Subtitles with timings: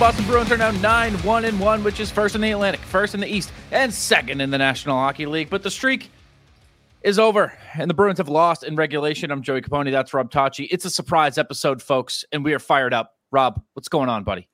[0.00, 3.12] Boston Bruins are now 9 1 and 1, which is first in the Atlantic, first
[3.12, 5.50] in the East, and second in the National Hockey League.
[5.50, 6.10] But the streak
[7.02, 9.30] is over, and the Bruins have lost in regulation.
[9.30, 9.90] I'm Joey Capone.
[9.90, 10.66] That's Rob Tachi.
[10.70, 13.14] It's a surprise episode, folks, and we are fired up.
[13.30, 14.48] Rob, what's going on, buddy?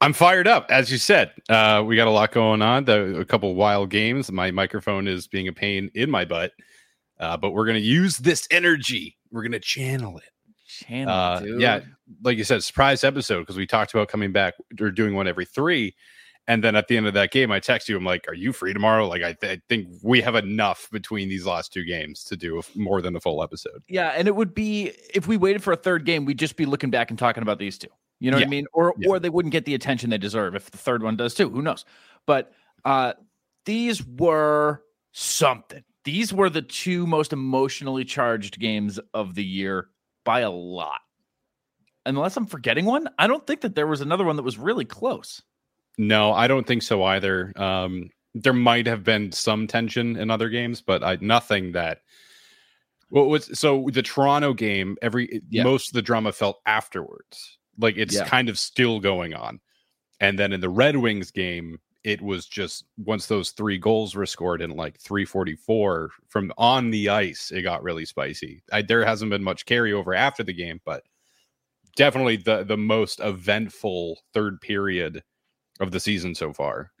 [0.00, 1.32] I'm fired up, as you said.
[1.48, 2.84] Uh, we got a lot going on.
[2.84, 4.30] The, a couple wild games.
[4.30, 6.52] My microphone is being a pain in my butt,
[7.18, 9.18] uh, but we're going to use this energy.
[9.32, 10.35] We're going to channel it.
[10.84, 11.80] Channel, Uh, yeah,
[12.22, 15.44] like you said, surprise episode because we talked about coming back or doing one every
[15.44, 15.94] three.
[16.48, 17.96] And then at the end of that game, I text you.
[17.96, 21.28] I'm like, "Are you free tomorrow?" Like, I, th- I think we have enough between
[21.28, 23.82] these last two games to do f- more than a full episode.
[23.88, 26.64] Yeah, and it would be if we waited for a third game, we'd just be
[26.64, 27.88] looking back and talking about these two.
[28.20, 28.66] You know what I mean?
[28.72, 29.08] Or Yeah.
[29.10, 31.50] or they wouldn't get the attention they deserve if the third one does too.
[31.50, 31.84] Who knows?
[32.26, 32.52] But
[32.84, 33.14] uh
[33.64, 34.82] these were
[35.12, 35.82] something.
[36.04, 39.88] These were the two most emotionally charged games of the year
[40.26, 41.00] by a lot.
[42.04, 44.84] Unless I'm forgetting one, I don't think that there was another one that was really
[44.84, 45.42] close.
[45.96, 47.52] No, I don't think so either.
[47.56, 52.00] Um, there might have been some tension in other games, but I, nothing that.
[53.08, 54.96] What was so the Toronto game?
[55.00, 55.62] Every Yeah.
[55.64, 58.28] most of the drama felt afterwards, like it's Yeah.
[58.28, 59.60] kind of still going on.
[60.20, 64.26] And then in the Red Wings game, it was just once those three goals were
[64.26, 68.62] scored in like 344 from on the ice, it got really spicy.
[68.72, 71.02] I, there hasn't been much carryover after the game, but
[71.96, 75.24] definitely the the most eventful third period
[75.80, 76.92] of the season so far.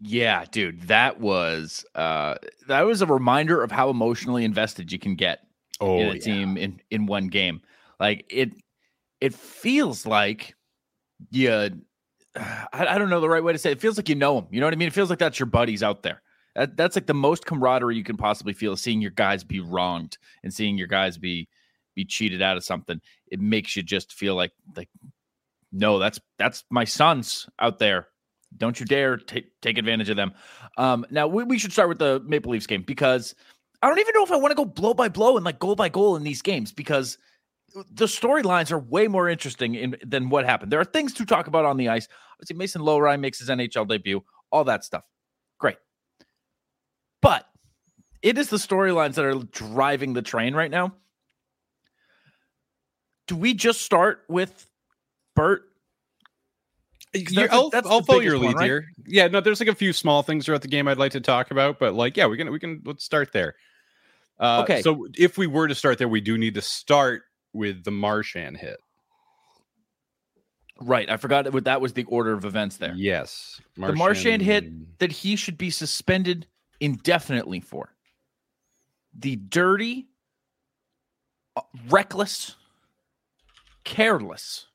[0.00, 2.36] Yeah, dude, that was uh
[2.68, 5.40] that was a reminder of how emotionally invested you can get
[5.80, 7.62] Oh, in a team in in one game.
[7.98, 8.52] Like it
[9.20, 10.54] it feels like
[11.30, 11.82] you
[12.36, 13.78] I, I don't know the right way to say it.
[13.78, 14.46] it feels like you know them.
[14.50, 14.88] You know what I mean?
[14.88, 16.22] It feels like that's your buddies out there.
[16.54, 20.16] That, that's like the most camaraderie you can possibly feel seeing your guys be wronged
[20.42, 21.48] and seeing your guys be
[21.94, 23.00] be cheated out of something.
[23.28, 24.88] It makes you just feel like like
[25.72, 28.08] no, that's that's my sons out there.
[28.56, 30.32] Don't you dare take take advantage of them.
[30.78, 33.34] Um, now we, we should start with the Maple Leafs game because
[33.82, 35.76] I don't even know if I want to go blow by blow and like goal
[35.76, 37.18] by goal in these games because
[37.90, 40.72] the storylines are way more interesting in, than what happened.
[40.72, 42.08] There are things to talk about on the ice.
[42.34, 45.04] Obviously, Mason Lohrei makes his NHL debut, all that stuff.
[45.58, 45.76] Great.
[47.20, 47.46] But
[48.22, 50.94] it is the storylines that are driving the train right now.
[53.26, 54.68] Do we just start with
[55.34, 55.64] Bert?
[57.12, 58.64] That's I'll, that's I'll follow your lead one, right?
[58.64, 58.86] here.
[59.06, 61.50] Yeah, no, there's like a few small things throughout the game I'd like to talk
[61.50, 63.56] about, but like, yeah, we can we can let's start there.
[64.38, 64.82] Uh, Okay.
[64.82, 67.22] So if we were to start there, we do need to start
[67.56, 68.78] with the Marchand hit.
[70.80, 71.08] Right.
[71.08, 72.92] I forgot that that was the order of events there.
[72.94, 76.46] Yes, The Marchand hit that he should be suspended
[76.80, 77.94] indefinitely for.
[79.18, 80.08] The dirty,
[81.56, 82.56] uh, reckless,
[83.84, 84.66] careless,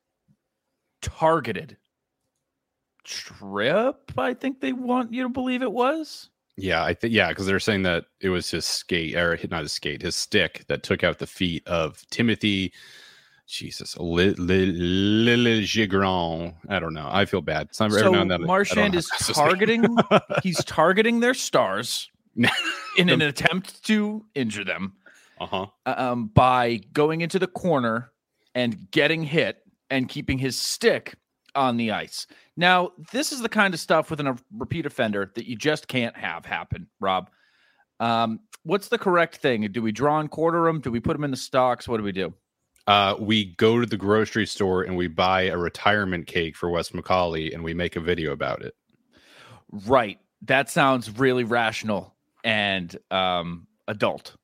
[1.03, 1.77] targeted
[3.03, 6.30] trip, I think they want you to believe it was.
[6.61, 9.71] Yeah, I think yeah, because they're saying that it was his skate or not his
[9.71, 12.73] skate, his stick that took out the feet of Timothy.
[13.47, 16.53] Jesus, Lil Gigron.
[16.69, 17.09] I don't know.
[17.11, 17.67] I feel bad.
[17.67, 19.35] It's not every So now and then Marchand is how to say it.
[19.35, 19.97] targeting,
[20.41, 22.09] he's targeting their stars
[22.97, 24.93] in an attempt to injure them.
[25.41, 25.65] uh-huh.
[25.85, 28.11] um, by going into the corner
[28.55, 29.57] and getting hit
[29.89, 31.15] and keeping his stick
[31.55, 32.27] on the ice.
[32.57, 36.15] Now, this is the kind of stuff with a repeat offender that you just can't
[36.17, 37.29] have happen, Rob.
[37.99, 39.71] Um, what's the correct thing?
[39.71, 40.81] Do we draw and quarter them?
[40.81, 41.87] Do we put them in the stocks?
[41.87, 42.33] What do we do?
[42.87, 46.89] Uh, we go to the grocery store and we buy a retirement cake for Wes
[46.89, 48.75] McCauley and we make a video about it.
[49.71, 50.19] Right.
[50.43, 54.35] That sounds really rational and um, adult.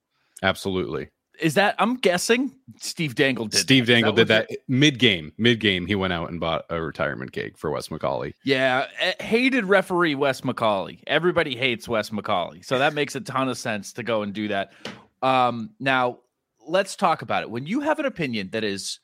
[0.44, 1.10] Absolutely.
[1.40, 1.76] Is that?
[1.80, 3.60] I'm guessing Steve Dangle did.
[3.60, 3.94] Steve that.
[3.94, 5.34] Dangle did that mid game.
[5.38, 8.34] Mid game, he went out and bought a retirement cake for Wes McCauley.
[8.44, 11.00] Yeah, eh, hated referee Wes McCauley.
[11.08, 14.48] Everybody hates Wes McCauley, so that makes a ton of sense to go and do
[14.48, 14.74] that.
[15.22, 16.20] Um, now,
[16.68, 17.50] let's talk about it.
[17.50, 19.00] When you have an opinion that is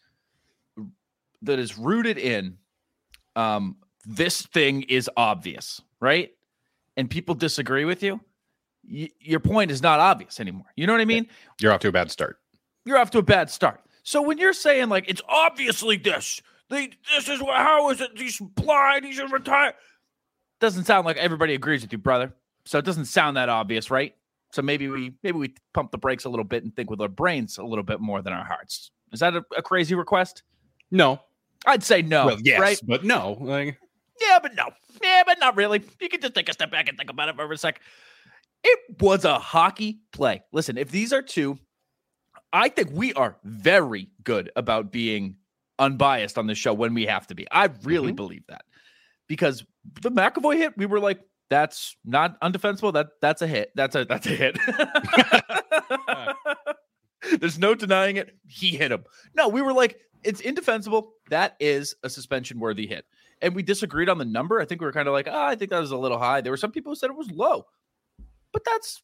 [1.41, 2.57] that is rooted in
[3.35, 6.31] um, this thing is obvious, right?
[6.97, 8.19] And people disagree with you,
[8.89, 10.65] y- your point is not obvious anymore.
[10.75, 11.27] You know what I mean?
[11.59, 12.39] You're off to a bad start.
[12.85, 13.81] you're off to a bad start.
[14.03, 18.11] So when you're saying like it's obviously this, they, this is what, how is it?
[18.15, 19.05] He's blind.
[19.05, 19.73] He should retire.
[20.59, 22.33] Doesn't sound like everybody agrees with you, brother.
[22.65, 24.15] So it doesn't sound that obvious, right?
[24.51, 27.07] So maybe we maybe we pump the brakes a little bit and think with our
[27.07, 28.91] brains a little bit more than our hearts.
[29.11, 30.43] Is that a, a crazy request?
[30.91, 31.21] No.
[31.65, 32.25] I'd say no.
[32.27, 32.79] well, yes, right?
[32.85, 33.37] but no.
[33.39, 33.77] Like,
[34.21, 34.69] Yeah, but no.
[35.01, 35.81] Yeah, but not really.
[35.99, 37.79] You can just take a step back and think about it for a sec.
[38.63, 40.43] It was a hockey play.
[40.51, 41.57] Listen, if these are two,
[42.53, 45.37] I think we are very good about being
[45.79, 47.47] unbiased on the show when we have to be.
[47.51, 48.17] I really Mhm.
[48.17, 48.63] believe that
[49.27, 49.65] because
[50.01, 51.19] the McAvoy hit, we were like,
[51.49, 52.93] that's not undefensible.
[52.93, 53.71] That that's a hit.
[53.75, 54.57] That's a that's a hit.
[57.39, 58.35] There's no denying it.
[58.47, 59.05] He hit him.
[59.35, 61.13] No, we were like, it's indefensible.
[61.29, 63.05] That is a suspension worthy hit.
[63.41, 64.59] And we disagreed on the number.
[64.59, 66.41] I think we were kind of like, ah, I think that was a little high.
[66.41, 67.65] There were some people who said it was low.
[68.53, 69.01] But that's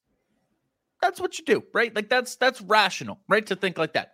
[1.02, 1.94] that's what you do, right?
[1.94, 3.46] Like that's that's rational, right?
[3.48, 4.14] To think like that.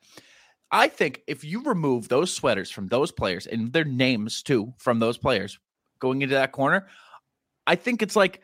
[0.71, 4.99] I think if you remove those sweaters from those players and their names too from
[4.99, 5.59] those players
[5.99, 6.87] going into that corner,
[7.67, 8.41] I think it's like,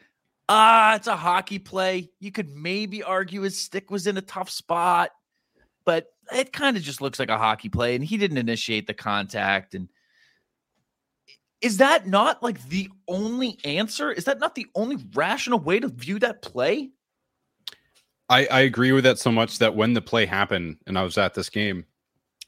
[0.48, 2.12] ah, it's a hockey play.
[2.20, 5.12] You could maybe argue his stick was in a tough spot,
[5.86, 8.94] but it kind of just looks like a hockey play, and he didn't initiate the
[8.94, 9.76] contact.
[9.76, 9.90] And
[11.62, 14.12] is that not like the only answer?
[14.12, 16.90] Is that not the only rational way to view that play?
[18.30, 21.18] I, I agree with that so much that when the play happened and I was
[21.18, 21.86] at this game,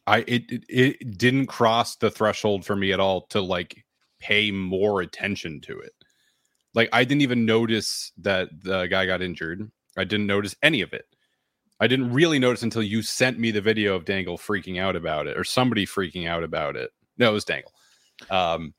[0.07, 3.85] I it, it it didn't cross the threshold for me at all to like
[4.19, 5.93] pay more attention to it.
[6.73, 9.69] Like I didn't even notice that the guy got injured.
[9.97, 11.05] I didn't notice any of it.
[11.79, 15.27] I didn't really notice until you sent me the video of Dangle freaking out about
[15.27, 16.91] it or somebody freaking out about it.
[17.17, 17.73] No, it was Dangle.
[18.29, 18.73] Um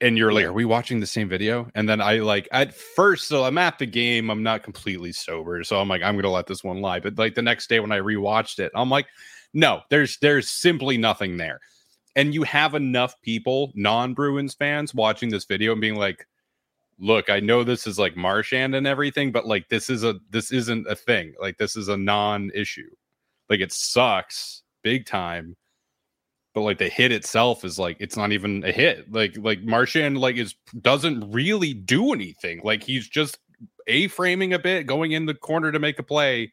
[0.00, 1.68] and you're like, are we watching the same video?
[1.74, 5.62] And then I like at first, so I'm at the game, I'm not completely sober,
[5.64, 7.00] so I'm like, I'm gonna let this one lie.
[7.00, 9.06] But like the next day when I rewatched it, I'm like,
[9.52, 11.60] no, there's there's simply nothing there.
[12.16, 16.26] And you have enough people, non-Bruins fans, watching this video and being like,
[16.98, 20.52] look, I know this is like Marchand and everything, but like this is a this
[20.52, 21.34] isn't a thing.
[21.40, 22.90] Like this is a non-issue.
[23.50, 25.56] Like it sucks big time
[26.54, 29.10] but like the hit itself is like it's not even a hit.
[29.12, 32.60] Like like Marchand like is doesn't really do anything.
[32.64, 33.38] Like he's just
[33.86, 36.52] a framing a bit, going in the corner to make a play,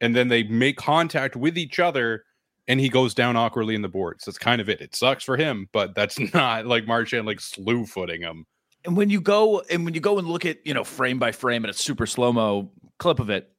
[0.00, 2.24] and then they make contact with each other,
[2.68, 4.24] and he goes down awkwardly in the boards.
[4.24, 4.80] That's kind of it.
[4.80, 8.44] It sucks for him, but that's not like Marchand like slew footing him.
[8.84, 11.32] And when you go and when you go and look at you know frame by
[11.32, 13.50] frame and a super slow mo clip of it,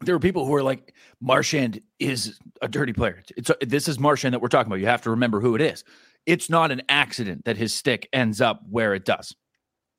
[0.00, 3.22] there were people who were like, Marchand is a dirty player.
[3.36, 4.80] It's this is Marchand that we're talking about.
[4.80, 5.84] You have to remember who it is.
[6.26, 9.34] It's not an accident that his stick ends up where it does.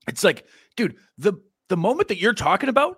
[0.08, 0.46] It's like,
[0.76, 1.34] dude, the
[1.70, 2.98] the moment that you're talking about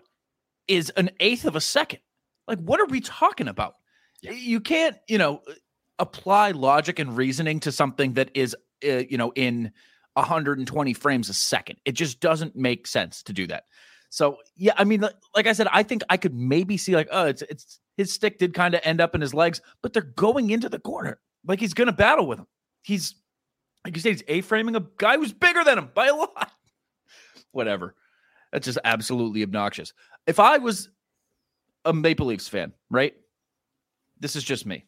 [0.67, 1.99] is an eighth of a second.
[2.47, 3.75] Like, what are we talking about?
[4.21, 4.31] Yeah.
[4.31, 5.41] You can't, you know,
[5.99, 8.55] apply logic and reasoning to something that is,
[8.85, 9.71] uh, you know, in
[10.13, 11.77] 120 frames a second.
[11.85, 13.65] It just doesn't make sense to do that.
[14.13, 15.01] So yeah, I mean,
[15.35, 18.37] like, I said, I think I could maybe see like, oh, it's it's his stick
[18.37, 21.19] did kind of end up in his legs, but they're going into the corner.
[21.47, 22.45] Like he's gonna battle with him.
[22.83, 23.15] He's
[23.83, 26.51] like you say, he's a framing a guy who's bigger than him by a lot.
[27.53, 27.95] Whatever.
[28.51, 29.93] That's just absolutely obnoxious.
[30.27, 30.89] If I was
[31.83, 33.15] a Maple Leafs fan, right?
[34.19, 34.85] This is just me.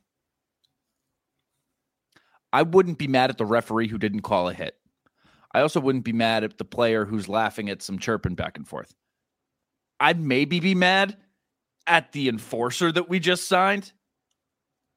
[2.54, 4.76] I wouldn't be mad at the referee who didn't call a hit.
[5.52, 8.68] I also wouldn't be mad at the player who's laughing at some chirping back and
[8.68, 8.94] forth.
[10.00, 11.18] I'd maybe be mad
[11.88, 13.92] at the enforcer that we just signed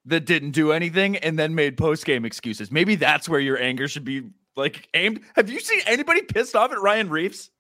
[0.07, 2.71] that didn't do anything and then made post game excuses.
[2.71, 5.21] Maybe that's where your anger should be like aimed.
[5.37, 7.51] Have you seen anybody pissed off at Ryan Reaves?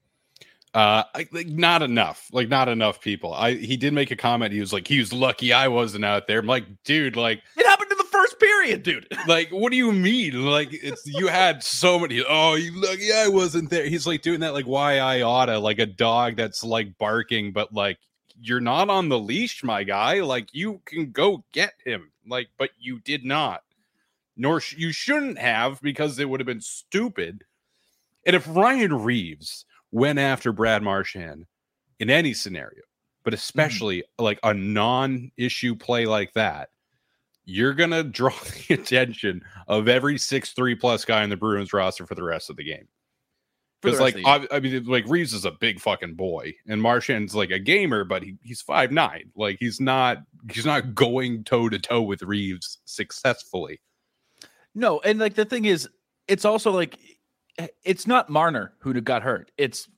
[0.74, 3.32] Uh, I, like not enough, like not enough people.
[3.32, 4.52] I he did make a comment.
[4.52, 6.38] He was like, he was lucky I wasn't out there.
[6.38, 7.87] I'm like, dude, like It happened
[8.18, 9.06] first period, dude.
[9.26, 10.44] like what do you mean?
[10.44, 13.86] Like it's you had so many oh you lucky i wasn't there.
[13.86, 17.72] He's like doing that like why i oughta like a dog that's like barking but
[17.72, 17.98] like
[18.40, 20.20] you're not on the leash my guy.
[20.20, 22.10] Like you can go get him.
[22.26, 23.62] Like but you did not.
[24.36, 27.44] Nor sh- you shouldn't have because it would have been stupid.
[28.26, 31.46] And if ryan reaves went after brad marchand
[31.98, 32.82] in any scenario
[33.24, 33.36] but hmm.
[33.36, 36.68] especially like a non-issue play like that
[37.48, 38.34] you're gonna draw
[38.68, 42.50] the attention of every six three plus guy in the Bruins roster for the rest
[42.50, 42.86] of the game.
[43.80, 44.48] Because like of the year.
[44.52, 48.04] I, I mean, like Reaves is a big fucking boy, and Marchand's like a gamer,
[48.04, 49.30] but he, he's five nine.
[49.34, 50.18] Like he's not
[50.52, 53.80] he's not going toe to toe with Reaves successfully.
[54.74, 55.88] No, and like the thing is,
[56.26, 56.98] it's also like
[57.58, 59.52] eh, it's not Marner who got hurt.
[59.56, 59.88] It's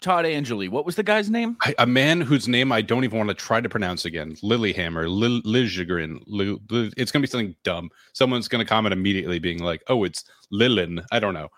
[0.00, 0.68] Todd Angeli.
[0.68, 1.56] What was the guy's name?
[1.62, 5.08] I, a man whose name I don't even want to try to pronounce again, Lilyhammer,
[5.08, 6.22] Lil, Lijgren.
[6.26, 7.90] Lil, Lil- it's gonna be something dumb.
[8.12, 11.48] Someone's gonna comment immediately, being like, "Oh, it's Lilin." I don't know.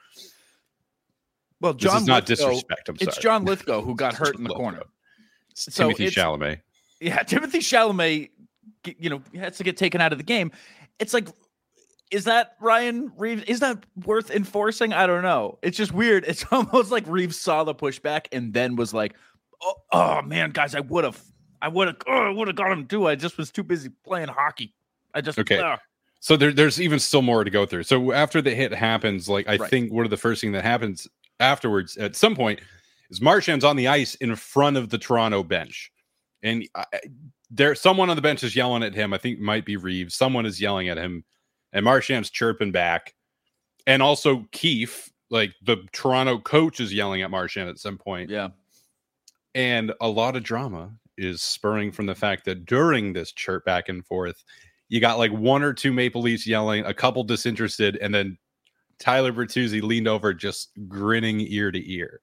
[1.60, 2.88] Well, This John is not Lithgow- disrespect.
[2.88, 3.08] I'm sorry.
[3.08, 3.18] It's.
[3.18, 4.82] John Lithgow who got hurt in the corner.
[5.50, 6.60] It's So Timothy Chalamet.
[7.00, 8.30] Yeah, Timothy Chalamet,
[8.98, 10.50] you know, has to get taken out of the game.
[10.98, 11.28] It's like,
[12.10, 13.42] is that Ryan Reaves?
[13.44, 14.92] Is that worth enforcing?
[14.92, 15.58] I don't know.
[15.62, 16.24] It's just weird.
[16.28, 19.14] It's almost like Reaves saw the pushback and then was like,
[19.62, 21.20] "Oh, oh man, guys, I would have,
[21.62, 23.06] I would have, oh, I would have got him too.
[23.08, 24.74] I just was too busy playing hockey.
[25.14, 25.58] I just Okay.
[25.60, 25.78] ah."
[26.22, 27.84] So there, there's even still more to go through.
[27.84, 29.70] So after the hit happens, like I Right.
[29.70, 31.08] think one of the first thing that happens
[31.40, 32.60] afterwards at some point
[33.08, 35.90] is Marchand's on the ice in front of the Toronto bench,
[36.42, 37.00] and I, I-
[37.52, 39.12] there someone on the bench is yelling at him.
[39.12, 40.14] I think it might be Reaves.
[40.14, 41.24] Someone is yelling at him,
[41.72, 43.14] and Marchand's chirping back,
[43.86, 48.48] and also Keefe, like the Toronto coach, is yelling at Marsham at some point Yeah.
[49.54, 53.88] and a lot of drama is spurring from the fact that during this chirp back
[53.88, 54.42] and forth,
[54.88, 58.38] you got like one or two Maple Leafs yelling, a couple disinterested, and then
[58.98, 62.20] Tyler Bertuzzi leaned over, just grinning ear to ear.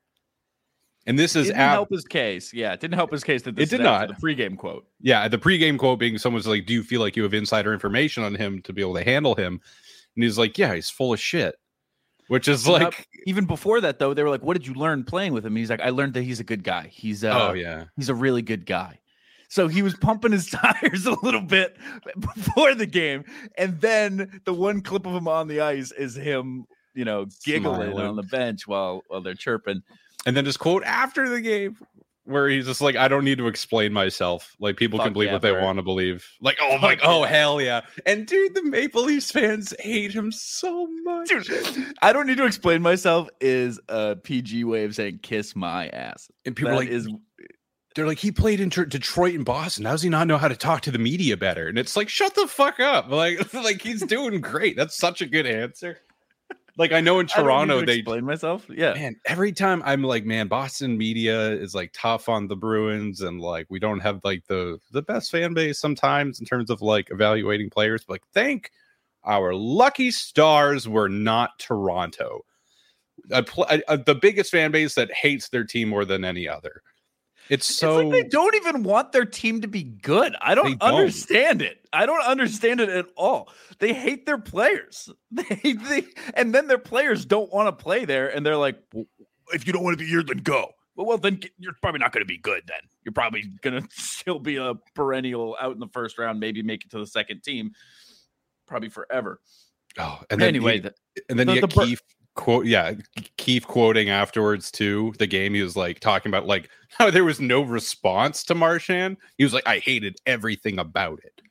[1.07, 2.53] And this is didn't ab- help his case.
[2.53, 4.09] Yeah, it didn't help his case that this it did is not.
[4.09, 4.85] the pregame quote.
[5.01, 8.23] yeah, the pregame quote being someone's like, "Do you feel like you have insider information
[8.23, 9.59] on him to be able to handle him?"
[10.15, 11.55] And he's like, "Yeah, he's full of shit,"
[12.27, 12.81] which is Yep.
[12.81, 15.53] like, Even before that, though, they were like, "What did you learn playing with him?"
[15.53, 16.89] And he's like, "I learned that he's a good guy.
[16.91, 18.99] He's uh, oh yeah, he's a really good guy."
[19.49, 21.77] So he was pumping his tires a little bit
[22.19, 23.23] before the game,
[23.57, 27.91] and then the one clip of him on the ice is him, you know, giggling
[27.91, 28.07] Smiling.
[28.07, 29.81] on the bench while while they're chirping.
[30.25, 31.77] And then his quote after the game
[32.27, 34.55] where he's just like i don't need to explain myself.
[34.59, 36.27] Like people can believe yeah, what they want to believe.
[36.41, 37.81] Like oh Fuck like oh hell yeah.
[38.05, 41.29] And dude the maple leafs fans hate him so much.
[41.29, 43.29] Dude, I don't need to explain myself.
[43.39, 47.07] Is a PG way of saying "kiss my ass." and people That are like is
[47.95, 49.85] they're like he played in detroit and boston.
[49.85, 51.67] How does he not know how to talk to the media better?
[51.67, 53.09] And it's like shut the fuck up.
[53.17, 54.75] Like like he's doing great.
[54.75, 55.99] That's such a good answer
[56.77, 58.65] like i know in I don't need toronto to they explain myself.
[58.69, 63.21] Yeah, man, every time I'm like, man, Boston media is like tough on the Bruins,
[63.21, 66.81] and like we don't have like the the best fan base sometimes in terms of
[66.81, 68.03] like evaluating players.
[68.05, 68.71] But like, thank
[69.25, 72.45] our lucky stars we're not Toronto,
[73.31, 76.81] a a- a- the biggest fan base that hates their team more than any other.
[77.49, 80.35] It's so it's like they don't even want their team to be good.
[80.41, 80.81] I don't, don't.
[80.81, 81.79] understand it.
[81.93, 83.49] I don't understand it at all.
[83.79, 85.09] They hate their players.
[85.31, 89.05] They, they and then their players don't want to play there, and they're like, well,
[89.53, 92.11] "If you don't want to be here, then go." Well, well, then you're probably not
[92.11, 92.63] going to be good.
[92.67, 96.63] Then you're probably going to still be a perennial out in the first round, maybe
[96.63, 97.71] make it to the second team,
[98.67, 99.39] probably forever.
[99.99, 100.93] oh, and then anyway, the-
[101.29, 102.01] and then the- you the get Bur- Keefe
[102.37, 102.93] quote, yeah,
[103.35, 105.13] Keefe quoting afterwards too.
[105.19, 109.17] The game he was like talking about like how there was no response to Marchand.
[109.37, 111.41] He was like, I hated everything about it.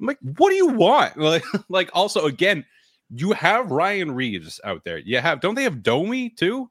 [0.00, 1.16] I'm like, what do you want?
[1.18, 2.64] Like, like also again,
[3.10, 4.98] you have Ryan Reaves out there.
[4.98, 6.68] You have don't they have Domi too?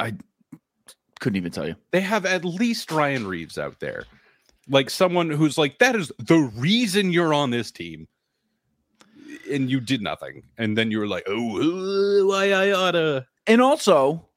[0.00, 0.14] I
[1.20, 1.76] couldn't even tell you.
[1.92, 4.04] They have at least Ryan Reaves out there.
[4.68, 8.08] Like someone who's like, that is the reason you're on this team.
[9.50, 10.42] And you did nothing.
[10.56, 13.26] And then you were like, oh, uh, why I oughta.
[13.46, 14.28] And also,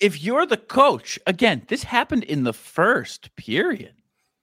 [0.00, 3.94] if you're the coach, again, this happened in the first period.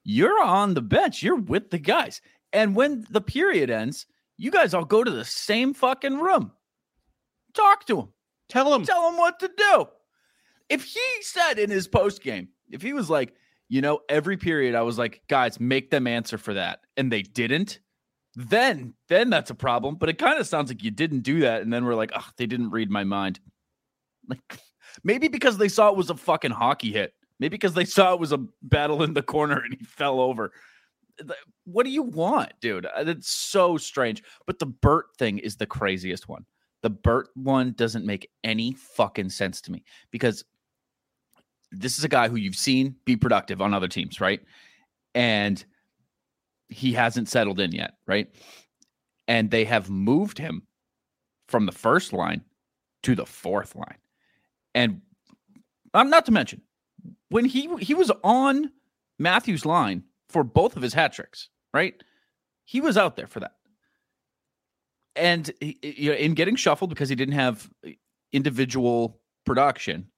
[0.03, 2.21] You're on the bench, you're with the guys.
[2.51, 4.05] And when the period ends,
[4.37, 6.51] you guys all go to the same fucking room.
[7.53, 8.09] Talk to him.
[8.49, 8.83] Tell him.
[8.83, 9.85] tell him what to do.
[10.69, 13.33] If he said in his post game, if he was like,
[13.69, 17.21] you know, every period I was like, guys, make them answer for that, and they
[17.21, 17.79] didn't,
[18.35, 19.95] then then that's a problem.
[19.95, 22.27] But it kind of sounds like you didn't do that, and then we're like, oh,
[22.37, 23.39] they didn't read my mind.
[24.27, 24.59] Like
[25.03, 27.13] maybe because they saw it was a fucking hockey hit.
[27.39, 30.51] Maybe because they saw it was a battle in the corner and he fell over.
[31.65, 32.85] What do you want, dude?
[32.85, 34.23] Uh, That's so strange.
[34.47, 36.45] But the Burt thing is the craziest one.
[36.81, 40.43] The Burt one doesn't make any fucking sense to me because
[41.71, 44.41] this is a guy who you've seen be productive on other teams, right?
[45.15, 45.63] And
[46.69, 48.29] he hasn't settled in yet, right?
[49.27, 50.63] And they have moved him
[51.47, 52.43] from the first line
[53.03, 53.97] to the fourth line.
[54.73, 55.01] And
[55.93, 56.61] I'm not to mention
[57.29, 58.71] when he he was on
[59.19, 62.01] Matthews' line for both of his hat tricks, right?
[62.65, 63.55] He was out there for that.
[65.15, 67.69] And he- you know, in getting shuffled because he didn't have
[68.31, 70.09] individual production,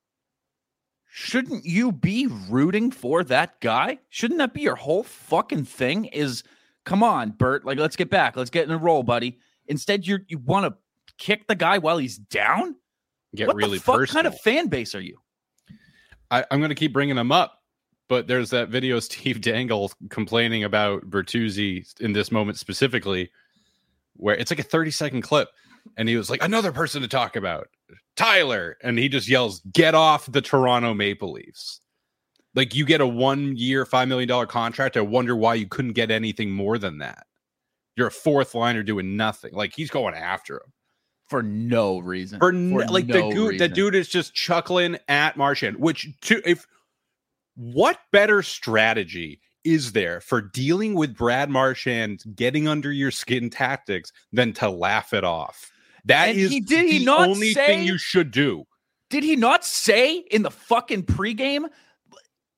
[1.18, 3.98] shouldn't you be rooting for that guy?
[4.10, 6.06] Shouldn't that be your whole fucking thing?
[6.06, 6.44] Is
[6.84, 9.40] come on, Bert, like let's get back, let's get in a roll, buddy.
[9.68, 10.78] Instead, you you want to
[11.18, 12.76] kick the guy while he's down.
[13.34, 14.24] Get what really the fuck personal.
[14.24, 15.18] kind of fan base are you?
[16.32, 17.64] I, I'm going to keep bringing them up,
[18.10, 23.32] but there's that video Steve Dangle complaining about Bertuzzi in this moment specifically,
[24.18, 25.48] where it's like a 30 second clip,
[25.96, 27.70] and he was like, "Another person to talk about,
[28.16, 31.82] Tyler," and he just yells, "Get off the Toronto Maple Leafs!"
[32.56, 34.98] Like you get a one year, five million dollar contract.
[34.98, 37.28] I wonder why you couldn't get anything more than that.
[37.98, 39.54] You're a fourth liner doing nothing.
[39.54, 40.74] Like he's going after him
[41.28, 42.40] for no reason.
[42.40, 46.42] for, n- like no the dude the dude is just chuckling at Marchand which to
[46.48, 46.68] if
[47.56, 54.12] what better strategy is there for dealing with Brad Marchand getting under your skin tactics
[54.32, 55.72] than to laugh it off?
[56.06, 58.66] That And is he- did he the not only say- thing you should do.
[59.10, 61.66] Did he not say in the fucking pregame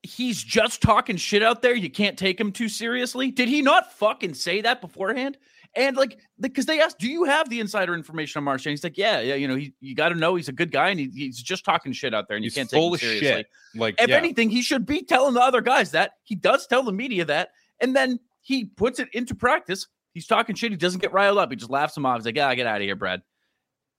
[0.03, 1.75] he's just talking shit out there?
[1.75, 3.31] You can't take him too seriously.
[3.31, 5.37] Did he not fucking say that beforehand?
[5.75, 8.97] And like, because they asked, "Do you have the insider information on Marchand?" He's like,
[8.97, 9.35] "Yeah, yeah.
[9.35, 11.65] You know, he, you got to know he's a good guy, and he, he's just
[11.65, 13.47] talking shit out there, and He's you can't take him seriously." shit.
[13.75, 14.15] Like, If yeah.
[14.15, 16.13] anything, he should be telling the other guys that.
[16.23, 17.49] He does tell the media that,
[17.81, 19.87] and then he puts it into practice.
[20.13, 20.71] He's talking shit.
[20.71, 21.51] He doesn't get riled up.
[21.51, 22.17] He just laughs him off.
[22.19, 23.21] He's like, "Yeah, get out of here, Brad,"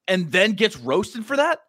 [0.09, 1.59] and then gets roasted for that.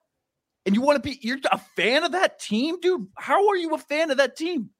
[0.67, 1.19] And you want to be?
[1.23, 3.07] You're a fan of that team, dude?
[3.17, 4.71] How are you a fan of that team?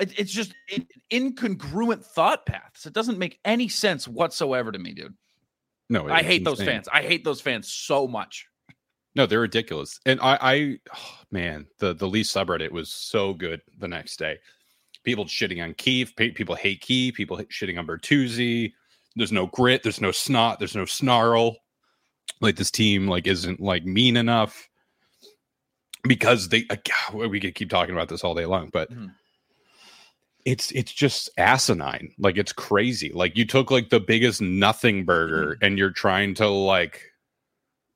[0.00, 2.86] It- It's just in- incongruent thought paths.
[2.86, 5.14] It doesn't make any sense whatsoever to me, dude.
[5.88, 6.88] no, I hate those fans.
[6.92, 8.46] I hate those fans so much.
[9.14, 10.00] No, they're ridiculous.
[10.06, 14.38] And I, I oh, man, the the Leafs subreddit was so good the next day.
[15.04, 16.14] People shitting on Keefe.
[16.16, 17.14] People hate Keefe.
[17.14, 18.72] People shitting on Bertuzzi.
[19.16, 19.82] There's no grit.
[19.82, 20.58] There's no snot.
[20.58, 21.56] There's no snarl.
[22.40, 24.68] Like this team, like isn't like mean enough
[26.04, 26.64] because they.
[26.70, 26.76] Uh,
[27.28, 29.14] we could keep talking about this all day long, but Mhm.
[30.44, 32.12] it's it's just asinine.
[32.18, 33.12] Like it's crazy.
[33.14, 37.00] Like you took like the biggest nothing burger and you're trying to like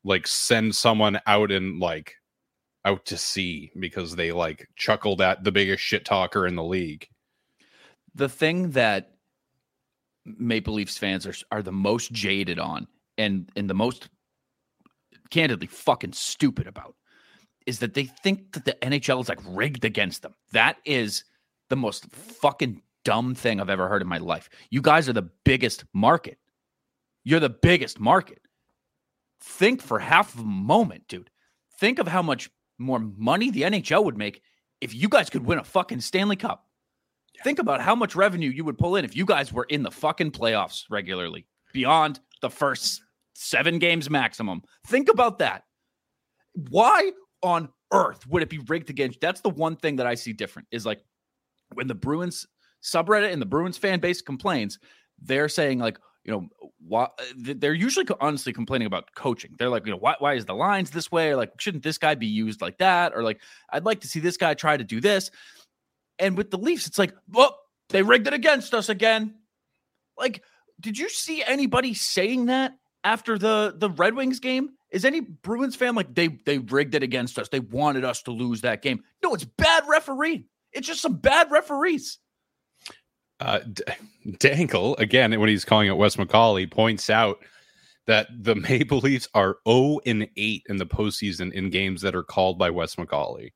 [0.04, 2.14] like send someone out and like
[2.85, 7.09] out to sea because they like chuckled at the biggest shit talker in the league.
[8.14, 9.11] the thing that
[10.25, 12.87] Maple Leafs fans are are the most jaded on
[13.18, 14.09] and and the most
[15.30, 16.95] candidly fucking stupid about
[17.66, 20.35] is that they think that the NHL is like rigged against them.
[20.52, 21.25] That is
[21.68, 24.49] the most fucking dumb thing I've ever heard in my life.
[24.71, 26.38] You guys are the biggest market.
[27.25, 28.40] You're the biggest market.
[29.42, 31.30] Think for half of a moment, dude.
[31.78, 34.43] Think of how much more money the NHL would make
[34.80, 36.67] if you guys could win a fucking Stanley Cup.
[37.45, 39.91] Think about how much revenue you would pull in if you guys were in the
[39.91, 43.02] fucking playoffs regularly beyond the first
[43.37, 44.63] seven games maximum.
[44.87, 45.65] Think about that.
[46.71, 49.21] Why on earth would it be rigged against?
[49.21, 51.03] That's the one thing that I see different is like
[51.75, 52.47] when the Bruins
[52.83, 54.79] subreddit and the Bruins fan base complains,
[55.21, 56.49] they're saying like, you know,
[56.89, 59.55] why they're usually honestly complaining about coaching.
[59.59, 61.31] They're like, you know, why, why is the lines this way?
[61.31, 63.13] Or like, shouldn't this guy be used like that?
[63.15, 65.31] Or like, I'd like to see this guy try to do this.
[66.19, 67.57] And with the Leafs, it's like, well,
[67.91, 69.37] they rigged it against us again.
[70.19, 70.43] Like,
[70.81, 72.73] did you see anybody saying that
[73.04, 74.71] after the the Red Wings game?
[74.91, 77.49] Is any Bruins fan like they they rigged it against us?
[77.49, 79.02] They wanted us to lose that game.
[79.23, 80.47] No, it's bad referee.
[80.73, 82.19] It's just some bad referees.
[83.41, 83.85] Uh, D-
[84.99, 87.39] again when he's calling it Wes McCauley points out
[88.06, 92.23] that the Maple Leafs are 0 and 8 in the postseason in games that are
[92.23, 93.52] called by Wes McCauley.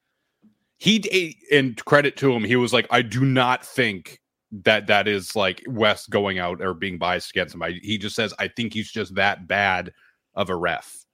[0.79, 4.20] He and credit to him, he was like, I do not think
[4.53, 7.63] that that is like Wes going out or being biased against him.
[7.63, 9.93] I, he just says, I think he's just that bad
[10.35, 11.05] of a ref.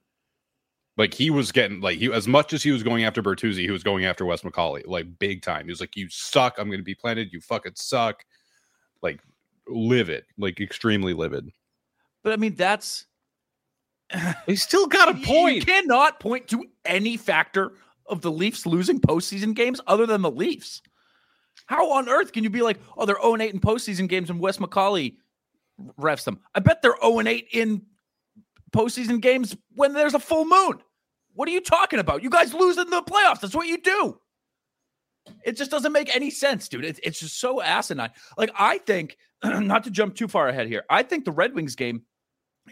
[0.96, 3.70] Like he was getting like he as much as he was going after Bertuzzi, he
[3.70, 5.66] was going after Wes McCauley like big time.
[5.66, 6.54] He was like, "You suck.
[6.58, 7.32] I'm going to be planted.
[7.32, 8.24] You fucking suck."
[9.02, 9.20] Like
[9.68, 11.50] livid, like extremely livid.
[12.22, 13.04] But I mean, that's
[14.46, 15.56] He still got a point.
[15.56, 17.72] You cannot point to any factor
[18.06, 20.82] of the Leafs losing postseason games other than the Leafs.
[21.66, 24.40] How on earth can you be like, oh, they're 0 8 in postseason games and
[24.40, 25.16] Wes McCauley
[25.98, 26.40] refs them?
[26.54, 27.82] I bet they're 0 8 in
[28.72, 30.80] postseason games when there's a full moon.
[31.34, 32.22] What are you talking about?
[32.22, 33.40] You guys lose in the playoffs.
[33.40, 34.18] That's what you do.
[35.44, 36.84] It just doesn't make any sense, dude.
[36.84, 38.10] It's, it's just so asinine.
[38.38, 41.74] Like, I think, not to jump too far ahead here, I think the Red Wings
[41.74, 42.02] game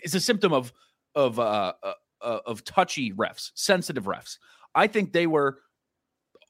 [0.03, 0.73] is a symptom of
[1.15, 1.75] of uh,
[2.21, 4.39] uh, of touchy refs, sensitive refs.
[4.75, 5.59] I think they were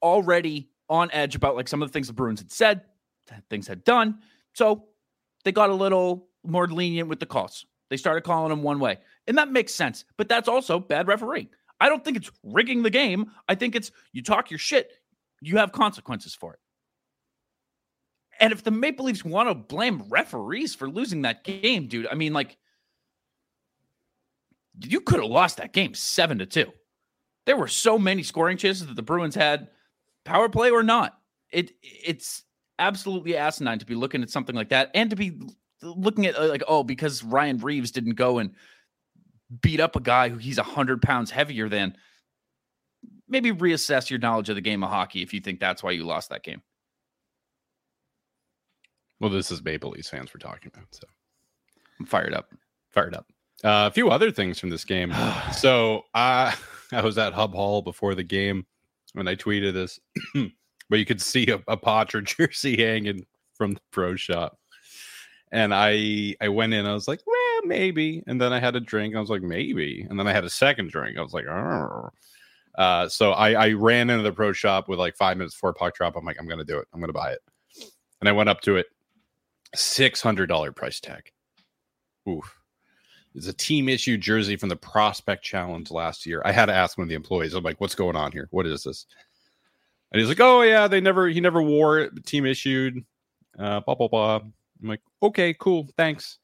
[0.03, 2.83] already on edge about like some of the things the Bruins had said,
[3.51, 4.19] things had done.
[4.53, 4.85] So
[5.45, 7.67] they got a little more lenient with the calls.
[7.91, 8.99] They started calling them one way.
[9.27, 10.05] And that makes sense.
[10.17, 11.49] But that's also bad refereeing.
[11.81, 13.31] I don't think it's rigging the game.
[13.49, 14.93] I think it's you talk your shit,
[15.41, 16.61] you have consequences for it.
[18.41, 22.15] And if the Maple Leafs want to blame referees for losing that game, dude, I
[22.15, 22.57] mean, like,
[24.83, 26.73] you could have lost that game seven to two.
[27.47, 29.69] There were so many scoring chances that the Bruins had,
[30.25, 31.19] power play or not.
[31.51, 32.43] It it's
[32.79, 35.41] absolutely asinine to be looking at something like that and to be
[35.83, 38.55] looking at uh, like oh because Ryan Reaves didn't go and
[39.61, 41.97] beat up a guy who he's a hundred pounds heavier than.
[43.27, 46.05] Maybe reassess your knowledge of the game of hockey if you think that's why you
[46.05, 46.63] lost that game.
[49.19, 51.07] Well, this is Maple Leafs fans we're talking about, so
[51.99, 52.53] I'm fired up.
[52.91, 53.27] fired up.
[53.65, 55.15] Uh, a few other things from this game.
[55.53, 56.55] so I
[56.93, 58.67] I was at Hub Hall before the game
[59.15, 59.99] when I tweeted this,
[60.91, 63.25] but you could see a, a Poitras jersey hanging
[63.55, 64.59] from the pro shop.
[65.53, 68.23] And I I went in, I was like, well, maybe.
[68.27, 69.15] And then I had a drink.
[69.15, 70.07] I was like, maybe.
[70.09, 71.17] And then I had a second drink.
[71.17, 72.11] I was like, oh.
[72.77, 75.95] Uh, so I, I ran into the pro shop with like five minutes before puck
[75.95, 76.17] drop.
[76.17, 76.89] I'm like, I'm gonna do it.
[76.93, 77.41] I'm gonna buy it.
[78.21, 78.87] And I went up to it,
[79.77, 81.31] six hundred dollar price tag.
[82.29, 82.59] Oof.
[83.35, 86.43] It's a team issue jersey from the Prospect Challenge last year.
[86.45, 87.55] I had to ask one of the employees.
[87.55, 88.49] I'm like, what's going on here?
[88.51, 89.07] What is this?
[90.13, 92.25] And he's like, oh yeah, they never he never wore it.
[92.25, 93.05] Team issued.
[93.59, 94.37] Uh, blah blah blah.
[94.37, 96.39] I'm like, okay, cool, thanks.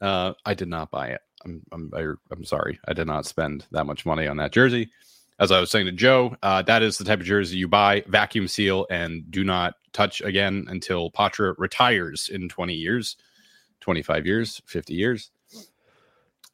[0.00, 1.20] Uh, I did not buy it.
[1.44, 2.78] I'm I'm I, am i am sorry.
[2.86, 4.90] I did not spend that much money on that jersey
[5.38, 8.02] as I was saying to Joe, uh, that is the type of jersey you buy,
[8.06, 13.16] vacuum seal, and do not touch again until Poitras retires in 20 years,
[13.80, 15.30] 25 years, 50 years.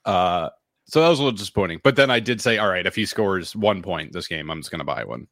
[0.05, 0.51] Uh,
[0.87, 1.81] so that was a little disappointing.
[1.83, 4.61] But then I did say, all right, if he scores one point this game, I'm
[4.61, 5.27] just going to buy one.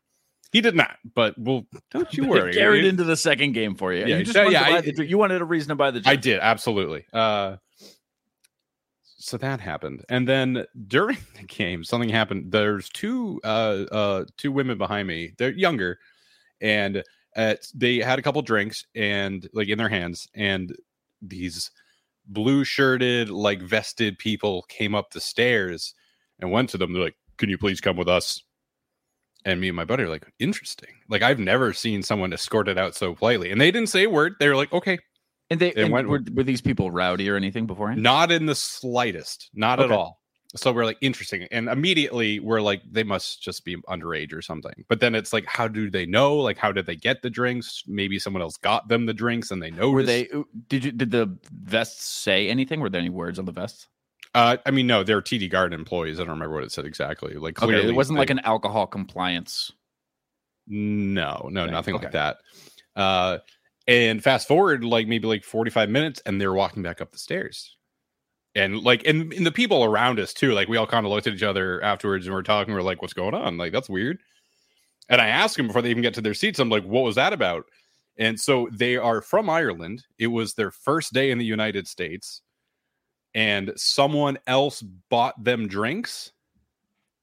[0.52, 2.52] He did not, but well, don't you worry.
[2.52, 4.04] carried into the second game for you.
[4.06, 6.02] Yeah, you just yeah, wanted, yeah, I- the, you wanted a reason to buy the.
[6.06, 7.04] I did absolutely.
[7.12, 7.56] Uh,
[9.22, 12.50] so that happened, and then during the game, something happened.
[12.50, 15.34] There's two uh uh two women behind me.
[15.36, 15.98] They're younger,
[16.60, 17.04] and
[17.36, 20.74] uh, they had a couple drinks and like in their hands, and
[21.22, 21.70] these
[22.32, 25.94] blue shirted like vested people came up the stairs
[26.38, 26.92] and went to them.
[26.92, 28.42] They're like, "Can you please come with us?"
[29.44, 32.94] And me and my buddy are like, "Interesting." Like I've never seen someone escorted out
[32.94, 34.34] so politely, and they didn't say a word.
[34.40, 34.98] They were like, "Okay."
[35.50, 38.02] And they They and went- were, were these people rowdy or anything beforehand?
[38.02, 39.50] Not in the slightest.
[39.52, 40.19] Not at all.
[40.56, 41.46] So we're like interesting.
[41.52, 44.84] And immediately we're like, they must just be underage or something.
[44.88, 46.36] But then it's like, how do they know?
[46.36, 47.84] Like, how did they get the drinks?
[47.86, 49.90] Maybe someone else got them the drinks and they know.
[49.90, 50.28] Were they?
[50.68, 50.92] Did you?
[50.92, 52.80] Did the vests say anything?
[52.80, 53.86] Were there any words on the vests?
[54.34, 56.18] Uh, I mean, no, they're TD Garden employees.
[56.20, 57.34] I don't remember what it said exactly.
[57.34, 59.72] Like, clearly, Okay, it wasn't they- like an alcohol compliance.
[60.66, 61.72] No, no, thing.
[61.72, 62.38] nothing like that.
[62.94, 63.38] Uh,
[63.88, 67.76] and fast forward like maybe like 45 minutes and they're walking back up the stairs.
[68.54, 71.26] And like, and, and the people around us too, like we all kind of looked
[71.26, 73.56] at each other afterwards and we're talking, we're like, what's going on?
[73.56, 74.18] Like, that's weird.
[75.08, 77.16] And I asked them before they even get to their seats, I'm like, what was
[77.16, 77.66] that about?
[78.18, 80.04] And so they are from Ireland.
[80.18, 82.42] It was their first day in the United States.
[83.34, 86.32] And someone else bought them drinks.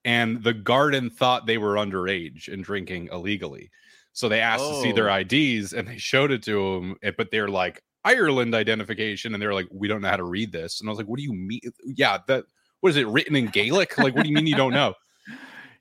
[0.04, 3.70] And the garden thought they were underage and drinking illegally.
[4.12, 5.16] So they asked to see their Oh.
[5.20, 9.54] IDs and they showed it to them, eh, but they're like Ireland identification, and they're
[9.54, 10.80] like, we don't know how to read this.
[10.80, 11.60] And I was like, what do you mean?
[11.84, 12.44] Yeah, that
[12.80, 13.98] what is it written in Gaelic?
[13.98, 14.94] Like, what do you mean you don't know?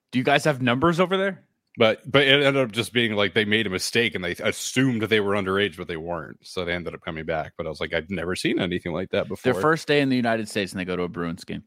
[0.09, 1.43] Do you guys have numbers over there?
[1.77, 5.01] But but it ended up just being like they made a mistake and they assumed
[5.03, 6.39] they were underage, but they weren't.
[6.41, 7.53] So they ended up coming back.
[7.57, 9.53] But I was like, I've never seen anything like that before.
[9.53, 11.63] Their first day in the United States, and they go to a Bruins game.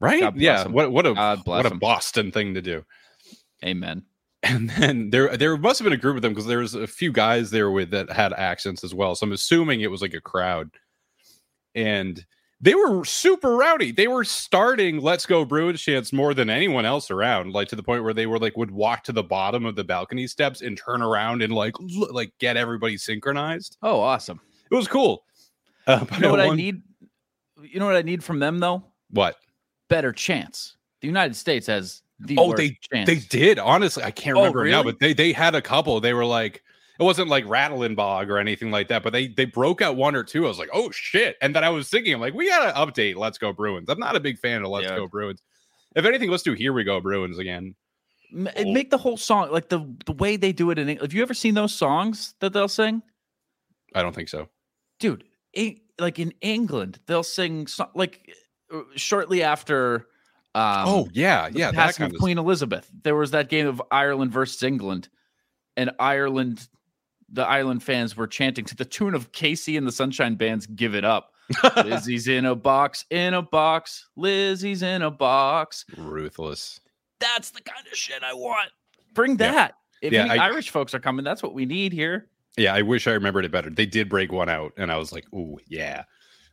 [0.00, 0.34] right?
[0.36, 0.64] Yeah.
[0.64, 0.72] them.
[0.72, 1.74] What what a what a.
[1.76, 2.84] Boston thing to do.
[3.64, 4.02] Amen.
[4.46, 6.86] And then there there must have been a group of them because there was a
[6.86, 9.14] few guys there with that had accents as well.
[9.14, 10.70] So I'm assuming it was like a crowd,
[11.74, 12.24] and
[12.60, 13.92] they were super rowdy.
[13.92, 17.82] They were starting "Let's Go Bruins" chants more than anyone else around, like to the
[17.82, 20.76] point where they were like would walk to the bottom of the balcony steps and
[20.78, 23.76] turn around and like l- like get everybody synchronized.
[23.82, 24.40] Oh, awesome.
[24.70, 25.24] It was cool.
[25.86, 26.82] Uh, You know what I need?
[27.62, 28.82] You know what I need from them though?
[29.10, 29.36] What
[29.88, 30.76] Better chance.
[31.00, 33.06] The United States has the Oh, they- chance.
[33.06, 34.02] They did honestly.
[34.02, 36.00] I can't Oh, remember now, but they they had a couple.
[36.00, 36.62] They were like
[36.98, 40.14] it wasn't like rattling bog or anything like that, but they they broke out one
[40.16, 40.46] or two.
[40.46, 41.36] I was like, oh shit!
[41.42, 43.88] And then I was thinking, I'm like, we gotta update Let's Go Bruins.
[43.90, 44.96] I'm not a big fan of Let's Yeah.
[44.96, 45.42] Go Bruins.
[45.94, 47.74] If anything, let's do Here We Go Bruins again.
[48.32, 51.02] It make the whole song like the the way they do it in English.
[51.10, 53.02] Have you ever seen those songs that they'll sing,
[53.94, 54.48] I don't think so.
[54.98, 55.24] dude?
[55.52, 58.30] It, like in England, they'll sing so, like
[58.74, 60.06] uh, shortly after.
[60.56, 62.18] Um, oh yeah, the yeah, that passing of.
[62.18, 62.90] Queen Elizabeth.
[63.02, 65.08] There was that game of Ireland versus England,
[65.76, 66.66] and Ireland,
[67.28, 70.94] the Ireland fans were chanting to the tune of KC and the Sunshine Band's "Give
[70.94, 71.32] It Up."
[71.84, 74.08] Lizzie's in a box, in a box.
[74.16, 75.84] Lizzie's in a box.
[75.96, 76.80] Ruthless.
[77.20, 78.70] That's the kind of shit I want.
[79.14, 79.52] Bring Yeah.
[79.52, 79.74] that.
[80.02, 82.28] If Yeah, any I- Irish folks are coming, that's what we need here.
[82.56, 83.68] Yeah, I wish I remembered it better.
[83.70, 86.04] They did break one out, and I was like, "Ooh, yeah."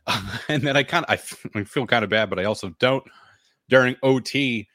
[0.48, 3.02] and then I kind of I feel kind of bad, but I also don't.
[3.74, 4.68] During OT,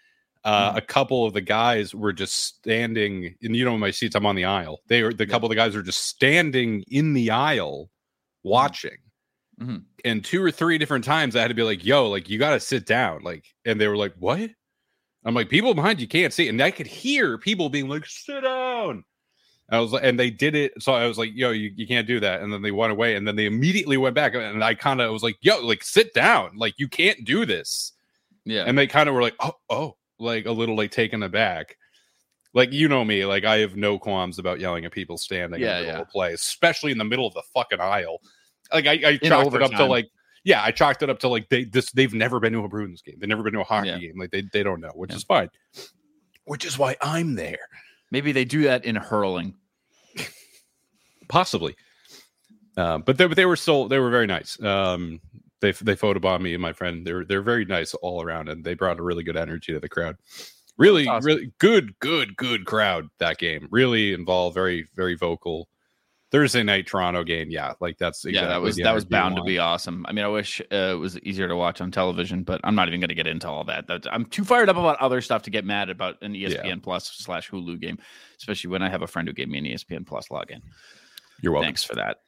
[0.43, 0.77] uh, Mhm.
[0.77, 4.25] a couple of the guys were just standing, and you know, in my seats, I'm
[4.25, 4.81] on the aisle.
[4.87, 5.31] They were the Yeah.
[5.31, 7.89] couple of the guys were just standing in the aisle,
[8.43, 8.97] watching.
[9.61, 9.83] Mhm.
[10.03, 12.51] And two or three different times, I had to be like, "Yo, like you got
[12.51, 14.49] to sit down." Like, and they were like, "What?"
[15.23, 18.43] I'm like, "People behind you can't see," and I could hear people being like, "Sit
[18.43, 19.05] down."
[19.71, 20.73] I was like, and they did it.
[20.81, 22.41] So I was like, yo, you, you can't do that.
[22.41, 23.15] And then they went away.
[23.15, 24.33] And then they immediately went back.
[24.33, 26.57] And I kind of was like, yo, like sit down.
[26.57, 27.91] Like you can't do this.
[28.49, 28.63] Yeah.
[28.65, 31.77] And they kind of were like, oh, oh, like a little like taken aback.
[32.53, 35.77] Like you know me, like I have no qualms about yelling at people standing Yeah,
[35.77, 36.01] in the middle yeah.
[36.01, 38.19] of play, especially in the middle of the fucking aisle.
[38.73, 40.09] Like I, I chalked it up to like
[40.43, 43.01] yeah, I chalked it up to like they this they've never been to a Bruins
[43.03, 43.17] game.
[43.19, 43.99] They've never been to a hockey Yeah.
[43.99, 44.17] game.
[44.17, 45.49] Like they they don't know, which is fine.
[46.45, 47.59] Which is why I'm there.
[48.09, 49.53] Maybe they do that in hurling.
[51.27, 51.75] Possibly.
[52.75, 54.61] Uh, but they, but they were still they were very nice.
[54.63, 55.19] Um,
[55.61, 57.05] they they photobombed me and my friend.
[57.05, 59.89] They're they're very nice all around, and they brought a really good energy to the
[59.89, 60.17] crowd.
[60.77, 61.25] Really, awesome.
[61.25, 63.67] really good, good, good crowd that game.
[63.69, 65.67] Really involved, very very vocal.
[66.31, 69.57] Thursday night Toronto game, yeah, like that's yeah, that was that was bound to be
[69.57, 70.05] awesome.
[70.07, 72.87] I mean, I wish uh, it was easier to watch on television, but I'm not
[72.87, 73.87] even going to get into all that.
[73.87, 77.11] That's, I'm too fired up about other stuff to get mad about an ESPN Plus
[77.17, 77.97] slash Hulu game,
[78.37, 80.61] especially when I have a friend who gave me an ESPN Plus login.
[81.41, 81.65] You're welcome.
[81.65, 82.19] Thanks for that.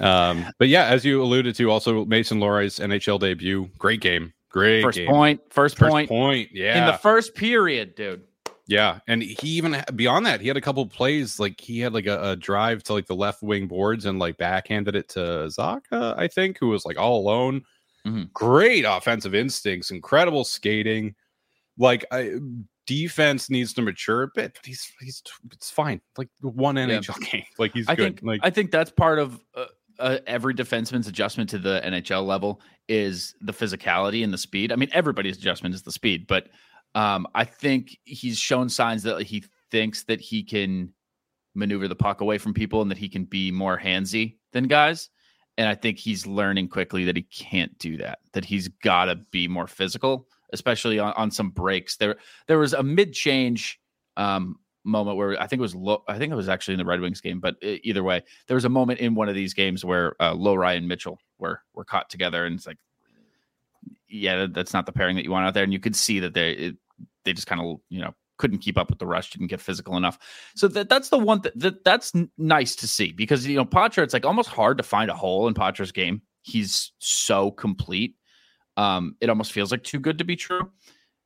[0.00, 4.82] Um, but yeah, as you alluded to, also Mason Lohrei's NHL debut, great game, great
[4.82, 5.08] First game.
[5.08, 8.22] point, first, First point, point, yeah, in the first period, dude.
[8.68, 12.06] Yeah, and he even beyond that, he had a couple plays like he had like
[12.06, 16.18] a, a drive to like the left wing boards and like backhanded it to Zacha,
[16.18, 17.62] I think, who was like all alone.
[18.04, 18.32] Mhm.
[18.32, 21.14] Great offensive instincts, incredible skating.
[21.78, 22.32] Like I,
[22.86, 25.22] defense needs to mature a bit, but he's he's
[25.52, 26.00] it's fine.
[26.16, 28.04] Like one NHL game, like he's I good.
[28.04, 29.66] think like I think that's part of uh,
[29.98, 34.72] uh, every defenseman's adjustment to the NHL level is the physicality and the speed.
[34.72, 36.48] I mean, everybody's adjustment is the speed, but
[36.94, 40.92] um, I think he's shown signs that he thinks that he can
[41.54, 45.10] maneuver the puck away from people and that he can be more handsy than guys.
[45.58, 48.18] And I think he's learning quickly that he can't do that.
[48.34, 51.96] That he's got to be more physical, especially on, on some breaks.
[51.96, 53.80] There, there was a mid change
[54.16, 56.02] um, moment where I think it was low.
[56.08, 58.64] I think it was actually in the Red Wings game, but either way, there was
[58.64, 62.08] a moment in one of these games where uh, Lohrei and Mitchell were were caught
[62.08, 62.78] together, and it's like,
[64.08, 65.64] yeah, that's not the pairing that you want out there.
[65.64, 66.76] And you could see that they it,
[67.24, 69.96] they just kind of you know couldn't keep up with the rush, didn't get physical
[69.96, 70.18] enough.
[70.54, 74.04] So that that's the one that, that that's nice to see because you know Poitras,
[74.04, 76.22] it's like almost hard to find a hole in Poitras's game.
[76.42, 78.14] He's so complete.
[78.76, 80.70] Um, it almost feels like too good to be true.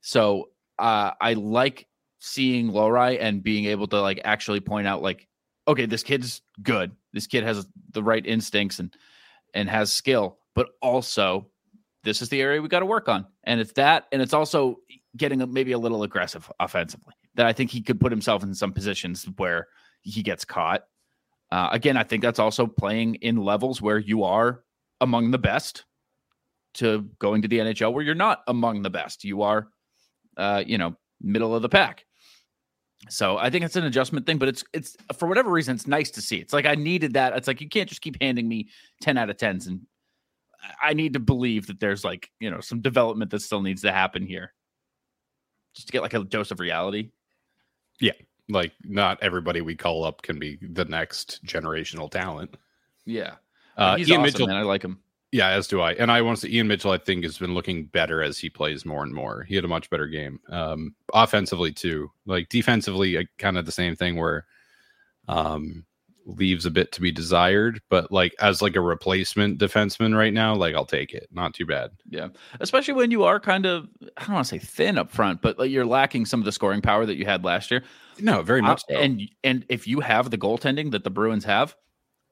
[0.01, 1.87] So uh, I like
[2.21, 5.27] seeing Lohrei and being able to like actually point out like,
[5.67, 6.93] okay, this kid's good.
[7.13, 8.95] This kid has the right instincts and
[9.55, 11.49] and has skill, but also
[12.05, 13.27] this is the area we got to work on.
[13.45, 14.77] And it's that, and it's also
[15.17, 17.15] getting maybe a little aggressive offensively.
[17.35, 19.69] That I think he could put himself in some positions where
[20.03, 20.85] he gets caught.
[21.51, 24.63] Uh, again, I think that's also playing in levels where you are
[25.01, 25.85] among the best
[26.75, 29.25] to going to the NHL where you're not among the best.
[29.25, 29.69] You are,
[30.37, 32.05] uh, you know, middle of the pack.
[33.09, 36.11] So I think it's an adjustment thing, but it's it's for whatever reason it's nice
[36.13, 36.37] to see.
[36.37, 37.35] It's like I needed that.
[37.35, 38.69] It's like you can't just keep handing me
[39.01, 39.81] ten out of tens, and
[40.83, 43.93] I need to believe that there's like you know some development that still needs to
[43.93, 44.53] happen here,
[45.75, 47.11] just to get like a dose of reality.
[48.01, 48.13] Yeah,
[48.51, 52.55] like not everybody we call up can be the next generational talent.
[53.07, 53.37] Yeah,
[53.79, 54.57] Uh, he's Ian awesome, Mitchell, man.
[54.57, 55.01] I like him.
[55.33, 55.93] Yeah, as do I.
[55.93, 58.51] And I want to say Ian Mitchell, I think, has been looking better as he
[58.51, 59.45] plays more and more.
[59.45, 60.41] He had a much better game.
[60.49, 62.11] Um, offensively too.
[62.27, 64.47] Like defensively, kind of the same thing where
[65.29, 65.85] um
[66.27, 70.55] leaves a bit to be desired, but like as like a replacement defenseman right now,
[70.55, 71.29] like I'll take it.
[71.33, 71.91] Not too bad.
[72.09, 72.29] Yeah,
[72.61, 75.59] especially when you are kind of I don't want to say thin up front, but
[75.59, 77.85] like you're lacking some of the scoring power that you had last year.
[78.19, 79.01] No, very much Uh, so.
[79.01, 81.75] and and if you have the goaltending that the Bruins have,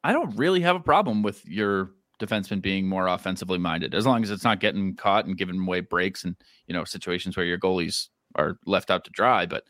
[0.05, 4.23] I don't really have a problem with your defenseman being more offensively minded, as long
[4.23, 7.59] as it's not getting caught and giving away breaks and you know situations where your
[7.59, 9.47] goalies are left out to dry.
[9.47, 9.65] But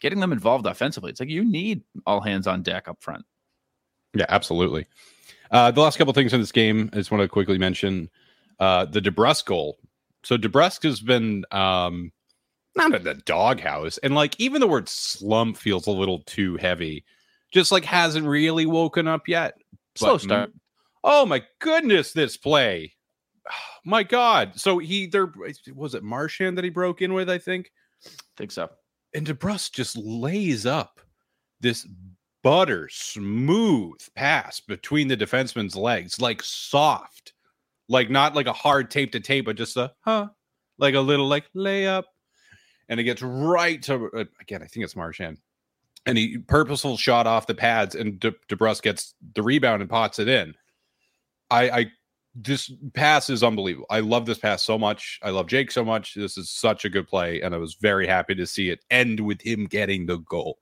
[0.00, 3.24] getting them involved offensively, it's like you need all hands on deck up front.
[4.14, 4.86] Yeah, absolutely.
[5.50, 8.08] Uh, the last couple things in this game, I just want to quickly mention
[8.58, 9.78] uh, the DeBrusk goal.
[10.22, 12.12] So DeBrusk has been um,
[12.76, 17.04] not in the doghouse, and like even the word slump feels a little too heavy.
[17.52, 19.54] Just like hasn't really woken up yet.
[19.96, 20.52] Slow start.
[21.04, 22.94] Oh my goodness, this play!
[23.84, 24.52] My God.
[24.60, 25.32] So he there
[25.74, 27.70] was it Marchand that he broke in with, I think
[28.36, 28.68] think so.
[29.14, 31.00] and DeBrusk just lays up
[31.60, 31.86] this
[32.42, 37.34] butter smooth pass between the defenseman's legs, like soft,
[37.88, 40.28] like not like a hard tape to tape, but just a huh,
[40.78, 42.04] like a little like layup,
[42.88, 44.62] and it gets right to uh, again.
[44.62, 45.38] I think it's Marchand,
[46.06, 50.18] and he purposeful shot off the pads, and De- DeBrusk gets the rebound and pots
[50.18, 50.54] it in.
[51.50, 51.92] I, I
[52.34, 53.86] this pass is unbelievable.
[53.90, 55.18] I love this pass so much.
[55.22, 56.14] I love Jake so much.
[56.14, 59.20] This is such a good play, and I was very happy to see it end
[59.20, 60.58] with him getting the goal.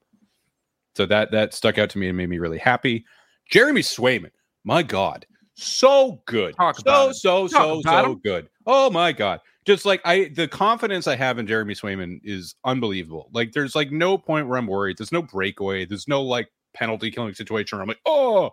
[0.97, 3.05] So that that stuck out to me and made me really happy.
[3.51, 4.31] Jeremy Swayman,
[4.65, 6.57] my God, so good.
[6.57, 8.21] Talk so so so so him.
[8.25, 8.49] good.
[8.67, 9.41] Oh my god.
[9.65, 13.29] Just like I the confidence I have in Jeremy Swayman is unbelievable.
[13.33, 14.99] Like there's like no point where I'm worried.
[14.99, 15.85] There's no breakaway.
[15.85, 18.53] There's no like penalty killing situation where I'm like, oh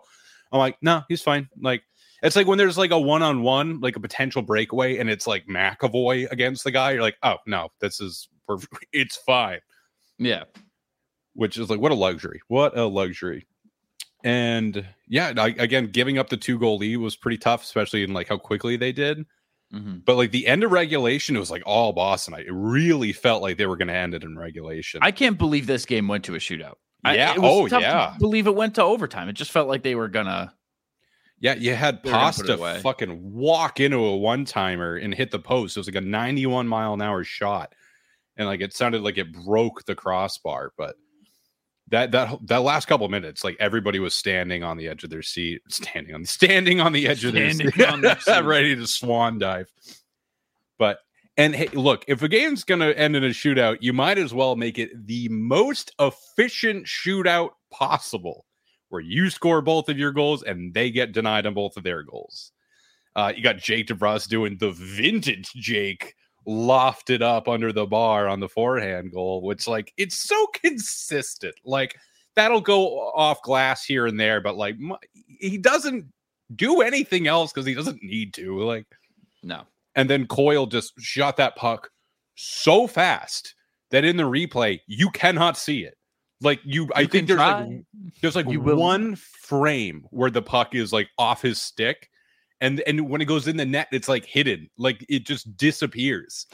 [0.52, 1.48] I'm like, no, he's fine.
[1.60, 1.82] Like
[2.26, 6.30] it's like when there's like a one-on-one, like a potential breakaway, and it's like McAvoy
[6.30, 6.92] against the guy.
[6.92, 8.72] You're like, oh no, this is perfect.
[8.92, 9.60] It's fine
[10.18, 10.44] Yeah.
[11.34, 13.46] which is like what a luxury what a luxury
[14.24, 18.12] and yeah I, again giving up the two goal lead was pretty tough especially in
[18.14, 19.24] like how quickly they did
[19.74, 20.04] Mhm.
[20.04, 23.42] but like the end of regulation it was like all boston I, it really felt
[23.42, 26.24] like they were going to end it in regulation I can't believe this game went
[26.26, 26.74] to a shootout.
[27.04, 28.14] I- Yeah, was oh, yeah.
[28.18, 29.28] believe it went to overtime.
[29.28, 30.54] It just felt like they were gonna.
[31.40, 35.14] Yeah you had They were gonna put it pasta fucking walk into a one-timer and
[35.14, 37.74] hit the post it was like a 91 mile an hour shot
[38.36, 40.96] and like it sounded like it broke the crossbar but
[41.88, 45.22] that that that last couple minutes, like everybody was standing on the edge of their
[45.22, 48.44] seat, standing on standing on the edge of their Standing seat, on their seat.
[48.44, 49.70] ready to swan dive.
[50.78, 50.98] But
[51.36, 54.56] and hey, look, if a game's gonna end in a shootout, you might as well
[54.56, 58.45] make it the most efficient shootout possible,
[58.96, 62.02] where you score both of your goals and they get denied on both of their
[62.02, 62.50] goals.
[63.14, 66.14] Uh, you got Jake DeBrusk doing the vintage Jake
[66.48, 71.54] lofted up under the bar on the forehand goal, which like it's so consistent.
[71.62, 71.96] Like
[72.36, 76.06] that'll go off glass here and there, but like mu- he doesn't
[76.54, 78.62] do anything else because he doesn't need to.
[78.62, 78.86] Like,
[79.42, 79.64] No.
[79.94, 81.90] and then Coyle just shot that puck
[82.34, 83.54] so fast
[83.90, 85.98] that in the replay you cannot see it.
[86.40, 87.62] Like you, I think there's try.
[87.62, 87.82] like
[88.20, 92.10] there's like You will one frame where the puck is like off his stick.
[92.60, 96.46] And and when it goes in the net, it's like hidden, like it just disappears.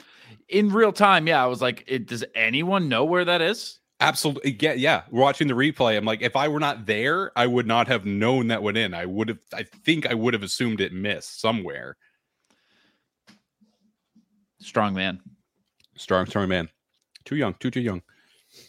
[0.49, 1.41] In real time, yeah.
[1.43, 3.79] I was like, it, does anyone know where that is?
[3.99, 5.01] Absolutely, eh, yeah, yeah.
[5.11, 8.47] Watching the replay, I'm like, if I were not there, I would not have known
[8.47, 8.93] that went in.
[8.93, 11.95] I would have, I think, I would have assumed it missed somewhere.
[14.59, 15.21] Strong man.
[15.95, 16.67] Strong, strong man.
[17.23, 18.01] Too young, too too young.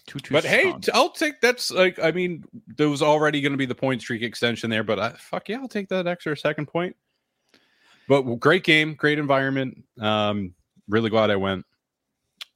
[0.07, 0.81] Too, too but hey, strong.
[0.81, 2.45] t- I'll take that's like, I mean,
[2.77, 5.59] there was already going to be the point streak extension there, but I, fuck yeah,
[5.59, 6.97] I'll take that extra second point.
[8.09, 9.83] But great game, great environment.
[10.01, 10.55] Um,
[10.89, 11.65] really glad I went.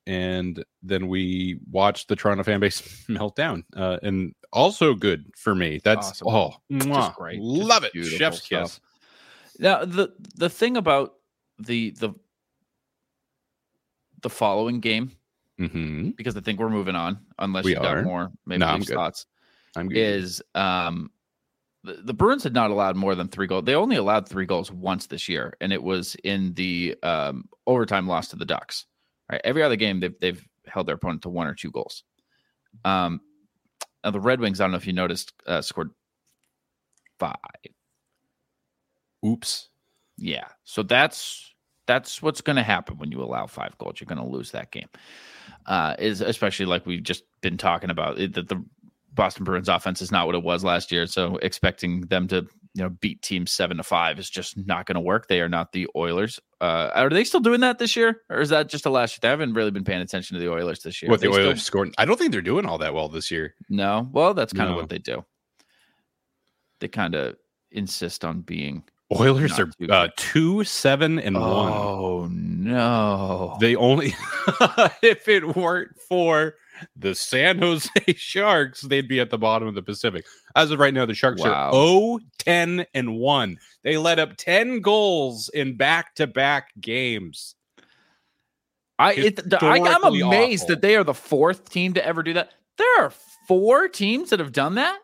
[0.07, 3.65] And then we watched the Toronto fan base melt down.
[3.77, 5.81] Uh, and also good for me.
[5.85, 6.29] That's Awesome.
[6.29, 7.15] oh, Just mwah.
[7.15, 7.37] great.
[7.41, 7.93] Just Love it.
[7.93, 8.63] beautiful Chef's stuff.
[8.63, 8.81] kiss.
[9.59, 11.15] Now the the thing about
[11.59, 12.11] the the
[14.23, 15.13] the following game,
[15.61, 16.11] Mm-hmm.
[16.11, 18.95] because I think we're moving on, unless We you got more maybe No, I'm good.
[18.95, 19.27] thoughts.
[19.77, 19.99] I'm good.
[19.99, 21.11] Is um
[21.85, 23.65] the, the Bruins had not allowed more than three goals.
[23.65, 28.07] They only allowed three goals once this year, and it was in the um overtime
[28.07, 28.87] loss to the Ducks.
[29.31, 32.05] Right, every other game they've they've held their opponent to one or two goals.
[32.85, 33.21] Um,
[34.05, 35.91] now the Red Wings, I don't know if you noticed, uh, scored
[37.19, 37.37] five.
[39.27, 39.69] Oops.
[40.17, 40.47] Yeah.
[40.65, 41.53] So that's
[41.89, 43.97] that's what's going to happen when you allow five goals.
[44.01, 44.89] You're going to lose that game.
[45.67, 48.65] Uh, is especially like we've just been talking about that the
[49.13, 51.07] Boston Bruins offense is not what it was last year.
[51.07, 54.95] So expecting them to you know beat teams seven to five is just not going
[54.95, 55.27] to work.
[55.27, 56.39] They are not the Oilers.
[56.61, 59.19] Uh, are they still doing that this year, or is that just a last year?
[59.23, 61.11] They haven't really been paying attention to the Oilers this year.
[61.11, 61.95] What the They still- Oilers scored?
[61.99, 63.55] I don't think they're doing all that well this year.
[63.69, 64.09] no.
[64.13, 64.81] Well, that's kind of No.
[64.83, 65.25] what they do.
[66.81, 67.37] They kind of
[67.73, 68.85] insist on being.
[69.11, 71.73] Oilers are uh, two, seven, and one.
[71.73, 73.57] Oh no!
[73.59, 74.09] They only,
[75.03, 76.57] if it weren't for
[76.95, 80.27] the San Jose Sharks, they'd be at the bottom of the Pacific.
[80.55, 81.71] As of right now, the Sharks Wow.
[81.71, 83.59] are 0, 10, and 1.
[83.83, 87.55] They let up 10 goals in back to back games.
[88.99, 90.75] I, it, the- I I'm amazed awful.
[90.75, 92.51] that they are the fourth team to ever do that.
[92.77, 93.13] There are
[93.49, 94.99] four teams that have done that.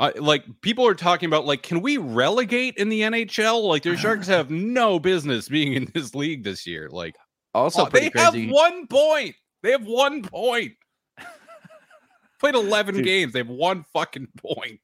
[0.00, 3.64] Uh, like people are talking about, like, can we relegate in the NHL?
[3.64, 6.88] Like, the Sharks have no business being in this league this year.
[6.90, 7.16] Like,
[7.54, 9.34] Also, oh, they have one point.
[9.62, 10.74] They have one point.
[12.40, 13.04] Played 11 Dude.
[13.04, 13.32] games.
[13.32, 14.80] They have one fucking point.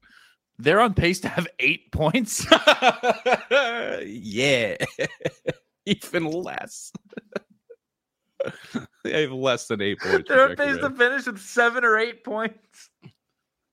[0.59, 2.47] They're on pace to have eight points.
[3.51, 4.77] yeah.
[5.87, 6.93] Even less.
[9.05, 10.29] they have less than eight points.
[10.29, 12.91] They're on pace to finish with seven or eight points.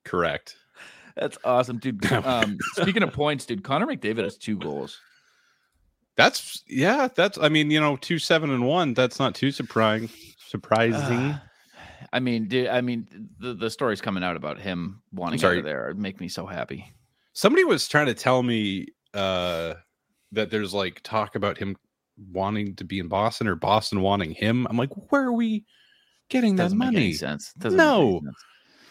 [0.05, 0.55] Correct.
[1.15, 2.03] That's awesome, dude.
[2.11, 4.99] Um, speaking of points, dude, Connor McDavid has two goals.
[6.17, 10.09] That's yeah, that's I mean, you know, two seven and one, that's not too surprising.
[10.47, 10.99] Surprising.
[11.31, 11.39] Uh,
[12.13, 13.07] I mean, dude, I mean,
[13.39, 15.59] the, the stories coming out about him wanting sorry.
[15.59, 16.91] of there make me so happy.
[17.33, 19.75] Somebody was trying to tell me uh
[20.33, 21.75] that there's like talk about him
[22.31, 24.67] wanting to be in Boston or Boston wanting him.
[24.69, 25.65] I'm like, where are we
[26.29, 27.13] getting that Doesn't make any money?
[27.13, 27.53] sense.
[27.57, 28.21] Doesn't No.
[28.23, 28.35] sense.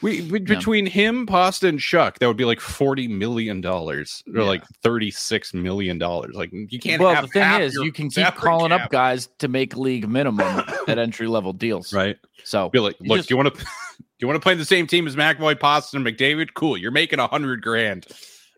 [0.03, 4.41] We be- between him, Pasta, and Shuck, that would be like forty million dollars or
[4.43, 4.47] Yeah.
[4.49, 6.35] like thirty six million dollars.
[6.35, 7.01] Like you can't.
[7.03, 10.63] well, have the thing is, you can keep calling up guys to make league minimum
[10.89, 11.93] at entry level deals.
[11.93, 12.17] right?
[12.45, 13.65] So Be like, look, just- do you want to?
[14.19, 16.49] Do you want to play in the same team as McAvoy, Pasta, and McDavid?
[16.53, 18.07] Cool, you're making a hundred grand.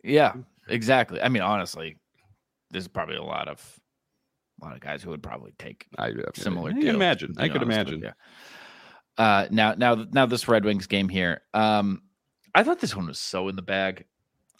[0.02, 0.32] yeah,
[0.68, 1.20] exactly.
[1.22, 1.98] I mean, honestly,
[2.72, 3.60] there's probably a lot of
[4.60, 7.34] a lot of guys who would probably take I, I Similar I can imagine.
[7.38, 8.00] I could imagine.
[8.00, 8.10] you.
[9.18, 11.42] Uh, now, now, now, this Red Wings game here.
[11.52, 12.02] Um,
[12.54, 14.06] I thought this one was so in the bag.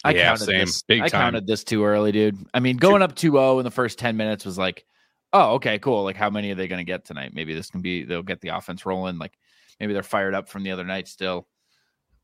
[0.03, 0.59] I Yeah, counted same.
[0.59, 1.21] This, Big I time.
[1.21, 2.37] counted this too early, dude.
[2.53, 4.85] I mean, going up 2-0 in the first ten minutes was like,
[5.31, 6.03] oh, okay, cool.
[6.03, 7.31] Like, how many are they going to get tonight?
[7.33, 8.03] Maybe this can be.
[8.03, 9.17] They'll get the offense rolling.
[9.17, 9.33] Like,
[9.79, 11.47] maybe they're fired up from the other night still.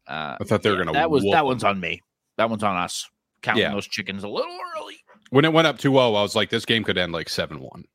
[0.08, 2.02] Uh, I thought they were yeah, gonna That was that one's on me.
[2.38, 3.10] That one's on us.
[3.42, 3.72] Counting Yeah.
[3.74, 4.98] those chickens a little early.
[5.30, 7.86] When it went up 2-0, I was like, this game could end like seven one.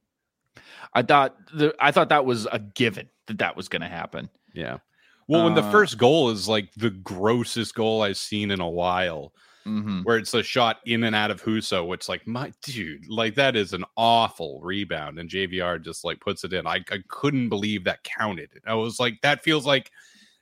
[0.95, 4.29] I thought the, I thought that was a given that that was going to happen.
[4.55, 4.79] Yeah.
[5.27, 8.69] Well, when the Uh, first goal is like the grossest goal I've seen in a
[8.69, 9.33] while,
[9.65, 13.35] hmm where it's a shot in and out of Husso, it's like my dude, like
[13.37, 16.67] that is an awful rebound, and JVR just like puts it in.
[16.67, 18.51] I, I couldn't believe that counted.
[18.67, 19.91] I was like, that feels like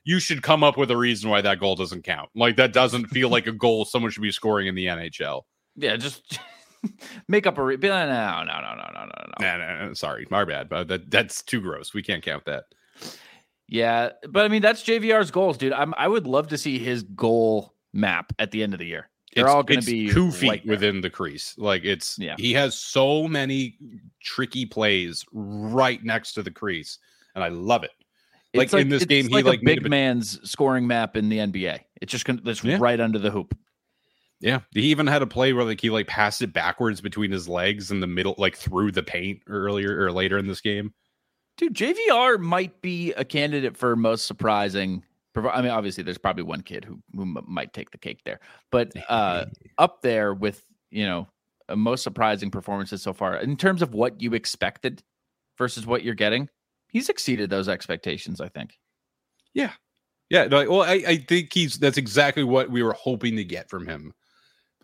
[0.03, 2.29] you should come up with a reason why that goal doesn't count.
[2.35, 5.43] Like that doesn't feel like a goal someone should be scoring in the NHL.
[5.77, 6.39] Yeah, just
[7.27, 9.33] make up a re- like, no, no, no, no, no, no, no.
[9.39, 11.93] Nah, nah, nah, sorry, my bad, but that that's too gross.
[11.93, 12.65] We can't count that.
[13.67, 15.73] Yeah, but I mean that's JVR's goals, dude.
[15.73, 19.09] I'm I would love to see his goal map at the end of the year.
[19.33, 21.55] They're It's- all going to be two feet right within the crease.
[21.57, 22.35] Like it's Yeah.
[22.37, 23.77] he has so many
[24.21, 26.99] tricky plays right next to the crease,
[27.33, 27.91] and I love it.
[28.53, 31.17] Like, It's in this it's game, he like, like a big a man's scoring map
[31.17, 31.79] in the NBA.
[32.01, 32.77] It's just gonna that's Yeah.
[32.79, 33.57] right under the hoop.
[34.43, 37.47] Yeah, he even had a play where like he like passed it backwards between his
[37.47, 40.93] legs in the middle, like through the paint earlier or later in this game.
[41.57, 45.05] Dude, JVR might be a candidate for most surprising.
[45.33, 48.91] I mean, obviously, there's probably one kid who who might take the cake there, but
[49.07, 49.45] uh,
[49.77, 51.25] up there with you know
[51.73, 55.01] most surprising performances so far in terms of what you expected
[55.57, 56.49] versus what you're getting.
[56.89, 58.77] He's exceeded those expectations, I think.
[60.29, 63.69] yeah, no, well, I, I think he's that's exactly what we were hoping to get
[63.69, 64.13] from him,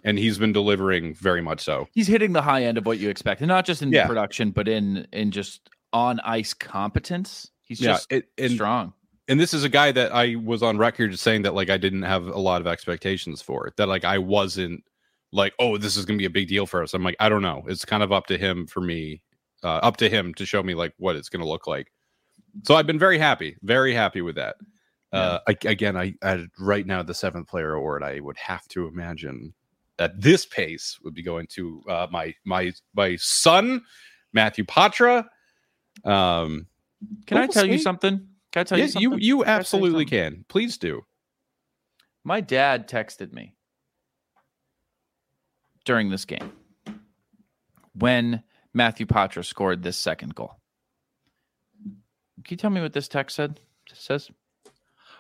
[0.04, 1.88] and he's been delivering very much so.
[1.94, 4.08] He's hitting the high end of what you expect, and not just in Yeah.
[4.08, 7.50] production, but in in just on ice competence.
[7.64, 8.94] He's Yeah, just it, and strong.
[9.28, 12.04] and this is a guy that I was on record saying that like I didn't
[12.04, 14.84] have a lot of expectations for that like I wasn't
[15.32, 16.94] like oh this is gonna be a big deal for us.
[16.94, 17.64] I'm like I don't know.
[17.68, 19.22] It's kind of up to him for me,
[19.64, 21.92] uh, up to him to show me like what it's gonna look like.
[22.64, 24.56] So I've been very happy, very happy with that.
[25.12, 28.88] Uh, I, again, I, I right now the seventh player award I would have to
[28.88, 29.54] imagine
[30.00, 33.82] at this pace would be going to uh, my my my son
[34.34, 35.26] Matthew Poitras.
[36.04, 36.68] Um,
[37.28, 38.28] Can I tell you something?
[38.52, 39.02] Can I tell you something?
[39.02, 40.46] you you Can you absolutely can.
[40.48, 41.02] Please do.
[42.24, 43.56] My dad texted me
[45.86, 46.52] during this game
[47.94, 48.44] when
[48.74, 50.60] Matthew Poitras scored this second goal.
[52.44, 53.60] Can you tell me what this text said?
[53.90, 54.30] It says,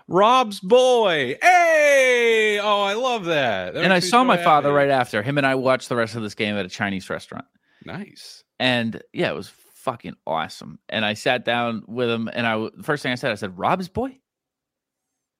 [0.09, 1.37] Rob's boy.
[1.41, 2.59] Hey!
[2.61, 3.75] Oh, I love that.
[3.75, 5.21] That and I saw so my father right after.
[5.21, 7.45] Him and I watched the rest of this game at a Chinese restaurant.
[7.85, 8.43] Nice.
[8.59, 10.79] And yeah, it was fucking awesome.
[10.89, 13.57] And I sat down with him, and I the first thing I said, I said,
[13.57, 14.19] "Rob's boy."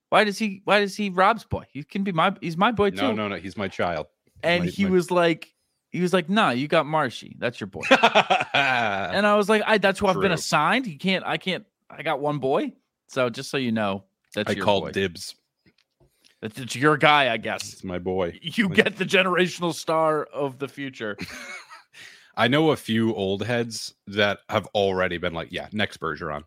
[0.09, 0.61] Why does he?
[0.65, 1.65] Why does he Rob's boy?
[1.72, 2.36] He can be my.
[2.39, 2.97] He's my boy too.
[2.97, 3.36] No, no, no.
[3.38, 4.07] He's my child.
[4.43, 5.53] and my- he my- was like,
[5.89, 7.36] he was like, "Nah, you got Marshy.
[7.39, 7.99] That's your boy." and
[8.53, 10.86] and I was like, "I that's who I've been assigned.
[10.86, 11.26] He can't.
[11.26, 11.65] I can't.
[11.89, 12.74] I got one boy.
[13.07, 14.03] So just so you know,
[14.36, 14.91] that's I your called boy.
[14.91, 15.36] dibs.
[16.41, 17.73] That's it's your guy, I guess.
[17.73, 18.39] It's my boy.
[18.41, 21.17] You My- get the generational star of the future.
[22.38, 26.43] I know a few old heads that have already been like, yeah, next Bergeron.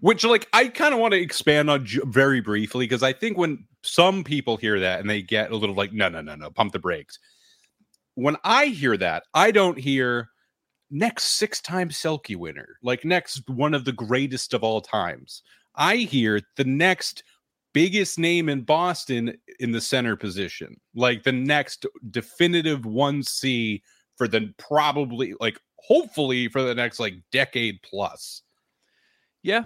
[0.00, 3.36] Which, like, I kind of want to expand on ju- very briefly because I think
[3.36, 6.50] when some people hear that and they get a little like, no, no, no, no,
[6.50, 7.18] pump the brakes.
[8.14, 10.30] When I hear that, I don't hear
[10.90, 15.42] next six time Selke winner, like next one of the greatest of all times.
[15.74, 17.24] I hear the next
[17.72, 23.82] biggest name in Boston in the center position, like the next definitive 1C
[24.16, 28.42] for the probably like hopefully for the next like decade plus.
[29.42, 29.64] Yeah.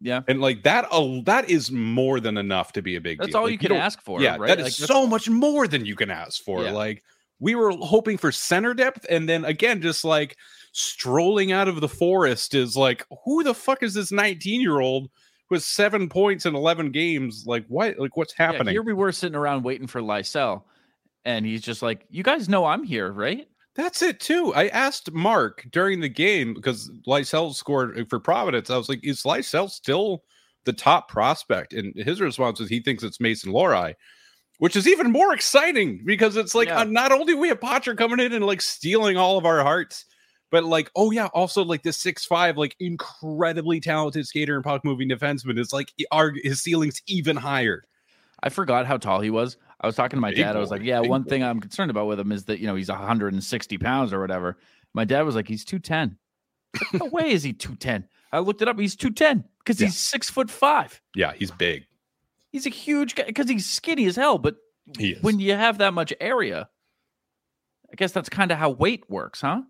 [0.00, 0.22] Yeah.
[0.28, 3.38] And like that uh, that is more than enough to be a big That's deal.
[3.38, 4.20] all Like, you can ask for.
[4.20, 4.48] Yeah, right?
[4.48, 6.64] that is Like, that's- so much more than you can ask for.
[6.64, 6.72] Yeah.
[6.72, 7.02] Like
[7.40, 10.36] we were hoping for center depth and then again just like
[10.72, 15.08] strolling out of the forest is like who the fuck is this 19 year old
[15.50, 19.12] with seven points in 11 games like what like what's yeah, happening here we were
[19.12, 20.62] sitting around waiting for Lysell.
[21.26, 23.48] And he's just like, You guys know I'm here, right?
[23.76, 24.52] That's it too.
[24.54, 28.70] I asked Mark during the game because Lysell scored for Providence.
[28.70, 30.22] I was like, "Is Lysell still
[30.64, 31.72] the top prospect.
[31.72, 33.94] And his response is he thinks it's Mason Lohrei,
[34.58, 36.80] which is even more exciting because it's like Yeah.
[36.80, 40.06] uh, not only we have Poitras coming in and like stealing all of our hearts,
[40.54, 44.84] but like, oh yeah, also like this six five, like incredibly talented skater and puck
[44.84, 47.82] moving defenseman is like our his ceiling's even higher.
[48.40, 49.56] I forgot how tall he was.
[49.80, 50.54] I was talking to my Big dad.
[50.54, 51.28] I was like, "Yeah, big one boy.
[51.30, 54.56] thing I'm concerned about with him is that you know he's 160 pounds or whatever."
[54.94, 56.16] My dad was like, "He's 210."
[57.00, 58.06] no way is he 210.
[58.32, 58.78] I looked it up.
[58.78, 59.88] He's 210 because Yeah.
[59.88, 61.00] he's six foot five.
[61.16, 61.84] Yeah, he's big.
[62.52, 64.38] He's a huge guy because he's skinny as hell.
[64.38, 64.54] But
[65.20, 66.68] when you have that much area,
[67.92, 69.62] I guess that's kind of how weight works, huh?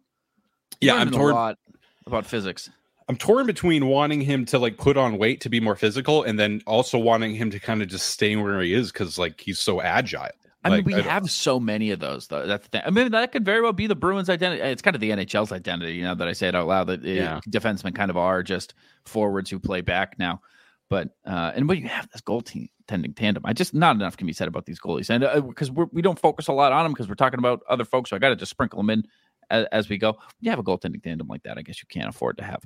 [0.80, 1.34] Yeah, I'm a torn.
[1.34, 1.58] lot
[2.06, 2.70] about physics.
[3.08, 6.38] I'm torn between wanting him to like put on weight to be more physical, and
[6.38, 9.60] then also wanting him to kind of just stay where he is because like he's
[9.60, 10.28] so agile.
[10.66, 12.46] I mean, Like, we I have so many of those, though.
[12.46, 12.82] That's the thing.
[12.86, 14.62] I mean, that could very well be the Bruins' identity.
[14.62, 16.84] It's kind of the NHL's identity, you know, that I say it out loud.
[16.86, 17.40] That uh, Yeah.
[17.50, 18.72] defensemen kind of are just
[19.04, 20.40] forwards who play back now.
[20.88, 22.68] But uh, and when you have this goaltending
[23.16, 26.00] tandem, I just not enough can be said about these goalies, and because we're we
[26.00, 28.30] don't focus a lot on them because we're talking about other folks, so I got
[28.30, 29.04] to just sprinkle them in
[29.50, 30.16] as, as we go.
[30.40, 32.62] You have a goaltending tandem like that, I guess you can't afford to have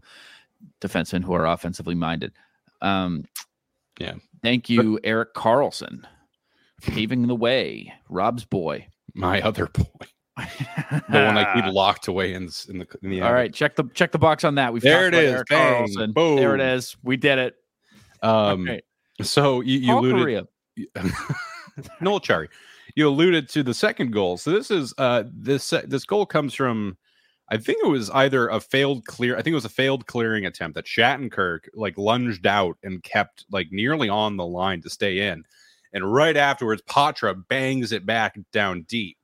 [0.81, 2.33] defensemen who are offensively minded.
[2.83, 3.25] Um,
[3.99, 4.15] Yeah.
[4.43, 6.05] Thank you, Erik Karlsson,
[6.83, 7.93] paving the way.
[8.09, 8.87] Rob's boy.
[9.15, 10.07] my other boy,
[10.37, 13.85] the one I keep locked away in, in the in the All right, check the
[13.95, 14.73] check the box on that.
[14.73, 15.33] We've There it is.
[15.33, 15.89] Erik Bang.
[15.89, 16.15] Karlsson.
[16.15, 16.69] There it Boom.
[16.69, 16.97] is.
[17.03, 17.55] We did it.
[18.23, 18.83] Um, Okay.
[19.23, 20.47] so you, you alluded
[22.01, 22.49] Noel Acciari.
[22.99, 24.39] You alluded to the second goal.
[24.39, 26.97] So this is uh this this goal comes from
[27.49, 30.47] I think it was either a failed clear I think it was a failed clearing
[30.47, 35.29] attempt that Shattenkirk like lunged out and kept like nearly on the line to stay
[35.29, 35.45] in.
[35.93, 39.17] And right afterwards Poitras bangs it back down deep.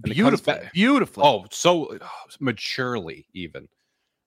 [0.00, 0.60] Beautiful.
[0.72, 1.26] Beautiful.
[1.26, 3.66] Oh, so oh, maturely even.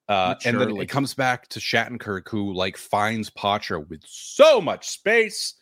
[0.10, 4.90] Uh, and then it comes back to Shattenkirk, who like finds Poitras with so much
[4.90, 5.54] space,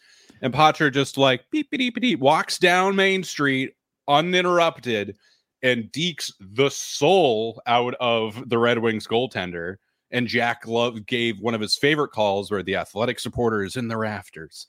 [0.41, 3.73] and Poitras just like beep beep beep walks down Main Street
[4.07, 5.15] uninterrupted
[5.61, 9.77] and dekes the soul out of the Red Wings goaltender.
[10.11, 13.87] And Jack Love gave one of his favorite calls where the athletic supporter is in
[13.87, 14.67] the rafters.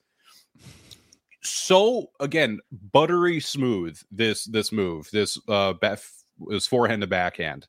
[1.42, 2.60] So again,
[2.92, 3.98] buttery smooth.
[4.10, 5.74] This this move, this uh,
[6.38, 7.66] was forehand to backhand,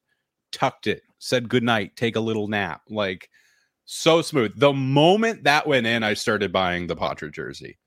[0.52, 3.30] tucked it, said goodnight, take a little nap, like
[3.84, 4.58] so smooth.
[4.58, 7.78] The moment that went in, I started buying the Poitras jersey.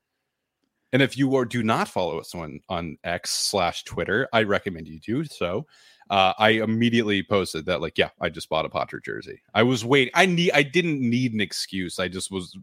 [0.91, 4.87] And if you are do not follow us on on X slash Twitter, I recommend
[4.87, 5.67] you do so.
[6.09, 9.41] Uh, I immediately posted that like, yeah, I just bought a Poitras jersey.
[9.53, 10.11] I was waiting.
[10.15, 10.51] I need.
[10.53, 11.99] I didn't need an excuse.
[11.99, 12.57] I just was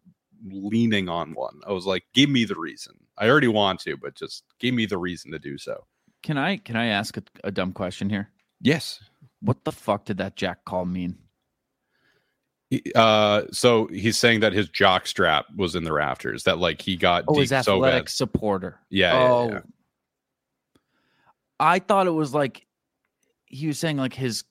[0.45, 1.61] leaning on one.
[1.67, 2.95] I was like, give me the reason.
[3.19, 5.87] I already want to, but just give me the reason to do so.
[6.23, 8.31] Can I can I ask a, a dumb question here?
[8.61, 9.01] Yes.
[9.41, 11.17] What the fuck did that Jack call mean?
[12.95, 16.43] Uh, so he's saying that his jock strap was in the rafters.
[16.45, 18.81] That like he got Oh, his deked so athletic supporter.
[18.91, 19.61] Yeah, yeah, oh, yeah.
[21.61, 22.67] I thought it was like
[23.47, 24.45] he was saying like his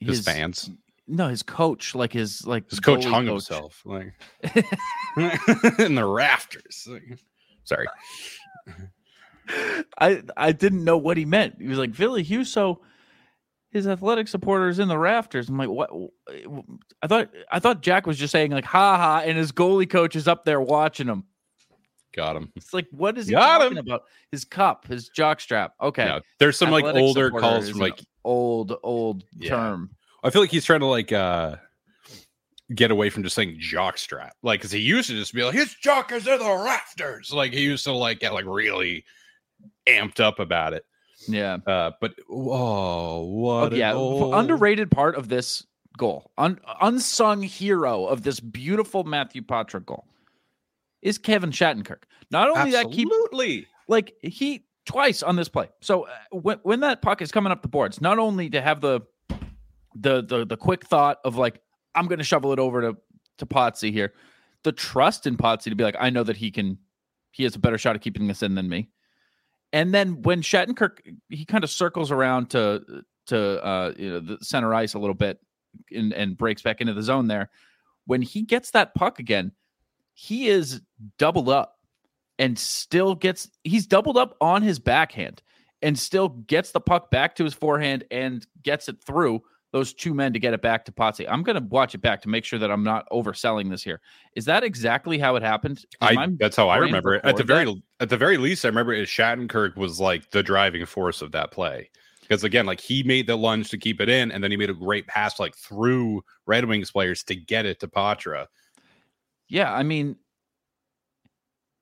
[0.00, 0.70] His, fans.
[1.08, 3.46] No, his coach, like his like His coach hung coach.
[3.48, 4.12] himself like
[5.78, 6.86] in the rafters.
[6.88, 7.18] Like,
[7.64, 7.86] Sorry.
[9.98, 11.56] I I didn't know what he meant.
[11.58, 12.80] He was like Billy so
[13.72, 15.48] his athletic supporters in the rafters.
[15.48, 15.90] I'm like, what?
[17.02, 20.14] I thought I thought Jack was just saying like, ha ha, and his goalie coach
[20.14, 21.24] is up there watching him.
[22.14, 22.52] Got him.
[22.56, 23.86] It's like, what is he Got talking him.
[23.86, 24.02] about?
[24.30, 25.72] His cup, his jock strap.
[25.80, 29.48] Okay, Yeah, there's some like older calls from like old old Yeah.
[29.50, 29.90] term.
[30.22, 31.56] I feel like he's trying to like uh
[32.74, 34.34] get away from just saying jock strap.
[34.42, 37.32] Like cuz he used to just be like his jock is in the rafters.
[37.32, 39.04] Like he used to like get like really
[39.88, 40.84] amped up about it.
[41.28, 41.58] Yeah.
[41.66, 44.34] Uh but whoa, what Oh, a yeah, goal.
[44.34, 45.64] underrated part of this
[45.98, 50.06] goal, un- unsung hero of this beautiful Matthew Poitras goal
[51.02, 52.04] is Kevin Shattenkirk.
[52.30, 53.66] Not only that, keep Absolutely.
[53.88, 55.68] like he twice on this play.
[55.80, 58.80] So uh, when when that puck is coming up the boards, not only to have
[58.80, 59.00] the
[59.94, 61.60] the the the quick thought of like
[61.94, 62.96] I'm going to shovel it over to
[63.38, 64.12] to Potsy here,
[64.64, 66.78] the trust in Potsy to be like I know that he can
[67.32, 68.88] he has a better shot at keeping this in than me.
[69.72, 70.98] And then when Shattenkirk
[71.28, 75.14] he kind of circles around to to uh you know the center ice a little
[75.14, 75.38] bit
[75.90, 77.50] and and breaks back into the zone there.
[78.06, 79.52] When he gets that puck again,
[80.14, 80.80] he is
[81.18, 81.78] doubled up
[82.38, 85.42] and still gets he's doubled up on his backhand
[85.80, 89.42] and still gets the puck back to his forehand and gets it through
[89.72, 91.26] those two men to get it back to Potsy.
[91.28, 94.00] I'm going to watch it back to make sure that I'm not overselling this here.
[94.36, 95.78] Is that exactly how it happened?
[95.78, 97.24] Is I that's how I remember it.
[97.24, 100.84] At the very at the very least, I remember it, Shattenkirk was like the driving
[100.86, 101.90] force of that play.
[102.20, 104.70] Because again, like he made the lunge to keep it in, and then he made
[104.70, 108.46] a great pass like through Red Wings players to get it to Poitras.
[109.48, 110.16] Yeah, I mean,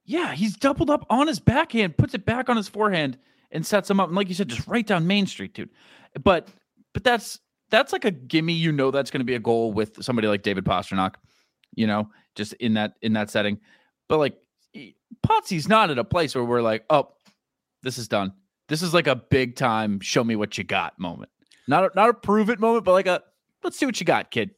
[0.05, 3.19] Yeah, he's doubled up on his backhand, puts it back on his forehand,
[3.53, 4.09] and sets him up.
[4.09, 5.71] And like you said, just right down Main Street, dude.
[6.23, 6.49] But
[6.95, 7.39] but that's
[7.71, 8.53] that's like a gimme.
[8.53, 11.15] You know that's going to be a goal with somebody like David Pastrnak.
[11.75, 13.61] You know, just in that in that setting.
[14.09, 14.37] But like
[15.23, 17.09] Potsy's not at a place where we're like, oh,
[17.83, 18.33] this is done.
[18.69, 21.31] This is like a big time show me what you got moment.
[21.67, 23.23] Not a, not a prove it moment, but like a
[23.63, 24.51] let's see what you got, kid.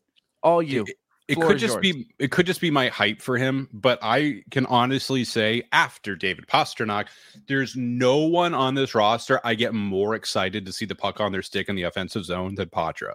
[0.43, 0.85] All you.
[0.87, 0.97] It,
[1.29, 1.95] it could just yours.
[1.95, 6.17] be it could just be my hype for him, but I can honestly say after
[6.17, 7.07] David Pastrnak,
[7.47, 11.33] there's no one on this roster I get more excited to see the puck on
[11.33, 13.15] their stick in the offensive zone than Poitras.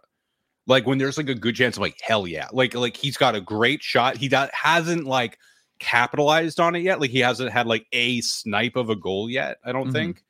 [0.67, 2.47] Like when there's like a good chance, I'm like, hell yeah.
[2.51, 4.17] Like like he's got a great shot.
[4.17, 5.37] He does, hasn't like
[5.79, 6.99] capitalized on it yet.
[6.99, 9.93] Like he hasn't had like a snipe of a goal yet, I don't mm-hmm.
[9.93, 10.23] think.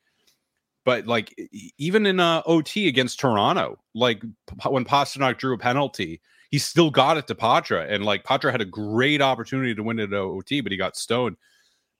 [0.84, 1.34] But like
[1.76, 4.22] even in uh, OT against Toronto, like
[4.66, 6.20] when Pastrnak drew a penalty,
[6.50, 7.86] he still got it to Poitras.
[7.90, 10.96] And like Poitras had a great opportunity to win it at OT, but he got
[10.96, 11.36] stoned.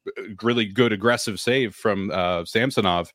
[0.06, 3.12] Uh, really good aggressive save from uh, Samsonov.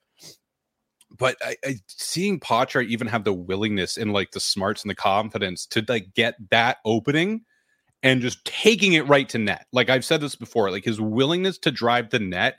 [1.17, 4.95] But I, I, seeing Poitras even have the willingness and like the smarts and the
[4.95, 7.41] confidence to like get that opening
[8.01, 9.65] and just taking it right to net.
[9.71, 12.57] Like I've said this before, like his willingness to drive the net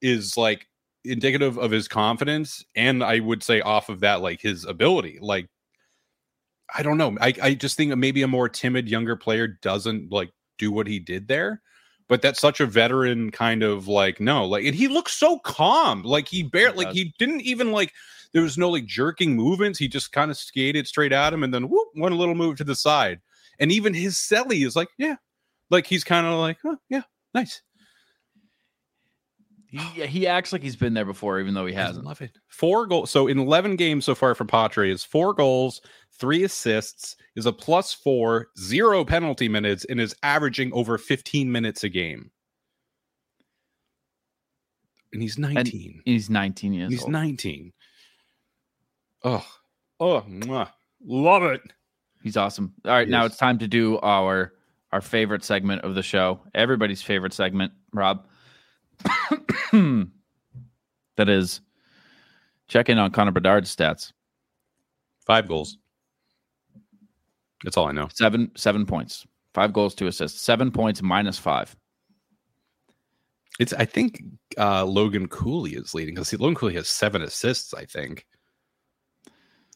[0.00, 0.66] is like
[1.04, 5.18] indicative of his confidence and I would say off of that like his ability.
[5.20, 5.48] Like
[6.76, 7.16] I don't know.
[7.20, 10.98] I, I just think maybe a more timid younger player doesn't like do what he
[10.98, 11.62] did there.
[12.08, 16.02] But that's such a veteran kind of like no, like and he looks so calm.
[16.02, 17.92] Like he barely like he didn't even like
[18.32, 19.78] there was no like jerking movements.
[19.78, 22.64] He just kind of skated straight at him and then whoop, one little move to
[22.64, 23.20] the side.
[23.60, 25.16] And even his celly is like, yeah.
[25.70, 27.02] Like he's kind of like, oh yeah,
[27.32, 27.62] nice.
[29.68, 32.04] He, he acts like he's been there before, even though he hasn't.
[32.04, 32.36] I love it.
[32.48, 33.12] Four goals.
[33.12, 35.80] So in 11 games so far for Poitras is four goals,
[36.20, 41.82] three assists, is a plus four, zero penalty minutes, and is averaging over 15 minutes
[41.82, 42.30] a game.
[45.12, 45.56] And he's 19.
[45.56, 47.10] And he's 19 years he's old.
[47.10, 47.72] 19.
[49.24, 49.46] Oh,
[49.98, 50.70] oh, mwah.
[51.04, 51.60] love it.
[52.22, 52.74] He's awesome.
[52.84, 53.10] All right, yes.
[53.10, 54.52] now it's time to do our
[54.92, 56.40] our favorite segment of the show.
[56.54, 58.26] Everybody's favorite segment, Rob.
[59.72, 60.08] that
[61.28, 61.60] is
[62.68, 64.12] check in on Connor Bedard's stats.
[65.26, 65.78] Five goals.
[67.64, 68.08] That's all I know.
[68.12, 69.26] Seven seven points.
[69.54, 70.40] Five goals, two assists.
[70.40, 71.74] Seven points minus five.
[73.58, 74.22] It's I think
[74.58, 77.74] uh, Logan Cooley is leading because Logan Cooley has seven assists.
[77.74, 78.26] I think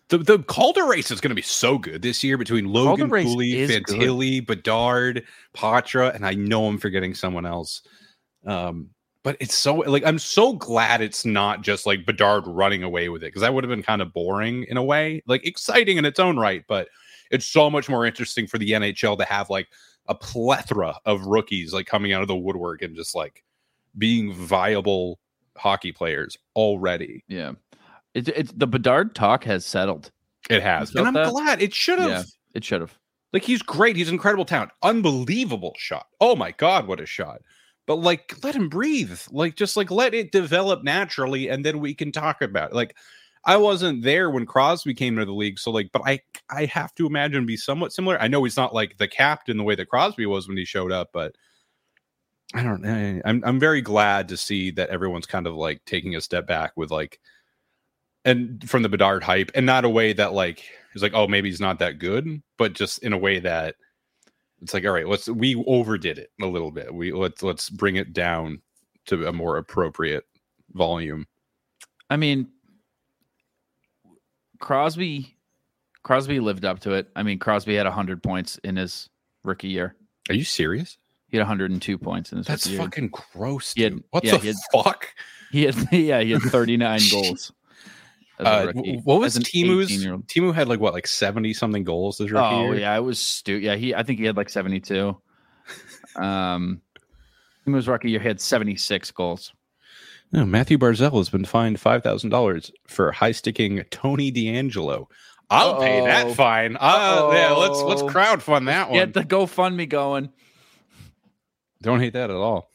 [0.09, 3.53] the the Calder race is going to be so good this year between Logan Cooley,
[3.69, 5.25] Fantilli, Bedard,
[5.55, 7.83] Poitras, and I know I'm forgetting someone else.
[8.47, 8.91] Um,
[9.23, 13.23] but it's so like I'm so glad it's not just like Bedard running away with
[13.23, 16.05] it because that would have been kind of boring in a way, like exciting in
[16.05, 16.89] its own right, but
[17.35, 19.69] it's so much more interesting for the NHL to have like
[20.07, 23.43] a plethora of rookies like coming out of the woodwork and just like
[23.99, 25.19] being viable
[25.57, 27.25] hockey players already.
[27.29, 27.53] Yeah.
[28.15, 30.13] It's it's the Bedard talk has settled.
[30.49, 30.95] It has.
[30.95, 31.31] And I'm that?
[31.31, 32.11] glad it should have.
[32.11, 32.23] Yeah,
[32.55, 32.97] it should have.
[33.33, 33.97] Like he's great.
[33.97, 34.71] He's incredible talent.
[34.83, 36.07] Unbelievable shot.
[36.21, 37.41] Oh my god, what a shot
[37.87, 41.95] but like let him breathe like just like let it develop naturally and then we
[41.95, 42.97] can talk about it like
[43.47, 46.19] i wasn't there when crosby came into the league so like but i
[46.51, 48.21] i have to imagine be somewhat similar.
[48.21, 50.93] I know he's not like the captain the way that crosby was when he showed
[50.93, 51.35] up but
[52.55, 53.21] i don't know.
[53.25, 56.73] I'm, I'm very glad to see that everyone's kind of like taking a step back
[56.77, 57.21] with like
[58.25, 60.65] and from the bedard hype and not a way that like
[60.95, 63.75] is like oh maybe he's not that good but just in a way that
[64.65, 66.93] it's like all right let's we overdid it a little bit.
[66.93, 68.63] We let's let's bring it down
[69.07, 70.25] to a more appropriate
[70.73, 71.27] volume.
[72.09, 72.49] I mean
[74.65, 75.37] crosby
[76.03, 79.11] crosby lived up to it i mean crosby had 100 points in his
[79.43, 79.95] rookie year
[80.31, 80.97] are you serious
[81.29, 82.71] he had 102 points in his rookie.
[82.71, 82.79] Year.
[82.79, 83.93] That's fucking gross dude.
[83.93, 85.09] Had, what yeah, the he had, fuck
[85.53, 87.53] he had yeah he had 39 goals
[88.41, 88.73] uh,
[89.05, 89.91] what was Teemu's?
[89.91, 92.81] Teemu had like what, like seventy something goals this rookie Oh year?
[92.81, 93.55] yeah, it was stu.
[93.55, 93.95] Yeah, he.
[93.95, 95.17] I think he had like seventy two.
[96.17, 96.81] um,
[97.65, 99.53] Teemu's rookie year had seventy six goals.
[100.35, 105.07] No, Mathew Barzal has been fined five thousand dollars for high sticking Tony DeAngelo.
[105.49, 105.81] I'll Uh-oh.
[105.81, 106.77] pay that fine.
[106.81, 108.99] Uh, yeah, let's let's crowd fund that one.
[108.99, 110.31] Get the GoFundMe going.
[111.83, 112.69] Don't hate that at all.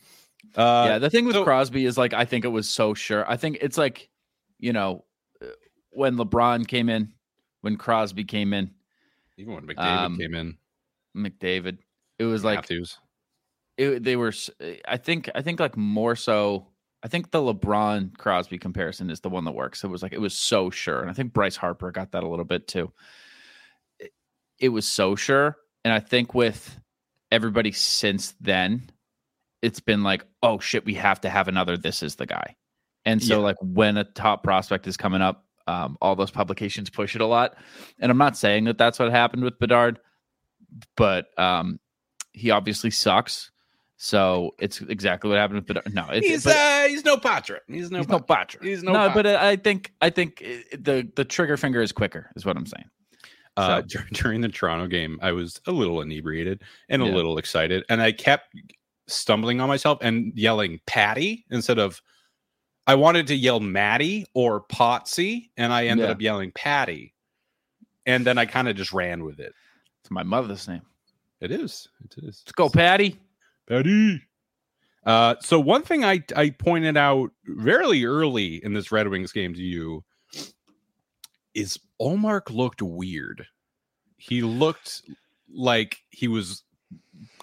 [0.56, 3.30] Uh, yeah, the thing with so, Crosby is like I think it was so sure.
[3.30, 4.08] I think it's like,
[4.58, 5.04] you know,
[5.90, 7.12] when LeBron came in,
[7.60, 8.72] when Crosby came in,
[9.38, 10.58] even when McDavid um, came in,
[11.14, 11.80] McDavid,
[12.20, 12.98] it was Matthews.
[13.78, 14.32] like it, they were.
[14.88, 15.30] I think.
[15.36, 16.68] I think like more so.
[17.02, 19.84] I think the LeBron Crosby comparison is the one that works.
[19.84, 22.28] It was like it was so sure, and I think Bryce Harper got that a
[22.28, 22.92] little bit too.
[24.00, 24.12] It,
[24.60, 26.80] it was so sure, and I think with
[27.32, 28.90] everybody since then,
[29.62, 31.78] it's been like, oh shit, we have to have another.
[31.78, 32.56] This is the guy.
[33.06, 33.44] And so, Yeah.
[33.44, 37.26] like, when a top prospect is coming up, um, all those publications push it a
[37.26, 37.56] lot.
[38.00, 40.00] And I'm not saying that that's what happened with Bedard,
[40.98, 41.80] but um,
[42.34, 43.52] he obviously sucks.
[44.02, 45.94] So it's exactly what happened with Bedard.
[45.94, 47.60] No, it's he's but- uh, he's no Poitras.
[47.68, 48.64] He's no he's no Poitras.
[48.64, 49.14] He's no, No, Poitras.
[49.14, 50.40] but I think I think
[50.72, 52.90] the the trigger finger is quicker, is what I'm saying.
[53.58, 57.12] Uh, So- dur- during the Toronto game, I was a little inebriated and a Yeah.
[57.14, 58.56] little excited, and I kept
[59.08, 62.02] stumbling on myself and yelling "Patty" instead of.
[62.88, 66.12] I wanted to yell Maddie or Potsy, and I ended Yeah.
[66.14, 67.14] up yelling Patty,
[68.06, 69.54] and then I kind of just ran with it.
[70.02, 70.82] It's my mother's name.
[71.42, 71.88] It is.
[72.06, 72.44] It is.
[72.46, 73.20] Let's go, Patty.
[73.70, 74.22] Patty.
[75.06, 79.54] Uh, so one thing I I pointed out very early in this Red Wings game
[79.54, 80.04] to you
[81.54, 83.46] is Ullmark looked weird.
[84.18, 85.04] He looked
[85.52, 86.64] like he was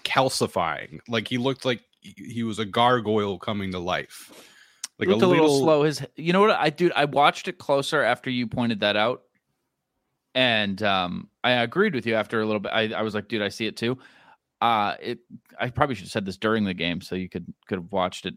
[0.03, 0.99] calcifying.
[1.07, 4.31] Like he looked like he was a gargoyle coming to life.
[4.99, 5.83] Like looked a little, slow.
[5.83, 6.91] His, you know what I dude?
[6.95, 9.23] I watched it closer after you pointed that out,
[10.33, 12.71] and um, I agreed with you after a little bit.
[12.73, 13.97] I, I was like, dude, I see it too.
[14.61, 15.19] Uh, it.
[15.59, 18.25] I probably should have said this during the game so you could could have watched
[18.25, 18.35] it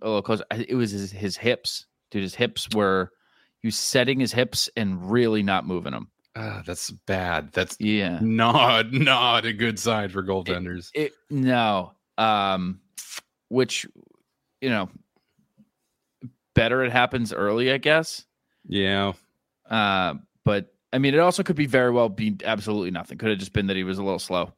[0.00, 0.44] a little closer.
[0.52, 2.22] It was his, his hips, dude.
[2.22, 3.10] His hips were.
[3.60, 6.10] He was setting his hips and really not moving them.
[6.34, 7.52] Ah, that's bad.
[7.52, 8.18] That's Yeah.
[8.22, 10.90] not not a good sign for goaltenders.
[10.94, 11.92] It no.
[12.18, 12.80] Um
[13.48, 13.86] which
[14.60, 14.88] you know
[16.54, 18.24] better it happens early, I guess.
[18.66, 19.12] yeah.
[19.68, 20.14] Uh
[20.44, 23.18] but I mean it also could be very well be absolutely nothing.
[23.18, 24.52] Could have just been that he was a little slow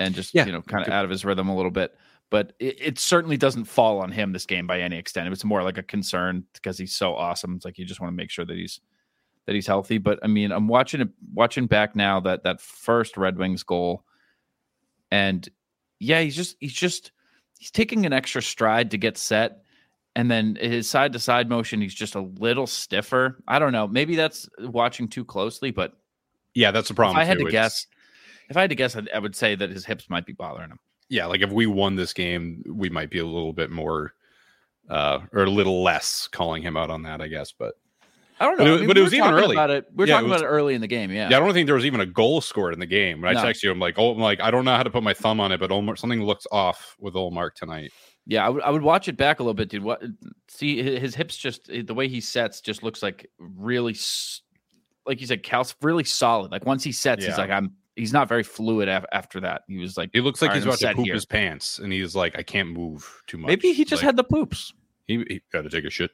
[0.00, 1.94] and just Yeah, you know kind of out of his rhythm a little bit.
[2.30, 5.26] But it, it certainly doesn't fall on him this game by any extent.
[5.26, 7.56] It was more like a concern because he's so awesome.
[7.56, 8.80] It's like you just want to make sure that he's
[9.46, 9.98] that he's healthy.
[9.98, 14.04] But I mean, I'm watching it watching back now that that first Red Wings goal,
[15.10, 15.48] and
[15.98, 17.12] yeah, he's just he's just
[17.58, 19.62] he's taking an extra stride to get set,
[20.16, 23.42] and then his side to side motion, he's just a little stiffer.
[23.48, 23.86] I don't know.
[23.88, 25.92] Maybe that's watching too closely, but
[26.54, 27.16] Yeah, that's the if problem.
[27.18, 27.44] I had too.
[27.44, 27.86] to It's- guess,
[28.50, 30.70] if I had to guess, I'd, I would say that his hips might be bothering
[30.70, 30.78] him.
[31.08, 34.12] yeah, like if we won this game, we might be a little bit more
[34.88, 37.52] uh or a little less calling him out on that, I guess.
[37.52, 37.74] But
[38.40, 38.70] I don't But know.
[38.72, 39.54] it- I mean, but we it was even early.
[39.54, 39.86] About it.
[39.94, 41.10] We are Yeah, talking was- about it early in the game.
[41.12, 41.28] Yeah.
[41.30, 43.20] yeah, I don't think there was even a goal scored in the game.
[43.20, 43.46] When I No.
[43.46, 45.38] texted you, I'm like, oh, I'm like, I don't know how to put my thumb
[45.40, 47.92] on it, but Ullmark, something looks off with Ullmark tonight.
[48.26, 49.82] Yeah, I would I would watch it back a little bit, dude.
[49.82, 50.02] What
[50.48, 53.96] see his hips just the way he sets just looks like really
[55.06, 56.50] like you said, Cal's really solid.
[56.52, 57.74] Like once he sets, he's like I'm.
[58.00, 59.62] He's not very fluid af- after that.
[59.68, 61.14] He was like He looks like he's about to poop here.
[61.14, 63.48] his pants, and he's like, I can't move too much.
[63.48, 64.72] maybe he just Like, had the poops.
[65.06, 66.10] he, he got to take a shit.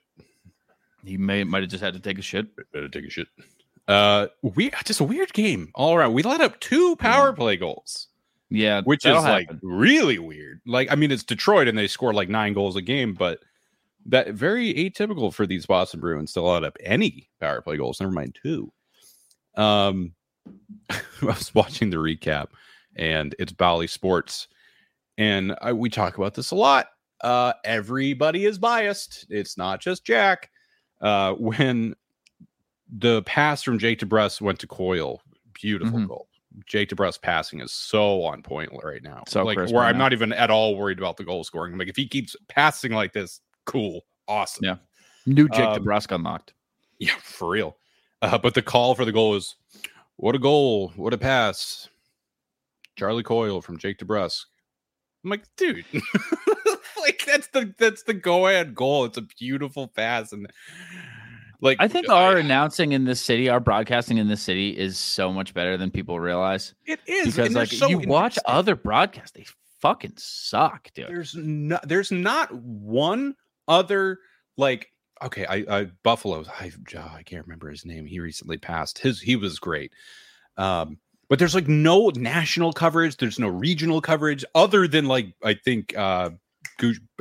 [1.04, 2.46] He may might have just had to take a shit.
[2.72, 3.28] Better take a shit.
[3.86, 6.12] Uh, we just a weird game all around.
[6.12, 8.08] We let up two power play goals.
[8.50, 10.60] Yeah, which is like really weird.
[10.66, 13.38] Like, I mean, it's Detroit and they score like nine goals a game, but
[14.06, 18.00] that very atypical for these Boston Bruins to let up any power play goals.
[18.00, 18.72] Never mind two.
[19.56, 20.12] Um,
[20.90, 22.48] I was watching the recap,
[22.96, 24.48] and it's Bally Sports,
[25.18, 26.86] and I, we talk about this a lot.
[27.22, 29.26] Uh, everybody is biased.
[29.30, 30.50] It's not just Jack.
[31.00, 31.94] Uh, when
[32.96, 35.20] the pass from Jake DeBrusk went to Coyle,
[35.54, 36.08] beautiful Mhm.
[36.08, 36.28] goal.
[36.66, 39.24] Jake DeBrusk passing is so on point right now.
[39.28, 40.04] So like where I'm now.
[40.04, 41.72] not even at all worried about the goal scoring.
[41.72, 44.64] I'm like if he keeps passing like this, cool, awesome.
[44.64, 44.76] Yeah.
[45.26, 46.52] new Jake um, DeBrusk unlocked.
[46.98, 47.76] Yeah, for real.
[48.22, 49.54] Uh, but the call for the goal is
[50.16, 51.88] what a goal, what a pass.
[52.96, 54.44] Charlie Coyle from Jake DeBrusk.
[55.24, 55.84] I'm like, dude,
[57.00, 59.04] like that's the that's the go ahead goal.
[59.04, 60.50] It's a beautiful pass, and
[61.60, 65.32] like I think our announcing in this city, our broadcasting in this city, is so
[65.32, 66.74] much better than people realize.
[66.86, 69.46] it is Because like so you watch other broadcasts, they
[69.80, 71.08] fucking suck, dude.
[71.08, 73.34] there's no there's not one
[73.68, 74.20] other
[74.56, 74.88] like
[75.22, 76.70] okay i i buffalo's i
[77.14, 79.92] i can't remember his name he recently passed his he was great
[80.56, 80.98] um
[81.28, 85.96] but there's like no national coverage there's no regional coverage other than like i think
[85.96, 86.30] uh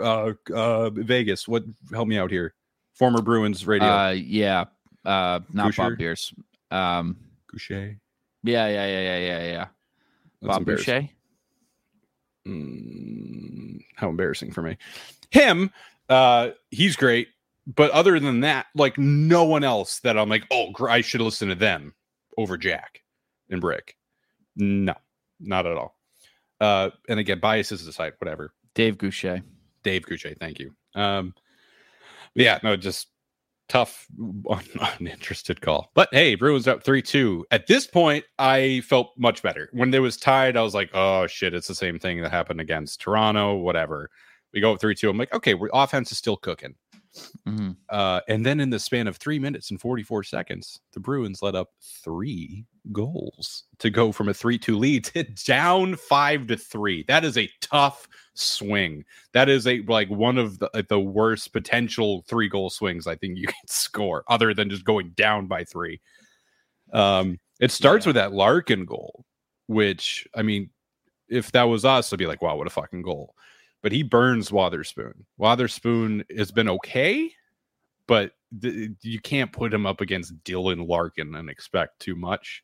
[0.02, 2.54] uh, uh vegas what help me out here
[2.94, 4.66] former bruins radio Uh, yeah,
[5.06, 5.90] uh, not Boucher?
[5.92, 6.34] Bob Pierce.
[6.72, 7.18] Um,
[7.54, 7.98] Goucher.
[8.44, 9.68] yeah, yeah, yeah, yeah, yeah, yeah.
[10.42, 10.66] That's Bob.
[10.66, 11.10] Boucher.
[12.48, 14.78] Mm, how embarrassing for me.
[15.32, 15.72] Him,
[16.10, 17.30] uh, he's great,
[17.68, 21.50] but other than that, like no one else that I'm like, oh, I should listen
[21.50, 21.94] to them
[22.38, 23.02] over Jack
[23.50, 23.96] and Brick.
[24.56, 24.94] No,
[25.40, 25.98] not at all.
[26.62, 28.54] Uh, and again, biases aside, whatever.
[28.74, 29.44] Dave Goucher.
[29.84, 30.74] Dave Goucher, thank you.
[30.96, 31.34] Um,
[32.36, 33.08] yeah, no, just
[33.68, 34.08] tough,
[34.50, 34.64] un-
[35.00, 35.92] uninterested call.
[35.96, 37.46] But hey, Bruins up three two.
[37.52, 39.70] At this point, I felt much better.
[39.74, 42.62] When it was tied, I was like, oh shit, it's the same thing that happened
[42.62, 43.56] against Toronto.
[43.56, 44.10] Whatever.
[44.54, 45.10] We go up three two.
[45.10, 46.76] I'm like, okay, we offense is still cooking.
[47.46, 51.42] Hmm Uh, and then in the span of three minutes and 44 seconds, the Bruins
[51.44, 51.70] let up
[52.04, 57.04] three goals to go from a 3 2 lead to down five to three.
[57.08, 59.06] That is a tough swing.
[59.34, 63.16] That is a like one of the, like, the worst potential three goal swings I
[63.16, 66.02] think you can score, other than just going down by three.
[66.94, 68.10] Um, it starts Yeah.
[68.10, 69.26] with that Larkin goal,
[69.68, 70.70] which I mean,
[71.30, 73.36] if that was us, I'd be like, wow, what a fucking goal.
[73.86, 75.28] But he burns Wotherspoon.
[75.38, 77.32] Wotherspoon has been okay,
[78.08, 82.64] but th- you can't put him up against Dylan Larkin and expect too much.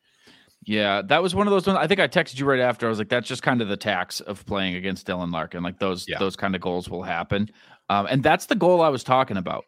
[0.64, 1.78] Yeah, that was one of those ones.
[1.80, 2.86] I think I texted you right after.
[2.86, 5.62] I was like, "That's just kind of the tax of playing against Dylan Larkin.
[5.62, 6.18] Like those Yeah.
[6.18, 7.50] those kind of goals will happen."
[7.88, 9.64] Um, and that's the goal I was talking about.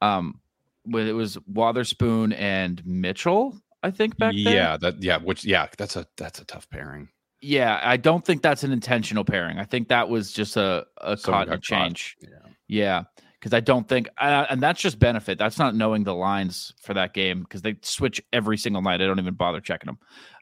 [0.00, 0.40] Um,
[0.84, 4.54] when it was Wotherspoon and Mitchell, I think back there.
[4.54, 7.08] yeah, that yeah, which yeah, that's a that's a tough pairing.
[7.40, 9.58] Yeah, I don't think that's an intentional pairing.
[9.58, 11.62] I think that was just a a caught and caught.
[11.62, 12.16] change.
[12.20, 12.28] Yeah.
[12.70, 13.04] Yeah,
[13.40, 15.38] because I don't think, uh, and that's just benefit.
[15.38, 19.00] That's not knowing the lines for that game because they switch every single night.
[19.00, 19.98] I don't even bother checking them.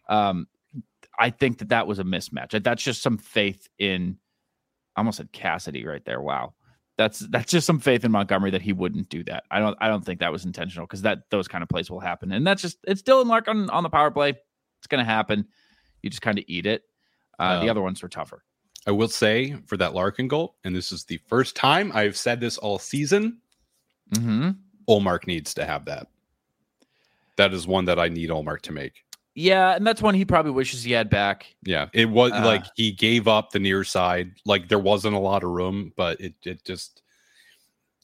[0.09, 0.49] Um,
[1.19, 2.63] I think that that was a mismatch.
[2.63, 4.19] That's just some faith in.
[4.97, 6.21] I almost said Cassidy right there.
[6.21, 6.55] Wow,
[6.99, 9.45] that's that's just some faith in Montgomery that he wouldn't do that.
[9.51, 12.01] I don't I don't think that was intentional because that those kind of plays will
[12.01, 14.31] happen, and that's just it's Dylan Larkin on the power play.
[14.31, 15.47] It's going to happen.
[16.07, 16.85] You just kind of eat it.
[17.41, 18.45] Uh, the Um, other ones were tougher.
[18.87, 22.39] I will say for that Larkin goal, and this is the first time I've said
[22.39, 23.39] this all season,
[24.15, 24.51] hmm
[24.89, 26.07] Ullmark needs to have that.
[27.35, 29.03] That is one that I need Ullmark to make.
[29.35, 31.57] Yeah, and that's one he probably wishes he had back.
[31.65, 32.45] Yeah, it was Uh.
[32.45, 34.31] like he gave up the near side.
[34.45, 37.03] Like there wasn't a lot of room, but it it just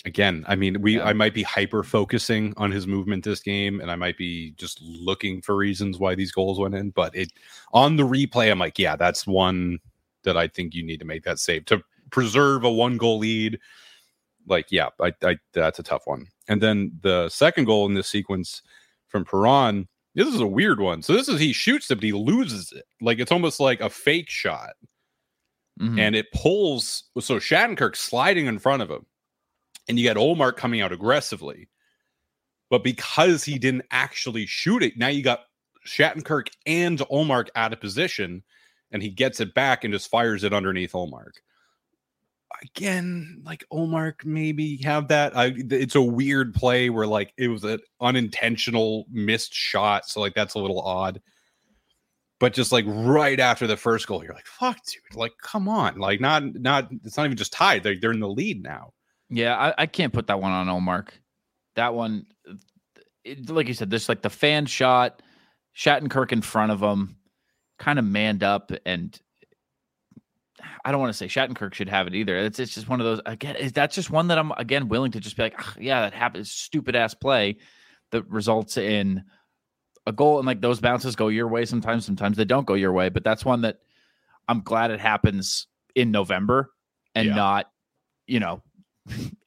[0.05, 1.05] again, I mean, we Yeah.
[1.05, 4.80] I might be hyper focusing on his movement this game, and I might be just
[4.82, 6.90] looking for reasons why these goals went in.
[6.90, 7.32] But it
[7.72, 9.78] on the replay, I'm like, yeah, that's one
[10.24, 13.59] that I think you need to make that save to preserve a one goal lead.
[14.46, 16.26] Like, yeah, I, I that's a tough one.
[16.48, 18.62] And then the second goal in this sequence
[19.09, 21.03] from Perron, this is a weird one.
[21.03, 22.84] So this is he shoots it, but he loses it.
[23.00, 24.70] Like it's almost like a fake shot
[25.80, 25.98] Mhm.
[25.98, 29.07] and it pulls so Shattenkirk sliding in front of him,
[29.89, 31.68] and you got Ullmark coming out aggressively.
[32.70, 35.41] But because he didn't actually shoot it, now you got
[35.87, 38.43] Shattenkirk and Ullmark out of position,
[38.91, 41.33] and he gets it back and just fires it underneath Ullmark.
[42.62, 45.37] Again, like Ullmark maybe have that.
[45.37, 50.35] I it's a weird play where like it was an unintentional missed shot, so like
[50.35, 51.20] that's a little odd
[52.43, 55.16] but just like right after the first goal, you're like, "Fuck, dude!
[55.16, 56.01] Like, come on!
[56.01, 56.89] Like, not, not.
[57.05, 57.85] It's not even just tied.
[57.85, 58.95] They're they're in the lead now."
[59.33, 61.09] Yeah, I, I can't put that one on Ullmark.
[61.76, 62.26] That one,
[63.24, 65.22] it, like you said, there's like the fan shot,
[65.76, 67.16] Shattenkirk in front of him,
[67.78, 69.18] kind of manned up, and
[70.85, 72.37] I don't want to say Shattenkirk should have it either.
[72.37, 73.57] It's it's just one of those again.
[73.57, 76.12] Is that's just one that I'm again willing to just be like, "Ah, yeah, that
[76.12, 76.51] happens.
[76.51, 77.57] Stupid ass play
[78.11, 79.24] that results in
[80.07, 82.05] a goal, and like those bounces go your way sometimes.
[82.05, 83.78] Sometimes they don't go your way, but that's one that
[84.47, 86.70] I'm glad it happens in November
[87.14, 87.35] and Yeah.
[87.35, 87.70] not,
[88.26, 88.62] you know,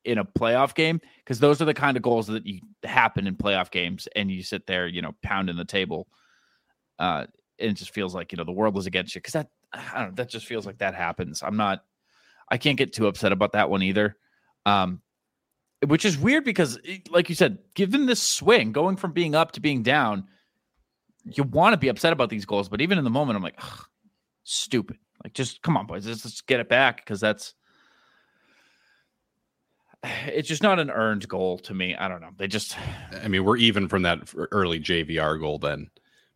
[0.06, 3.36] in a playoff game because those are the kind of goals that you happen in
[3.36, 6.08] playoff games and you sit there, you know, pounding the table.
[7.00, 7.26] Uh,
[7.60, 10.00] and it just feels like, you know, the world is against you because that, I
[10.00, 11.42] don't know, that just feels like that happens.
[11.42, 11.84] I'm not,
[12.50, 14.18] I can't get too upset about that one either.
[14.66, 15.02] Um,
[15.86, 19.52] which is weird because, eh, like you said, given this swing going from being up
[19.54, 20.26] to being down,
[21.24, 23.60] you want to be upset about these goals, but even in the moment, I'm like,
[24.44, 24.98] stupid.
[25.24, 27.56] Like, just come on, boys, let's, let's get it back because that's
[30.28, 31.96] it's just not an earned goal to me.
[31.96, 32.32] I don't know.
[32.38, 32.78] They just
[33.24, 34.20] I mean, we're even from that
[34.52, 35.90] early JVR goal then.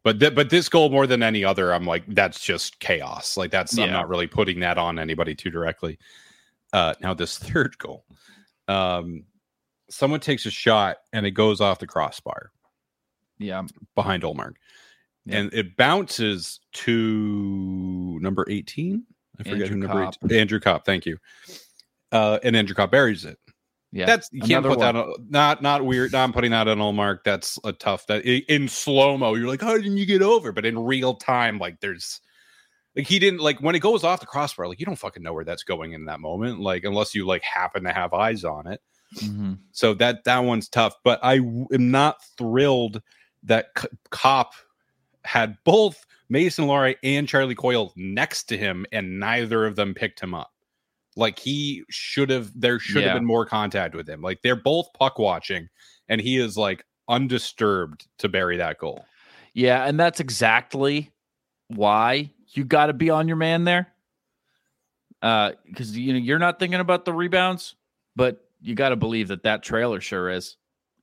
[0.03, 3.35] But th- but this goal more than any other, I'm like, that's just chaos.
[3.37, 5.99] Like that's I'm not really putting that on anybody too directly.
[6.71, 8.05] Uh, now this third goal,
[8.67, 9.23] um,
[9.89, 12.51] someone takes a shot and it goes off the crossbar
[13.39, 13.63] yeah
[13.95, 14.53] behind Ullmark,
[15.25, 15.37] Yeah.
[15.39, 19.03] and it bounces to number 18.
[19.39, 20.15] I forget Andrew who number Copp.
[20.25, 20.37] 18.
[20.39, 20.85] Andrew Copp.
[20.85, 21.17] Thank you.
[22.11, 23.37] Uh, and Andrew Copp buries it.
[23.91, 24.05] Yeah.
[24.05, 26.11] That's you can't put that on not not weird.
[26.11, 27.19] Not putting that on Ullmark.
[27.25, 29.33] That's a tough that in slow mo.
[29.33, 30.51] You're like, how didn't you get over?
[30.51, 32.21] But in real time, like there's
[32.95, 34.67] like he didn't like when it goes off the crossbar.
[34.67, 36.59] Like you don't fucking know where that's going in that moment.
[36.59, 38.81] Like unless you like happen to have eyes on it.
[39.17, 39.57] Mhm.
[39.71, 40.93] So that that one's tough.
[41.03, 43.01] But I w- am not thrilled
[43.43, 44.53] that C- Copp
[45.25, 50.19] had both Mason Lohrei and Charlie Coyle next to him, and neither of them picked
[50.19, 50.51] him up.
[51.15, 53.09] Like he should have, there should Yeah.
[53.09, 54.21] have been more contact with him.
[54.21, 55.69] Like they're both puck watching,
[56.07, 59.05] and he is like undisturbed to bury that goal.
[59.53, 61.11] Yeah, and that's exactly
[61.67, 63.87] why you got to be on your man there.
[65.21, 67.75] Uh, because you know you're not thinking about the rebounds,
[68.15, 70.55] but you got to believe that that trailer sure is,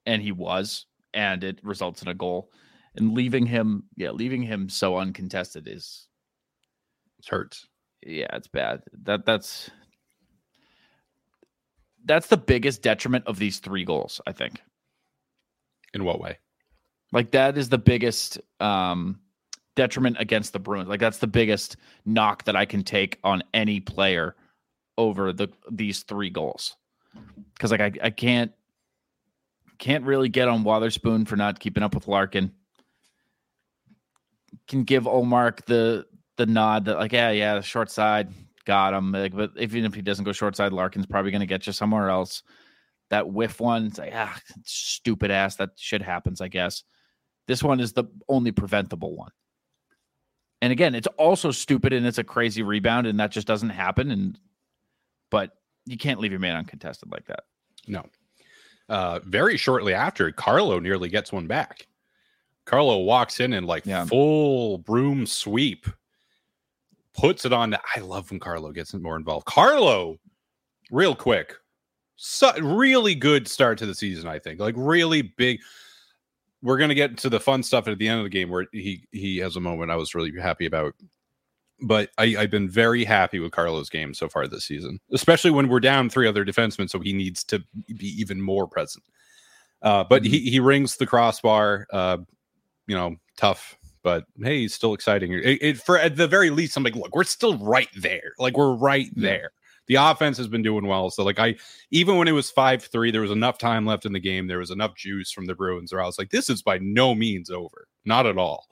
[0.07, 2.49] and he was, and it results in a goal.
[2.95, 6.07] And leaving him, yeah, leaving him so uncontested is
[7.19, 7.67] It hurts.
[8.03, 8.81] yeah, it's bad.
[9.03, 9.69] That that's
[12.07, 14.61] that's the biggest detriment of these three goals, I think.
[15.93, 16.39] In what way?
[17.11, 19.19] Like that is the biggest um
[19.75, 20.89] detriment against the Bruins.
[20.89, 24.35] Like that's the biggest knock that I can take on any player
[24.97, 26.75] over the these three goals.
[27.59, 28.51] Cuz like I I can't
[29.77, 32.51] can't really get on Wotherspoon for not keeping up with Larkin.
[34.67, 36.05] Can give Ullmark the
[36.37, 38.33] the nod that like yeah yeah the short side
[38.67, 41.47] got him like, but even if he doesn't go short side Larkin's probably going to
[41.47, 42.43] get you somewhere else.
[43.09, 46.83] That whiff one, it's like ah stupid ass that shit happens I guess.
[47.47, 49.31] This one is the only preventable one.
[50.61, 54.11] And again, it's also stupid and it's a crazy rebound and that just doesn't happen
[54.11, 54.37] and
[55.31, 55.51] but
[55.85, 57.43] you can't leave your man uncontested like that.
[57.87, 58.05] No.
[58.89, 61.87] Uh, very shortly after, Carlo nearly gets one back.
[62.65, 64.05] Carlo walks in and like Yeah.
[64.05, 65.87] full broom sweep,
[67.17, 67.75] puts it on.
[67.95, 69.45] I love when Carlo gets more involved.
[69.45, 70.17] Carlo,
[70.91, 71.55] real quick,
[72.17, 74.27] so, really good start to the season.
[74.27, 75.59] I think like really big.
[76.63, 79.07] We're gonna get to the fun stuff at the end of the game where he
[79.11, 80.93] he has a moment I was really happy about.
[81.79, 85.67] But I, I've been very happy with Carlo's game so far this season, especially when
[85.67, 89.03] we're down three other defensemen, so he needs to be even more present.
[89.83, 91.85] Uh, but he he rings the crossbar.
[91.93, 92.17] Uh,
[92.87, 93.77] you know, tough,
[94.07, 95.33] but hey, it's still exciting.
[95.33, 98.31] It, it- for at the very least, I'm like, look, we're still right there.
[98.39, 99.51] Like we're right there.
[99.87, 101.09] The offense has been doing well.
[101.09, 101.55] So like I
[101.91, 104.47] even when it was five three, there was enough time left in the game.
[104.47, 107.13] There was enough juice from the Bruins where I was like, this is by no
[107.13, 107.89] means over.
[108.05, 108.65] Not at all.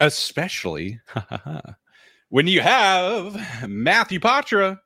[0.00, 0.98] Especially
[2.30, 4.78] when you have Matthew Poitras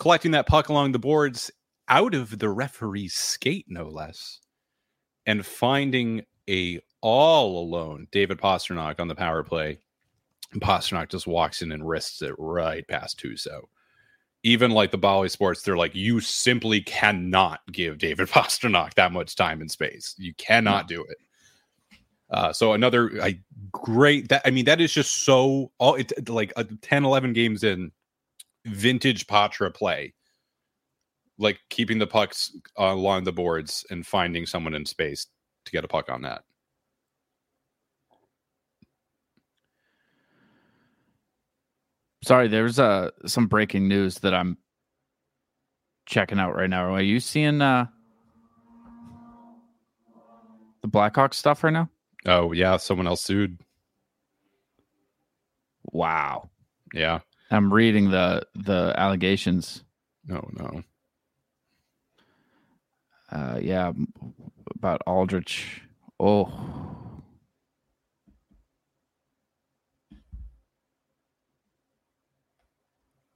[0.00, 1.52] collecting that puck along the boards
[1.88, 4.40] out of the referee's skate, no less,
[5.24, 9.78] and finding a all alone David Pastrnak on the power play.
[10.52, 13.62] And Pastrnak just walks in and wrists it right past Husso.
[14.44, 19.36] Even like the Bally Sports, they're like, you simply cannot give David Pastrnak that much
[19.36, 20.14] time and space.
[20.18, 21.18] You cannot do it.
[22.30, 23.40] Uh, so another I
[23.72, 27.64] great that I mean that is just so all it like uh, 10 11 games
[27.64, 27.90] in
[28.66, 30.12] vintage Poitras play
[31.38, 35.26] like keeping the pucks uh, along the boards and finding someone in space
[35.64, 36.42] to get a puck on that.
[42.22, 44.58] Sorry, there's uh some breaking news that I'm
[46.06, 46.92] checking out right now.
[46.92, 47.86] Are you seeing uh
[50.82, 51.88] the Blackhawks stuff right now?
[52.26, 53.58] Oh yeah, someone else sued.
[55.92, 56.50] Wow.
[56.92, 57.20] Yeah.
[57.50, 59.84] I'm reading the the allegations.
[60.26, 60.82] No, no.
[63.30, 63.92] Uh yeah,
[64.74, 65.82] about Aldrich.
[66.18, 66.46] Oh.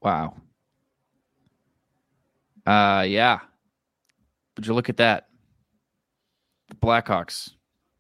[0.03, 0.35] Wow.
[2.67, 3.41] Uh yeah.
[4.57, 5.29] Would you look at that?
[6.69, 7.51] The Blackhawks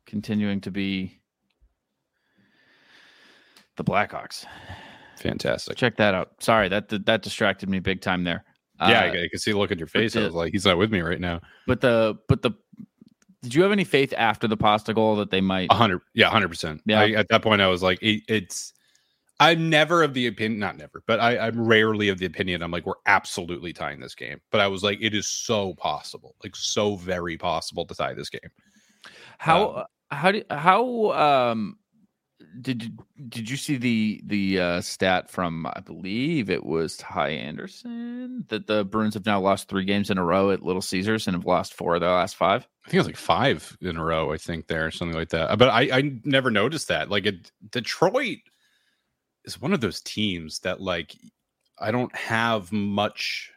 [0.06, 1.18] continuing to be
[3.76, 4.44] the Blackhawks.
[5.18, 5.76] Fantastic.
[5.76, 6.32] Check that out.
[6.40, 8.44] Sorry, that that distracted me big time there.
[8.80, 10.16] yeah, I, Uh, I can see the look at your face.
[10.16, 11.40] I was like, he's not with me right now.
[11.66, 12.50] but the but the
[13.42, 16.28] did you have any faith after the pasta goal that they might A hundred, yeah,
[16.28, 16.80] hundred percent.
[16.86, 17.00] Yeah.
[17.00, 18.72] I, at that point, I was like, it, it's.
[19.42, 22.62] I'm never of the opinion, not never, but I, I'm rarely of the opinion.
[22.62, 24.40] I'm like, we're absolutely tying this game.
[24.52, 28.30] But I was like, it is so possible, like so very possible to tie this
[28.30, 28.50] game.
[29.38, 31.76] how um, how did how um
[32.60, 32.90] did you
[33.28, 38.68] did you see the the uh stat from I believe it was Ty Anderson that
[38.68, 41.46] the Bruins have now lost three games in a row at Little Caesars and have
[41.46, 42.68] lost four of their last five?
[42.84, 44.32] I think it was like five in a row.
[44.32, 45.58] I think there, something like that.
[45.58, 47.10] But I, I never noticed that.
[47.10, 48.38] Like, it, Detroit
[49.44, 51.16] is one of those teams that, like,
[51.78, 53.50] I don't have much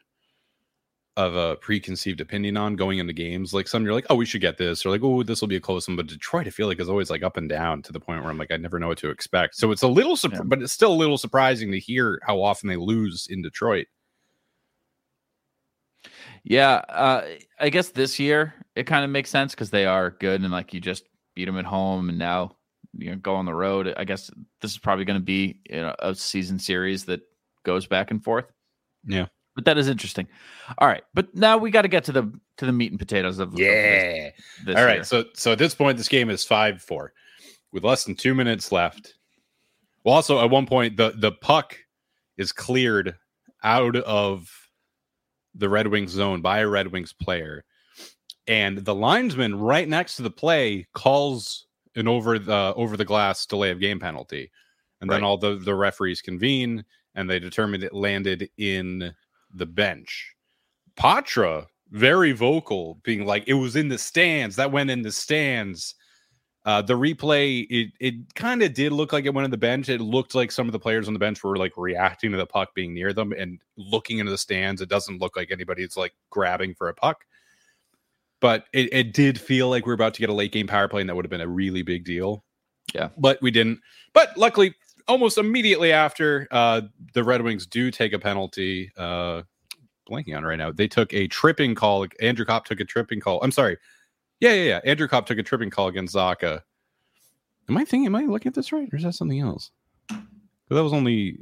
[1.17, 3.53] of a preconceived opinion on going into games.
[3.53, 5.55] Like, some you're like, oh, we should get this, or like, oh, this will be
[5.55, 5.95] a close one.
[5.95, 8.29] But Detroit, I feel like is always like up and down to the point where
[8.29, 9.55] I'm like, I never know what to expect.
[9.55, 10.41] So it's a little, surp- Yeah.
[10.43, 13.87] but it's still a little surprising to hear how often they lose in Detroit.
[16.43, 17.25] Yeah, uh,
[17.59, 20.73] I guess this year it kind of makes sense because they are good and like
[20.73, 22.54] you just beat them at home and now
[22.97, 23.93] you know go on the road.
[23.97, 24.29] I guess
[24.61, 27.21] this is probably going to be you know, a season series that
[27.63, 28.45] goes back and forth.
[29.05, 29.27] Yeah.
[29.55, 30.27] but that is interesting.
[30.77, 33.39] All right, but now we got to get to the to the meat and potatoes
[33.39, 34.33] of of this,
[34.65, 34.95] this All right.
[34.95, 35.03] year.
[35.03, 37.13] So so at this point, this game is five four,
[37.71, 39.15] with less than two minutes left.
[40.03, 41.77] Well, also at one point the the puck
[42.37, 43.15] is cleared
[43.63, 44.49] out of
[45.55, 47.63] the Red Wings zone by a Red Wings player.
[48.47, 51.64] And the linesman right next to the play calls
[51.95, 54.51] an over the over the glass delay of game penalty.
[55.01, 56.83] And then all the, the referees convene
[57.13, 59.13] and they determined it landed in
[59.53, 60.33] the bench.
[60.97, 64.55] Poitras, very vocal, being like, it was in the stands.
[64.55, 65.95] That went in the stands.
[66.65, 69.87] Uh, the replay, it it kind of did look like it went in the bench.
[69.87, 72.47] It looked like some of the players on the bench were like reacting to the
[72.47, 74.81] puck being near them and looking into the stands.
[74.81, 77.25] It doesn't look like anybody's like grabbing for a puck.
[78.45, 80.87] But it, it did feel like we are about to get a late game power
[80.87, 82.43] play, and that would have been a really big deal.
[82.93, 83.09] Yeah.
[83.17, 83.79] But we didn't.
[84.13, 84.75] But luckily,
[85.07, 86.81] almost immediately after, uh,
[87.15, 88.91] the Red Wings do take a penalty.
[88.95, 89.41] Uh,
[90.07, 90.71] blanking on right now.
[90.71, 92.05] They took a tripping call.
[92.21, 93.41] Andrew Copp took a tripping call.
[93.41, 93.77] I'm sorry.
[94.39, 94.79] Yeah, yeah, yeah.
[94.85, 96.61] Andrew Copp took a tripping call against Zacha.
[97.67, 98.05] Am I thinking?
[98.05, 99.71] Am I looking at this right, or is that something else?
[100.07, 101.39] that was only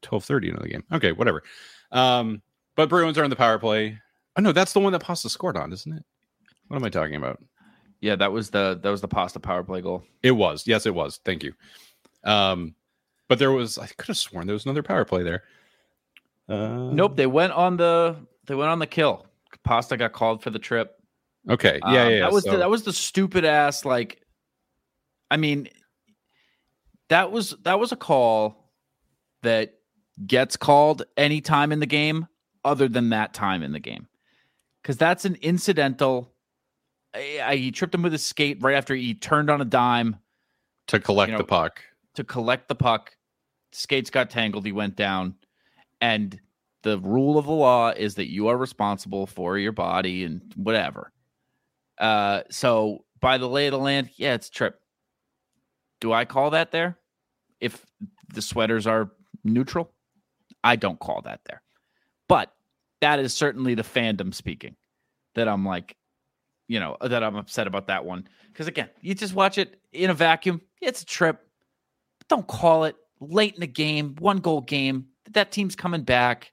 [0.00, 0.84] twelve thirty into the game.
[0.92, 1.42] Okay, whatever.
[1.90, 2.40] Um,
[2.76, 3.98] but Bruins are in the power play.
[4.36, 6.04] Oh no, that's the one that Pasta scored on, isn't it?
[6.68, 7.42] What am I talking about?
[8.00, 10.02] Yeah, that was the that was the pasta power play goal.
[10.22, 10.66] It was.
[10.66, 11.20] Yes, it was.
[11.24, 11.54] Thank you.
[12.24, 12.74] Um,
[13.28, 13.78] but there was.
[13.78, 15.44] I could have sworn there was another power play there.
[16.48, 18.16] Uh, Nope, they went on the
[18.46, 19.26] they went on the kill.
[19.62, 20.96] Pasta got called for the trip.
[21.48, 21.78] Okay.
[21.82, 21.88] Yeah.
[21.88, 22.08] Um, yeah.
[22.08, 22.20] yeah.
[22.20, 24.20] That was so- the, that was the stupid ass like.
[25.30, 25.68] I mean,
[27.08, 28.70] that was that was a call
[29.42, 29.74] that
[30.26, 32.28] gets called any time in the game
[32.64, 34.06] other than that time in the game,
[34.84, 36.30] because that's an incidental.
[37.14, 40.18] I, I- he tripped him with his skate right after he turned on a dime
[40.88, 41.80] to collect you know, the puck.
[42.14, 43.16] to collect the puck.
[43.72, 44.66] Skates got tangled.
[44.66, 45.34] He went down,
[46.00, 46.38] and
[46.82, 51.10] the rule of the law is that you are responsible for your body and whatever.
[51.98, 54.80] Uh, so by the lay of the land, yeah, it's a trip.
[56.00, 56.98] Do I call that there?
[57.60, 57.84] If
[58.32, 59.10] the sweaters are
[59.42, 59.90] neutral,
[60.62, 61.62] I don't call that there.
[62.28, 62.52] But
[63.04, 64.76] that is certainly the fandom speaking.
[65.34, 65.96] That I'm like,
[66.68, 70.10] you know, that I'm upset about that one because again, you just watch it in
[70.10, 70.60] a vacuum.
[70.80, 71.44] It's a trip
[72.28, 75.06] don't call it late in the game, one goal game.
[75.32, 76.52] That team's coming back.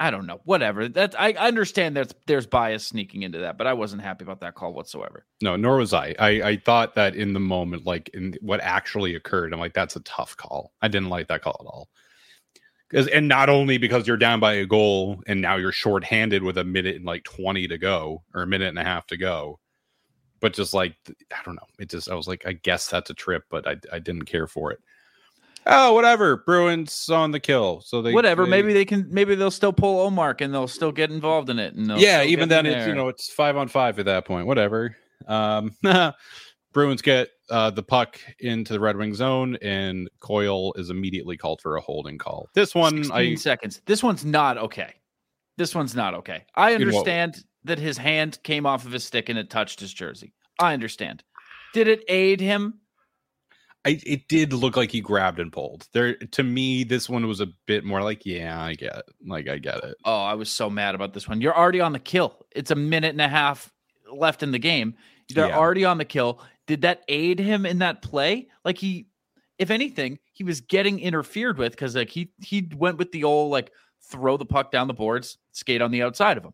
[0.00, 0.40] I don't know.
[0.44, 0.88] Whatever.
[0.88, 4.54] That I understand there's there's bias sneaking into that, but I wasn't happy about that
[4.54, 5.26] call whatsoever.
[5.42, 6.14] No, nor was I.
[6.18, 6.28] I.
[6.28, 10.00] I thought that in the moment, like in what actually occurred, I'm like, that's a
[10.00, 10.72] tough call.
[10.82, 11.88] I didn't like that call at all.
[12.88, 16.56] Because and not only because you're down by a goal and now you're shorthanded with
[16.56, 19.58] a minute and like 20 to go or a minute and a half to go,
[20.40, 20.94] but just like
[21.32, 21.66] I don't know.
[21.78, 24.46] It just I was like, I guess that's a trip, but I I didn't care
[24.46, 24.78] for it.
[25.66, 26.38] Oh, whatever.
[26.38, 27.82] Bruins on the kill.
[27.82, 28.44] So they whatever.
[28.44, 29.06] they- maybe they can.
[29.10, 31.74] Maybe they'll still pull Ullmark and they'll still get involved in it.
[31.74, 34.46] And yeah, even then it's you know it's five on five at that point.
[34.46, 34.96] Whatever.
[35.26, 35.72] Um,
[36.72, 41.60] Bruins get uh, the puck into the Red Wing zone, and Coyle is immediately called
[41.60, 42.48] for a holding call.
[42.54, 43.80] This one, 16 I seconds.
[43.86, 44.94] This one's not okay.
[45.56, 46.44] This one's not okay.
[46.54, 50.32] I understand that his hand came off of his stick and it touched his jersey.
[50.60, 51.24] I understand.
[51.74, 52.80] Did it aid him?
[53.84, 55.88] I it did look like he grabbed and pulled.
[55.92, 59.04] There to me, this one was a bit more like, yeah, I get, it.
[59.26, 59.96] like I get it.
[60.04, 61.40] Oh, I was so mad about this one.
[61.40, 62.46] You're already on the kill.
[62.54, 63.72] It's a minute and a half
[64.12, 64.94] left in the game.
[65.28, 65.58] They're Yeah.
[65.58, 66.42] already on the kill.
[66.68, 68.46] Did that aid him in that play?
[68.64, 69.08] Like he,
[69.58, 73.50] if anything, he was getting interfered with because like he he went with the old
[73.50, 76.52] like throw the puck down the boards, skate on the outside of him,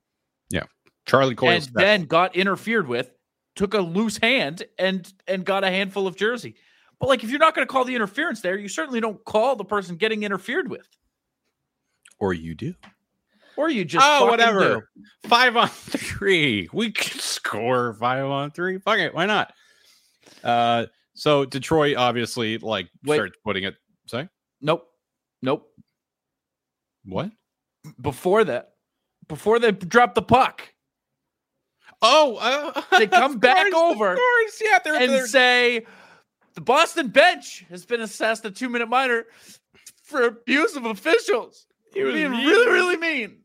[0.50, 0.62] Yeah,
[1.04, 3.10] Charlie Coyle, and then got interfered with,
[3.56, 6.54] took a loose hand and and got a handful of jersey.
[7.00, 9.56] But like if you're not going to call the interference there, you certainly don't call
[9.56, 10.86] the person getting interfered with,
[12.20, 12.72] or you do.
[13.56, 14.60] or you just oh, whatever.
[14.96, 15.28] do.
[15.28, 16.68] Five on three.
[16.72, 18.78] We can score five on three.
[18.78, 19.12] Fuck it.
[19.12, 19.52] Why not?
[20.44, 23.16] Uh, so Detroit obviously like Wait.
[23.16, 23.74] starts putting it.
[24.06, 24.28] Say
[24.60, 24.86] Nope,
[25.42, 25.66] nope.
[27.04, 27.30] what?
[28.00, 28.74] before that,
[29.28, 30.74] before they drop the puck
[32.06, 34.78] Oh, uh, They come back course, over Of course, yeah.
[34.84, 35.86] They're, and they're say
[36.54, 39.24] the Boston bench has been assessed a two minute minor
[40.02, 41.66] for abuse of officials.
[41.94, 42.46] Was being mean.
[42.46, 43.38] really, really mean.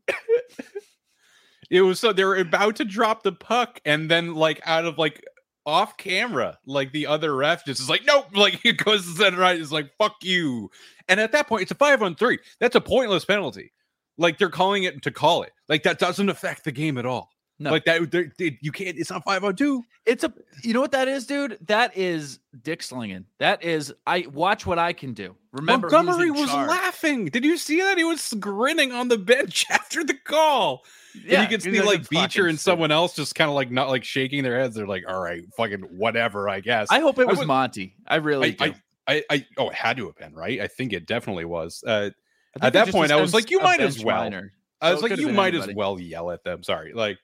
[1.70, 4.98] it was so they were about to drop the puck, and then like out of
[4.98, 5.24] like
[5.66, 9.38] off camera, like the other ref just is like, nope, like he goes to center
[9.38, 10.70] right, is like, fuck you.
[11.08, 12.38] And at that point, it's a five on three.
[12.58, 13.72] That's a pointless penalty.
[14.18, 15.52] Like they're calling it to call it.
[15.68, 17.30] Like that doesn't affect the game at all.
[17.62, 17.70] No.
[17.70, 18.96] Like that, you can't.
[18.96, 19.84] It's not five on two.
[20.06, 20.32] It's a
[20.64, 21.58] you know what that is, dude?
[21.66, 23.26] That is dick slinging.
[23.38, 25.36] That is I watch what I can do.
[25.52, 26.70] Remember Montgomery was charge.
[26.70, 27.26] laughing.
[27.26, 27.98] Did you see that?
[27.98, 30.84] He was grinning on the bench after the call.
[31.14, 33.90] Yeah, and you can see like Beecher and someone else just kind of like not
[33.90, 34.74] like shaking their heads.
[34.74, 36.88] They're like, all right, fucking whatever, I guess.
[36.90, 37.94] I hope it I was Monty.
[38.06, 38.74] I really I, do.
[39.06, 40.60] I, I, I, oh, it had to have been right.
[40.60, 41.84] I think it definitely was.
[41.86, 42.10] Uh,
[42.62, 44.22] At that point, I was like, you might as well.
[44.22, 44.52] minor.
[44.80, 46.62] I was it like, you might as well yell at them.
[46.62, 47.18] Sorry, like,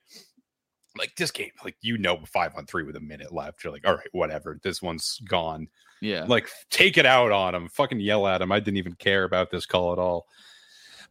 [0.99, 3.63] like this game, like you know, five on three with a minute left.
[3.63, 4.59] You're like, all right, whatever.
[4.63, 5.69] This one's gone.
[6.01, 6.25] Yeah.
[6.27, 7.69] Like, take it out on him.
[7.69, 8.53] Fucking yell at him.
[8.53, 10.27] I didn't even care about this call at all.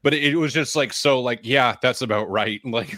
[0.04, 1.20] But it, it was just like so.
[1.22, 2.62] Like, yeah, that's about right.
[2.66, 2.96] Like,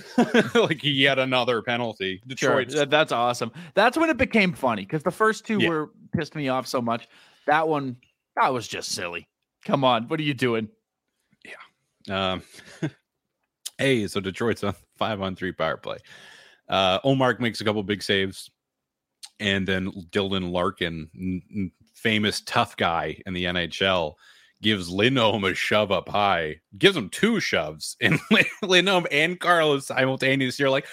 [0.56, 2.22] like yet another penalty.
[2.28, 2.70] Detroit.
[2.70, 3.52] that- that's awesome.
[3.76, 5.70] That's when it became funny because the first two Yeah.
[5.70, 7.08] were pissed me off so much.
[7.46, 7.96] That one,
[8.36, 9.28] that was just silly.
[9.64, 10.68] Come on, what are you doing?
[11.46, 12.34] Yeah.
[12.34, 12.44] Um,
[13.78, 15.98] hey, so Detroit's on five on three power play.
[16.70, 18.50] Uh, Omar makes a couple big saves,
[19.40, 24.14] and then Dylan Larkin, n- n- famous tough guy in the NHL,
[24.62, 28.20] gives Lindholm a shove up high, gives him two shoves, and
[28.62, 30.88] Lindholm and Carlos simultaneously are like,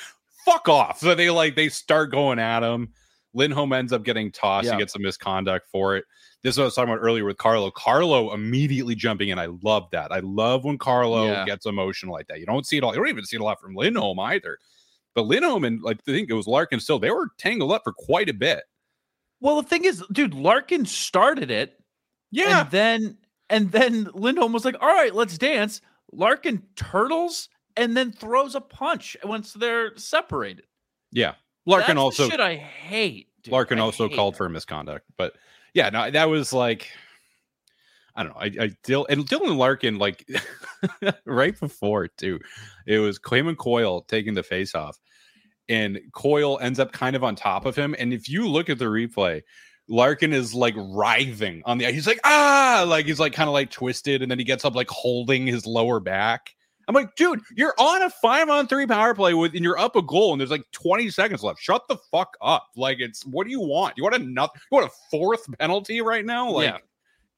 [0.44, 2.92] "Fuck off!" So they like they start going at him.
[3.36, 4.66] Lindholm ends up getting tossed.
[4.66, 4.74] Yeah.
[4.74, 6.04] He gets a misconduct for it.
[6.44, 7.70] This is what I was talking about earlier with Carlo.
[7.72, 9.38] Carlo immediately jumping in.
[9.40, 10.12] I love that.
[10.12, 11.44] I love when Carlo Yeah.
[11.44, 12.38] gets emotional like that.
[12.38, 12.92] You don't see it all.
[12.94, 14.58] You don't even see it a lot from Lindholm either.
[15.14, 17.92] But Lindholm and like I think it was Larkin still, they were tangled up for
[17.92, 18.64] quite a bit.
[19.40, 21.78] Well, the thing is, dude, Larkin started it,
[22.30, 22.62] Yeah.
[22.62, 23.18] and then
[23.50, 25.80] and then Lindholm was like, "All right, let's dance."
[26.12, 30.64] Larkin turtles and then throws a punch once they're separated.
[31.12, 31.34] yeah.
[31.66, 33.28] Larkin That's also shit I hate.
[33.42, 33.52] dude.
[33.52, 34.36] Larkin I also hate called it.
[34.36, 35.06] for misconduct.
[35.16, 35.34] But
[35.72, 36.88] yeah, no, that was like
[38.16, 38.40] I don't know.
[38.40, 40.28] I, I Dil- and Dylan Larkin, like
[41.24, 42.40] right before too,
[42.86, 44.98] it was Clayman Coyle taking the face off,
[45.68, 47.94] and Coyle ends up kind of on top of him.
[47.98, 49.42] And if you look at the replay,
[49.88, 53.70] Larkin is like writhing on the he's like, ah, like he's like kind of like
[53.70, 56.54] twisted, and then he gets up like holding his lower back.
[56.86, 59.96] I'm like, dude, you're on a five on three power play with, and you're up
[59.96, 61.58] a goal, and there's like 20 seconds left.
[61.60, 62.68] Shut the fuck up.
[62.76, 63.94] Like, it's what do you want?
[63.96, 64.52] You want another?
[64.70, 66.50] You want a fourth penalty right now?
[66.50, 66.78] Like, Yeah.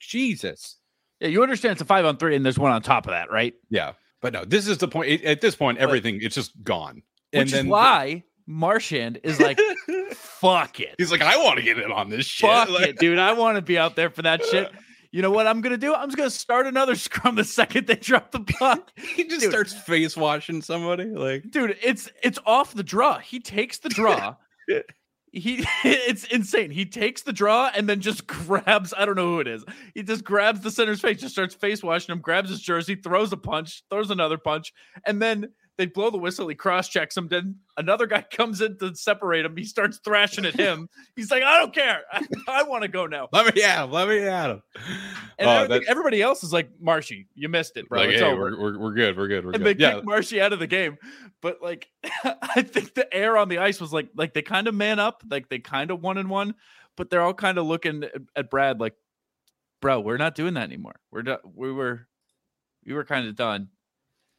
[0.00, 0.76] Jesus.
[1.20, 3.30] Yeah, you understand it's a five on three, and there's one on top of that,
[3.30, 3.54] right?
[3.70, 5.10] Yeah, but no, this is the point.
[5.10, 7.02] It- at this point, everything it's just gone.
[7.32, 9.58] Which is why Marchand is like,
[10.12, 12.48] "Fuck it, he's like, I want to get in on this shit.
[12.48, 13.18] fuck Like, it, dude.
[13.18, 14.70] I want to be out there for that shit."
[15.12, 15.94] You know what I'm gonna do?
[15.94, 18.92] I'm just gonna start another scrum the second they drop the puck.
[18.96, 19.50] he just Dude.
[19.50, 21.04] starts face washing somebody.
[21.04, 24.34] Like, dude it's it's off the draw he takes the draw
[25.38, 26.70] he it's insane.
[26.70, 29.64] He takes the draw and then just grabs i don't know who it is.
[29.94, 33.32] He just grabs the center's face just starts face washing him grabs his jersey throws
[33.32, 34.72] a punch throws another punch
[35.04, 38.78] and then they blow the whistle he cross checks him then another guy comes in
[38.78, 42.62] to separate him he starts thrashing at him he's like i don't care i, I
[42.62, 43.90] want to go now let me at him.
[43.92, 44.62] Let me at him.
[45.38, 48.26] and Oh, everything- everybody else is like marshy you missed it bro like, it's hey,
[48.26, 49.16] over we're, we're, we're good.
[49.16, 49.44] We're good.
[49.44, 49.78] We're and good.
[49.78, 49.94] they Yeah.
[49.94, 50.96] kicked Marshy out of the game.
[51.42, 51.88] But like,
[52.24, 55.22] I think the air on the ice was like, like they kind of man up,
[55.30, 56.54] like they kind of one and one,
[56.96, 58.94] but they're all kind of looking at, at Brad like,
[59.82, 60.96] bro, we're not doing that anymore.
[61.10, 61.38] We're done.
[61.54, 62.06] We were,
[62.86, 63.68] we were kind of done.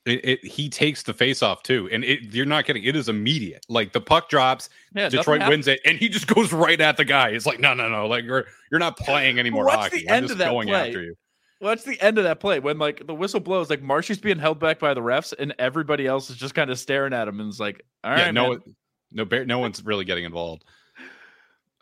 [0.07, 2.83] It, it, he takes the face off too, and it, you're not kidding.
[2.83, 3.65] It is immediate.
[3.67, 7.05] Like the puck drops, Yeah, Detroit wins it, and he just goes right at the
[7.05, 7.29] guy.
[7.29, 8.07] It's like, no, no, no.
[8.07, 9.99] Like you're you're not playing anymore What's hockey.
[10.05, 10.87] the I'm end just of that going play?
[10.87, 11.15] after you.
[11.59, 13.69] What's the end of that play when like the whistle blows?
[13.69, 16.79] Like Marshy's being held back by the refs, and everybody else is just kind of
[16.79, 18.75] staring at him and is like, all right, yeah, no, man."
[19.11, 20.63] no, no one's really getting involved.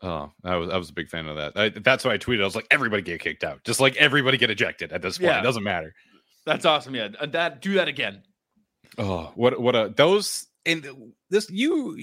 [0.02, 1.54] Oh, I was I was a big fan of that.
[1.58, 2.42] I, that's why I tweeted.
[2.42, 5.32] I was like, everybody get kicked out, just like everybody get ejected at this point.
[5.32, 5.40] Yeah.
[5.40, 5.94] It doesn't matter.
[6.46, 6.96] That's awesome.
[6.96, 8.24] Yeah, and that do that again.
[8.98, 11.98] Oh, what what a those and this you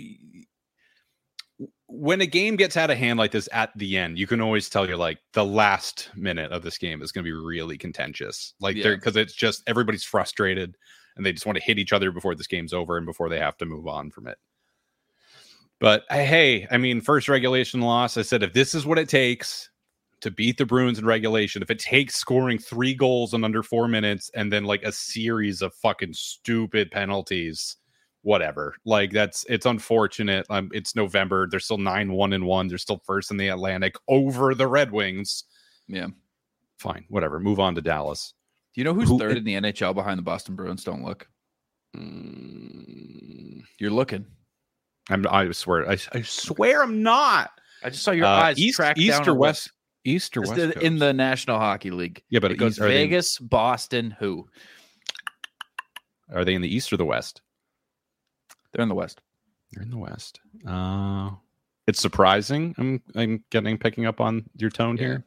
[1.86, 4.68] when a game gets out of hand like this at the end, you can always
[4.68, 8.54] tell you're like the last minute of this game is going to be really contentious.
[8.60, 8.84] Like Yeah.
[8.84, 10.76] they're because it's just everybody's frustrated
[11.16, 13.38] and they just want to hit each other before this game's over and before they
[13.38, 14.38] have to move on from it.
[15.80, 18.16] But uh, hey, I mean, first regulation loss.
[18.16, 19.68] I said if this is what it takes
[20.22, 23.86] to beat the Bruins in regulation, if it takes scoring three goals in under four
[23.88, 27.76] minutes and then like a series of fucking stupid penalties,
[28.22, 28.74] whatever.
[28.84, 30.46] Like that's it's unfortunate.
[30.48, 31.46] Um, it's November.
[31.50, 32.68] They're still nine one and one.
[32.68, 35.44] They're still first in the Atlantic over the Red Wings.
[35.88, 36.06] Yeah.
[36.78, 37.38] Fine, whatever.
[37.38, 38.34] Move on to Dallas.
[38.74, 40.82] Do you know who's Who- third in the NHL behind the Boston Bruins?
[40.82, 41.28] Don't look.
[41.96, 44.24] Mm, You're looking.
[45.10, 45.26] I'm.
[45.28, 45.88] I swear.
[45.90, 47.50] I, I swear I'm not.
[47.84, 49.70] I just saw your Uh, eyes east, track east or a west.
[50.04, 50.54] East or west.
[50.56, 52.22] the- in the National Hockey League.
[52.28, 54.10] yeah, but It goes east- are in- Vegas, Boston.
[54.18, 54.48] Who?
[56.32, 57.42] Are they in the east or the west?
[58.72, 59.20] They're in the West.
[59.72, 60.40] They're in the west.
[60.66, 61.30] Uh,
[61.86, 62.74] it's surprising.
[62.78, 65.02] I'm I'm getting picking up on your tone Yeah.
[65.02, 65.24] here.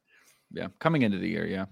[0.52, 1.46] Yeah, coming into the year.
[1.48, 1.66] Yeah,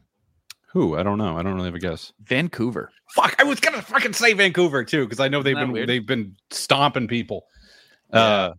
[0.72, 0.96] Who?
[0.98, 1.38] I don't know.
[1.38, 2.14] I don't really have a guess.
[2.24, 2.92] Vancouver.
[3.12, 3.36] Fuck!
[3.40, 6.36] I was gonna fucking say Vancouver too because I know they've Isn't been they've been
[6.52, 7.46] stomping people.
[8.12, 8.20] Yeah.
[8.20, 8.54] Uh,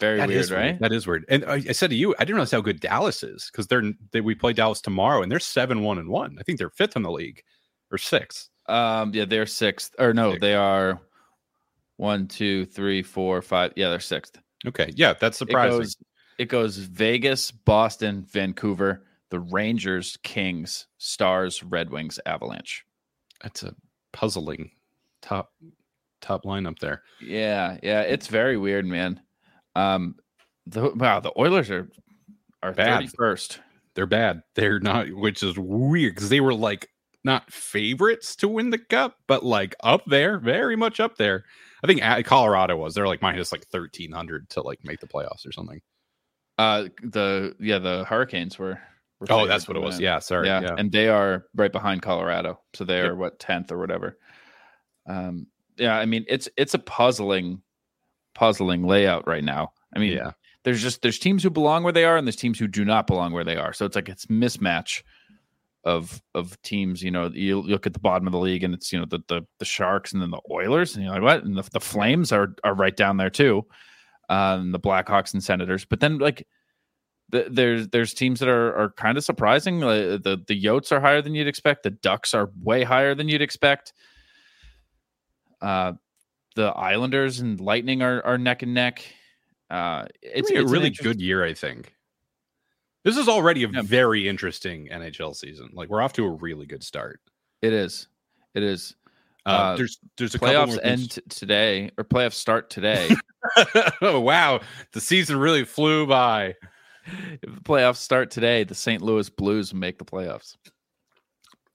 [0.00, 0.78] Very that weird, is right?
[0.80, 1.24] That is weird.
[1.28, 3.82] And I, I said to you, I didn't realize how good Dallas is because they're
[4.12, 6.36] they, we play Dallas tomorrow and they're seven one and one.
[6.38, 7.42] I think they're fifth in the league.
[7.90, 8.50] or six.
[8.66, 9.94] Um, yeah, they're sixth.
[9.98, 10.40] Or no, Sixth.
[10.42, 11.00] they are
[11.96, 13.72] one, two, three, four, five.
[13.76, 14.38] Yeah, they're sixth.
[14.66, 15.78] Okay, yeah, that's It surprising.
[15.78, 15.96] goes,
[16.38, 22.84] it goes Vegas, Boston, Vancouver, the Rangers, Kings, Stars, Red Wings, Avalanche.
[23.42, 23.74] That's a
[24.12, 24.70] puzzling
[25.22, 25.52] top
[26.20, 27.02] top lineup there.
[27.20, 29.20] Yeah, yeah, it's very weird, man.
[29.78, 30.16] Um,
[30.66, 31.88] the wow, the Oilers are
[32.62, 32.94] are Bad.
[32.96, 33.60] thirty first.
[33.94, 34.42] They're bad.
[34.54, 36.88] They're not, which is weird because they were like
[37.24, 41.44] not favorites to win the cup, but like up there, very much up there.
[41.82, 45.46] I think Colorado was they're like minus like thirteen hundred to like make the playoffs
[45.46, 45.80] or something.
[46.58, 48.80] Uh, the yeah, the Hurricanes were.
[49.20, 49.96] were Oh, that's what it was.
[49.96, 50.02] win.
[50.04, 50.46] Yeah, sorry.
[50.48, 53.10] yeah, Yeah, and they are right behind Colorado, so they Yep.
[53.10, 54.18] are what tenth or whatever.
[55.08, 55.46] Um,
[55.76, 57.62] yeah, I mean it's it's a puzzling,
[58.38, 59.72] puzzling layout right now.
[59.96, 60.30] I mean, yeah.
[60.62, 63.08] there's just there's teams who belong where they are, and there's teams who do not
[63.08, 63.72] belong where they are.
[63.72, 65.02] So it's like it's mismatch
[65.82, 67.02] of of teams.
[67.02, 69.18] You know, you look at the bottom of the league, and it's you know the
[69.26, 71.42] the, the Sharks and then the Oilers, and you're like, what?
[71.42, 73.66] And the, the Flames are are right down there too,
[74.28, 75.84] um, the Blackhawks and Senators.
[75.84, 76.46] But then like
[77.30, 79.80] there's there's teams that are are kind of surprising.
[79.80, 81.82] Like, the the Yotes are higher than you'd expect.
[81.82, 83.92] The Ducks are way higher than you'd expect.
[85.60, 85.94] Uh,
[86.58, 89.04] the Islanders and Lightning are are neck and neck.
[89.70, 91.94] Uh, it's, It's, a really good year, I think.
[93.04, 93.82] This is already a Yeah.
[93.82, 95.70] very interesting NHL season.
[95.72, 97.20] Like we're off to a really good start.
[97.62, 98.08] It is.
[98.54, 98.96] It is.
[99.46, 101.18] Uh, Uh, there's there's a Playoffs end things.
[101.28, 103.08] today, or playoffs start today.
[104.02, 104.60] oh wow,
[104.92, 106.56] the season really flew by.
[107.06, 109.00] if the playoffs start today, the St.
[109.00, 110.56] Louis Blues make the playoffs.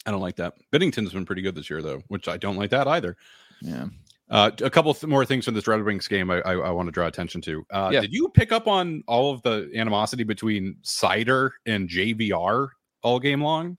[0.05, 0.55] I don't like that.
[0.71, 3.15] Binnington's been pretty good this year, though, which I don't like that either.
[3.61, 3.85] Yeah.
[4.29, 6.87] Uh, a couple th- more things from this Red Wings game I, I, I want
[6.87, 7.65] to draw attention to.
[7.69, 8.01] Uh, Yeah.
[8.01, 12.69] Did you pick up on all of the animosity between Seider and JVR
[13.03, 13.77] all game long?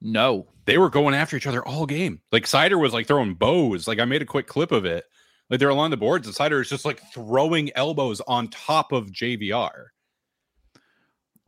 [0.00, 0.46] No.
[0.66, 2.20] They were going after each other all game.
[2.30, 3.88] Like Seider was like throwing bows.
[3.88, 5.04] Like I made a quick clip of it.
[5.48, 9.10] Like they're along the boards, and Seider is just like throwing elbows on top of
[9.10, 9.86] JVR.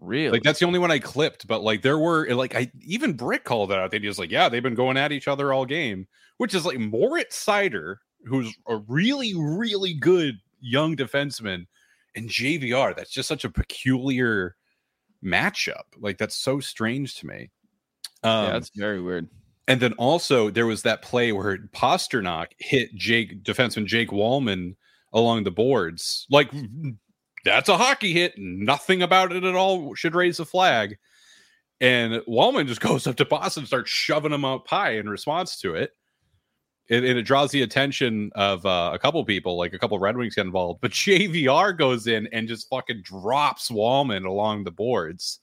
[0.00, 0.32] Really?
[0.32, 3.44] Like that's the only one I clipped, but like there were like I even Brick
[3.44, 3.92] called it out.
[3.92, 6.78] They just like, yeah, they've been going at each other all game, which is like
[6.78, 11.66] Moritz Seider, who's a really, really good young defenseman,
[12.14, 12.94] and JVR.
[12.96, 14.56] That's just such a peculiar
[15.24, 15.84] matchup.
[15.98, 17.50] Like that's so strange to me.
[18.22, 19.28] Um, yeah, that's very weird.
[19.66, 24.76] and then also there was that play where Pastrnak hit Jake defenseman Jake Walman
[25.12, 26.26] along the boards.
[26.30, 26.50] Like
[27.44, 28.34] that's a hockey hit.
[28.36, 30.98] Nothing about it at all should raise a flag.
[31.80, 35.58] And Walman just goes up to Boston and starts shoving him up high in response
[35.60, 35.90] to it.
[36.88, 40.34] It, it draws the attention of uh, a couple people, like a couple Red Wings
[40.34, 40.80] get involved.
[40.80, 45.40] But JVR goes in and just fucking drops Walman along the boards.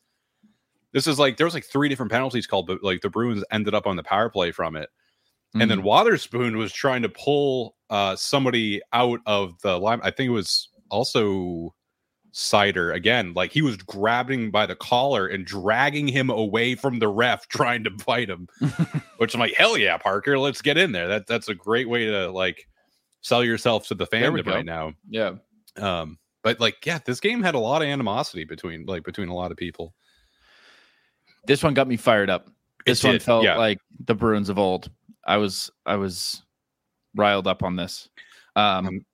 [0.91, 3.73] This is like there was like three different penalties called, but like the Bruins ended
[3.73, 4.89] up on the power play from it.
[5.55, 5.83] And then Mhm.
[5.85, 9.99] Wotherspoon was trying to pull uh somebody out of the line.
[10.03, 11.73] I think it was also
[12.33, 13.33] Seider again.
[13.33, 17.83] Like he was grabbing by the collar and dragging him away from the ref, trying
[17.83, 18.47] to fight him.
[19.17, 21.07] Which I'm like, hell yeah, Parker, let's get in there.
[21.07, 22.67] That that's a great way to like
[23.21, 24.93] sell yourself to the fandom right now.
[25.09, 25.33] yeah.
[25.77, 29.35] Um, but like, yeah, this game had a lot of animosity between like between a
[29.35, 29.93] lot of people.
[31.45, 32.49] This one got me fired up.
[32.85, 33.57] This one did, felt yeah.
[33.57, 34.89] like the Bruins of old.
[35.25, 36.43] I was I was
[37.15, 38.09] riled up on this.
[38.55, 39.05] Um, Um,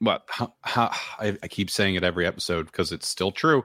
[0.00, 0.24] what?
[0.28, 3.64] how, how, I, I keep saying it every episode because it's still true.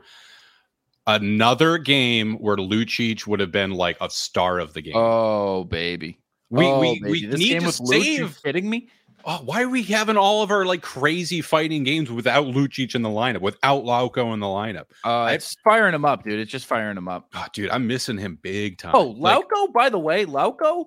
[1.07, 4.95] Another game where Lucic would have been like a star of the game.
[4.95, 6.19] Oh baby.
[6.49, 7.11] we oh, we, baby.
[7.11, 8.39] we this need to save.
[8.43, 8.89] kidding me?
[9.27, 13.01] Oh, why are we having all of our like crazy fighting games without Lucic in
[13.01, 14.85] the lineup, without Lauko in the lineup?
[15.03, 16.39] Uh, it's firing him up, dude.
[16.39, 17.29] It's just firing him up.
[17.33, 18.91] Oh, dude, I'm missing him big time.
[18.93, 19.43] Oh, Like,
[19.73, 20.85] by the way, Lauko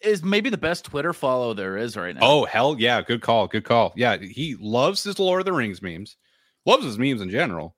[0.00, 2.20] is maybe the best Twitter follow there is right now.
[2.22, 3.92] oh hell yeah, good call, good call.
[3.96, 6.16] Yeah, he loves his Lord of the Rings memes,
[6.66, 7.74] loves his memes in general,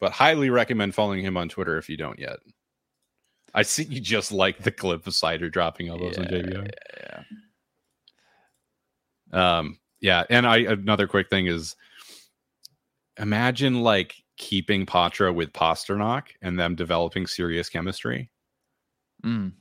[0.00, 2.36] but highly recommend following him on Twitter if you don't yet.
[3.54, 6.70] I see you just like the clip of Seider dropping all elbows on Yeah, JVR.
[9.32, 9.58] yeah.
[9.58, 11.74] Um, yeah, and I another quick thing is
[13.18, 18.30] imagine like keeping Poitras with Pastrnak and them developing serious chemistry.
[19.24, 19.52] Mm.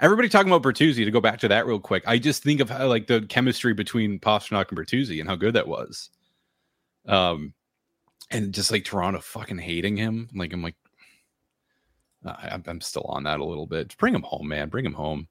[0.00, 2.02] Everybody talking about Bertuzzi to go back to that real quick.
[2.06, 5.54] I just think of how like the chemistry between Pastrnak and Bertuzzi and how good
[5.54, 6.10] that was.
[7.06, 7.54] Um,
[8.30, 10.28] and just like Toronto fucking hating him.
[10.34, 10.74] Like I'm like,
[12.24, 13.96] I, I'm- I'm still on that a little bit.
[13.98, 14.68] Bring him home, man.
[14.68, 15.28] Bring him home.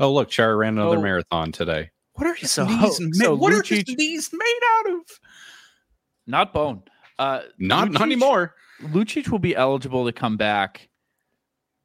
[0.00, 1.02] Oh look, Chara ran another Oh.
[1.02, 1.90] marathon today.
[2.14, 3.00] What are his So- knees?
[3.00, 5.00] ma- so what are his knees made out of?
[6.26, 6.82] Not bone.
[7.18, 8.54] Uh, Not not anymore.
[8.82, 10.88] Lucic will be eligible to come back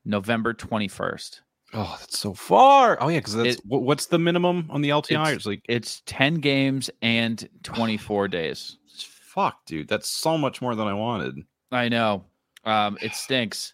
[0.06, 1.42] November 21st.
[1.74, 2.98] Oh, that's so far.
[3.02, 5.12] Oh yeah, because that's It- what's the minimum on the LTI?
[5.22, 8.78] It's- It's, like It's 10 games and 24 days.
[8.98, 9.88] fuck, dude.
[9.88, 11.36] That's so much more than I wanted.
[11.72, 12.26] I know.
[12.66, 13.74] Um, it stinks.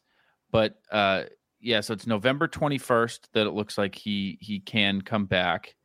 [0.52, 1.24] But uh
[1.62, 5.76] yeah, so it's November 21st that it looks like he he can come back.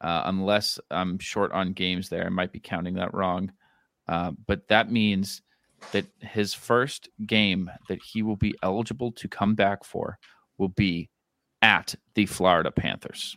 [0.00, 2.24] Uh, unless I'm short on games there.
[2.24, 3.52] I might be counting that wrong.
[4.08, 5.42] Uh, but that means
[5.92, 10.18] that his first game that he will be eligible to come back for
[10.56, 11.10] will be
[11.62, 13.36] at the Florida Panthers.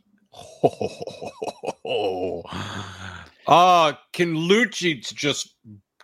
[1.86, 2.44] Oh,
[3.48, 5.56] uh, can Lucic just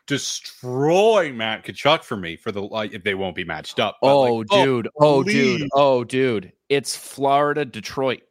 [0.07, 3.97] destroy Matt Tkachuk for me for the like if they won't be matched up?
[4.01, 4.89] Oh, like, dude.
[4.99, 5.67] Oh, dude.
[5.73, 6.51] Oh, dude.
[6.67, 8.21] It's Florida, Detroit.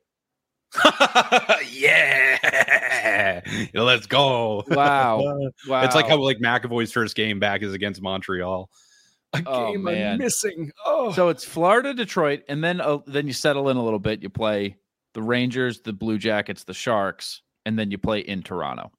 [1.72, 3.40] yeah,
[3.74, 4.64] let's go.
[4.68, 5.50] Wow.
[5.66, 5.82] Wow.
[5.84, 8.68] It's like how like McAvoy's first game back is against Montreal.
[9.34, 10.12] A Oh, game man.
[10.12, 10.72] I'm missing.
[10.86, 14.22] Oh, So it's Florida, Detroit, and then uh, then you settle in a little bit.
[14.22, 14.76] You play
[15.14, 18.90] the Rangers, the Blue Jackets, the Sharks, and then you play in Toronto.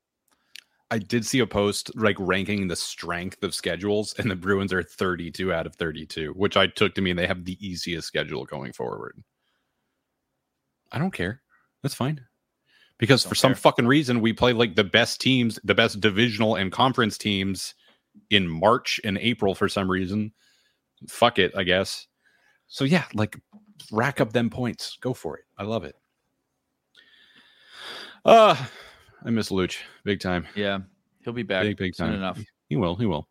[0.91, 4.81] I did see a post like ranking the strength of schedules, and the Bruins are
[4.83, 8.73] 32 out of 32, which I took to mean they have the easiest schedule going
[8.73, 9.21] forward.
[10.91, 11.41] I don't care.
[11.83, 12.21] That's fine.
[12.97, 16.55] Because for Don't some fucking reason, we play like the best teams, the best divisional
[16.55, 17.73] and conference teams
[18.29, 20.31] in March and April for some reason.
[21.07, 22.07] Fuck it, I guess.
[22.67, 23.37] So yeah, like
[23.91, 24.97] rack up them points.
[25.01, 25.45] Go for it.
[25.57, 25.95] I love it.
[28.25, 28.55] Uh
[29.25, 30.45] I miss Luch big time.
[30.55, 30.79] Yeah,
[31.23, 32.15] he'll be back Big, big soon time.
[32.15, 32.39] enough.
[32.69, 32.95] He will.
[32.95, 33.27] He will.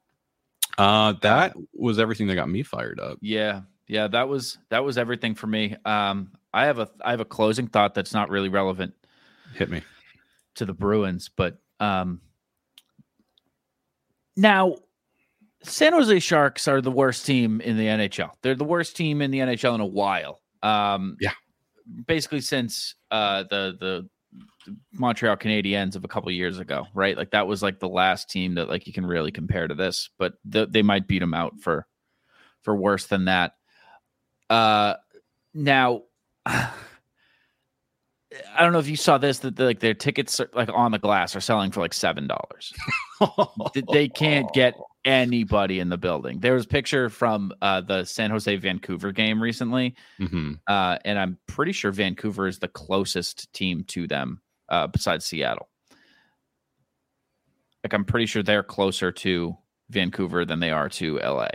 [0.76, 3.18] Uh, that was everything that got me fired up.
[3.20, 5.74] Yeah, yeah, that was that was everything for me.
[5.84, 8.94] Um, I have a I have a closing thought that's not really relevant
[9.54, 9.82] Hit me.
[10.56, 12.20] to the Bruins, but um,
[14.38, 14.76] now
[15.62, 18.30] San Jose Sharks are the worst team in the NHL.
[18.42, 20.40] They're the worst team in the NHL in a while.
[20.62, 21.32] Um, Yeah.
[22.06, 24.08] basically since uh, the the
[24.92, 27.16] Montreal Canadiens of a couple years ago, right?
[27.16, 30.10] Like that was like the last team that like you can really compare to this,
[30.18, 31.86] but th- they might beat them out for
[32.62, 33.52] for worse than that.
[34.50, 34.94] Uh,
[35.54, 36.02] now.
[38.54, 40.98] I don't know if you saw this that like their tickets are, like on the
[40.98, 42.72] glass are selling for like seven dollars.
[43.92, 44.74] they can't get
[45.04, 46.40] anybody in the building.
[46.40, 51.18] There was a picture from uh, the San Jose Vancouver game recently, hmm uh, and
[51.18, 55.68] I'm pretty sure Vancouver is the closest team to them uh, besides Seattle.
[57.84, 59.56] Like I'm pretty sure they're closer to
[59.90, 61.48] Vancouver than they are to LA.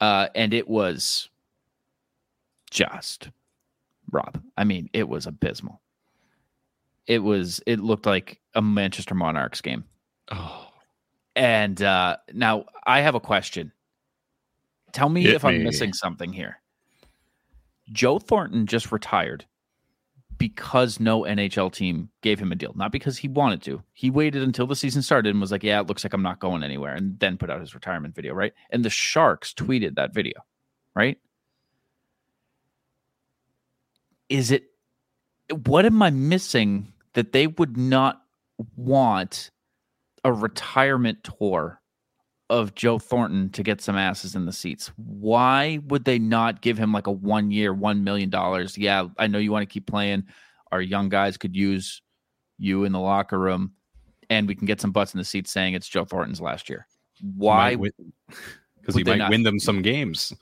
[0.00, 1.28] Uh, and it was
[2.70, 3.30] just
[4.10, 4.42] Rob.
[4.56, 5.80] I mean, it was abysmal.
[7.06, 7.60] It was.
[7.66, 9.84] It looked like a Manchester Monarchs game.
[10.30, 10.68] Oh,
[11.36, 13.72] And uh, now I have a question.
[14.92, 15.64] Tell me Hit if I'm me.
[15.64, 16.60] missing something here.
[17.92, 19.46] Joe Thornton just retired
[20.36, 23.82] because no NHL team gave him a deal, not because he wanted to.
[23.94, 26.38] He waited until the season started and was like, "Yeah, it looks like I'm not
[26.40, 28.52] going anywhere," and then put out his retirement video, right?
[28.70, 30.34] And the Sharks tweeted that video,
[30.94, 31.18] right?
[34.28, 34.64] Is it
[35.64, 38.22] what am I missing that they would not
[38.76, 39.50] want
[40.24, 41.80] a retirement tour
[42.50, 44.90] of Joe Thornton to get some asses in the seats.
[44.96, 48.30] Why would they not give him like a one year, $1 million?
[48.76, 50.24] Yeah, I know you want to keep playing.
[50.72, 52.02] Our young guys could use
[52.58, 53.72] you in the locker room
[54.30, 56.86] and we can get some butts in the seats saying it's Joe Thornton's last year.
[57.20, 57.76] Why?
[57.76, 59.30] Because he might not?
[59.30, 60.32] win them some games.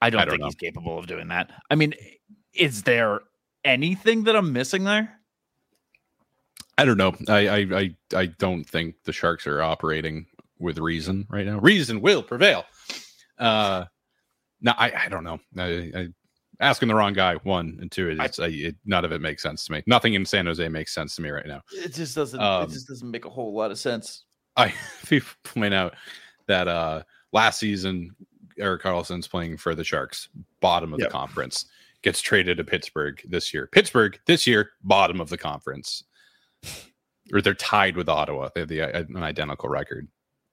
[0.00, 0.46] I don't I don't think know.
[0.46, 1.50] he's capable of doing that.
[1.70, 1.94] I mean,
[2.54, 3.20] is there
[3.64, 5.20] anything that I'm missing there?
[6.78, 7.14] I don't know.
[7.28, 10.26] I, I I I don't think the Sharks are operating
[10.58, 11.58] with reason right now.
[11.58, 12.64] Reason will prevail.
[13.38, 13.84] Uh,
[14.62, 15.38] no, I I don't know.
[15.58, 16.08] I, I
[16.60, 17.34] asking the wrong guy.
[17.36, 18.16] One and two.
[18.20, 19.82] It's, I, it, none of it makes sense to me.
[19.86, 21.60] Nothing in San Jose makes sense to me right now.
[21.72, 22.40] It just doesn't.
[22.40, 24.24] Um, it just doesn't make a whole lot of sense.
[24.56, 24.72] I
[25.06, 25.94] people point out
[26.46, 27.02] that uh
[27.32, 28.14] last season
[28.60, 30.28] Erik Karlsson's playing for the Sharks,
[30.60, 31.08] bottom of Yep.
[31.08, 31.66] the conference,
[32.02, 33.66] gets traded to Pittsburgh this year.
[33.72, 36.04] Pittsburgh this year, bottom of the conference.
[37.32, 38.48] Or they're tied with Ottawa.
[38.54, 40.08] They have the, uh, an identical record,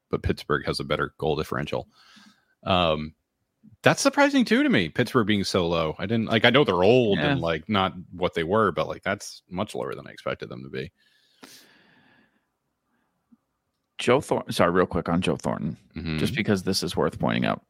[0.10, 1.88] but Pittsburgh has a better goal differential.
[2.64, 3.14] Um,
[3.82, 4.90] that's surprising too to me.
[4.90, 5.96] Pittsburgh being so low.
[6.00, 6.46] I didn't like.
[6.46, 9.94] I know they're old and like not what they were, but like that's much lower
[9.96, 10.92] than I expected them to be.
[13.98, 14.54] Joe Thornton.
[14.54, 15.78] Sorry, real quick on Joe Thornton.
[15.96, 16.20] Mhm.
[16.20, 17.64] just because this is worth pointing out.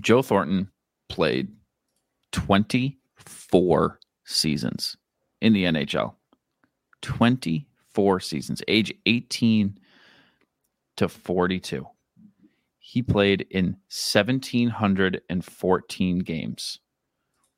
[0.00, 0.70] Joe Thornton
[1.08, 1.48] played
[2.32, 4.96] 24 seasons
[5.40, 6.14] in the NHL.
[7.02, 9.78] 24 seasons, age 18
[10.96, 11.86] to 42.
[12.78, 16.78] he played in 1,714 games,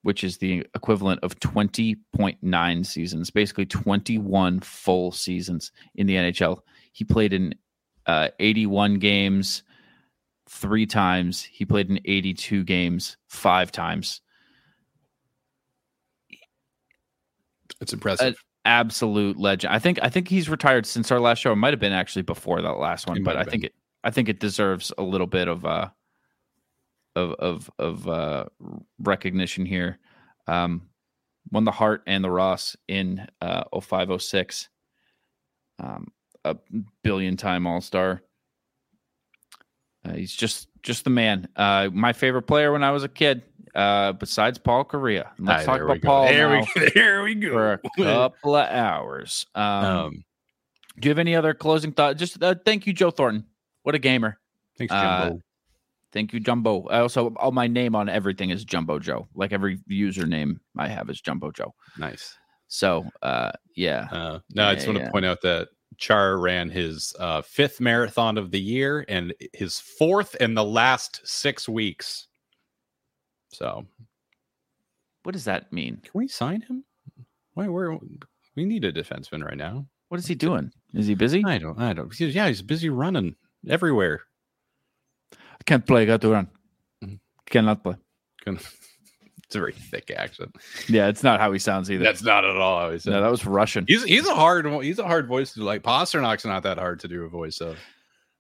[0.03, 6.61] which is the equivalent of 20.9 seasons, basically 21 full seasons in the NHL.
[6.93, 7.55] He played in
[8.07, 9.63] uh, 81 games
[10.49, 11.43] three times.
[11.43, 14.21] He played in 82 games five times.
[17.81, 18.43] It's impressive.
[18.65, 19.73] absolute legend.
[19.73, 21.53] I think I think he's retired since our last show.
[21.53, 24.11] It might have been actually before that last one, but I have think it I
[24.11, 25.89] think it deserves a little bit of uh
[27.15, 28.47] of of of uh
[28.99, 29.99] recognition here.
[30.47, 30.89] Um
[31.51, 34.69] won the Hart and the Ross in uh 0506.
[35.79, 36.09] Um
[36.45, 36.57] a
[37.03, 38.23] billion time all-star.
[40.09, 41.49] Uh, he's just just the man.
[41.57, 43.43] Uh my favorite player when I was a kid.
[43.75, 45.31] Uh besides Paul Kariya.
[45.39, 46.09] And Let's talk about go.
[46.09, 47.51] Paul There we, there we go.
[47.51, 49.47] for a couple of hours.
[49.55, 50.25] Um, um,
[50.99, 52.19] do you have any other closing thoughts?
[52.19, 53.45] Just uh, thank you, Joe Thornton.
[53.83, 54.39] What a gamer.
[54.77, 55.31] thanks, uh,
[56.11, 56.87] Thank you, Jumbo.
[56.89, 59.29] I also, all my name on everything is Jumbo Joe.
[59.35, 61.75] Like every username I have is Jumbo Joe.
[61.99, 62.35] nice.
[62.67, 65.11] So, uh, yeah, Uh, no, I just Yeah, want to yeah.
[65.11, 70.35] point out that Char ran his uh, fifth marathon of the year and his fourth
[70.37, 72.29] in the last six weeks.
[73.51, 73.87] So,
[75.25, 75.97] what does that mean?
[76.03, 76.85] can we sign him?
[77.55, 77.67] Why?
[77.69, 77.99] Where?
[78.55, 79.87] We need a defenseman right now.
[80.09, 80.71] What is he doing?
[80.95, 81.43] Is he busy?
[81.45, 81.79] I don't.
[81.81, 82.15] I don't.
[82.15, 83.35] he's- Yeah, he's busy running
[83.69, 84.23] everywhere.
[85.33, 86.07] I can't play.
[86.07, 86.49] Got to run.
[87.05, 87.19] Mhm.
[87.47, 87.97] Cannot play.
[89.49, 90.55] It's a very thick accent.
[90.89, 92.05] Yeah, it's not how he sounds either.
[92.05, 93.13] That's not at all how he said.
[93.13, 93.87] no, that was Russian.
[93.89, 95.65] He's he's a hard one- he's a hard voice to do.
[95.65, 95.83] like.
[95.83, 97.79] Pastrnak's not that hard to do a voice of.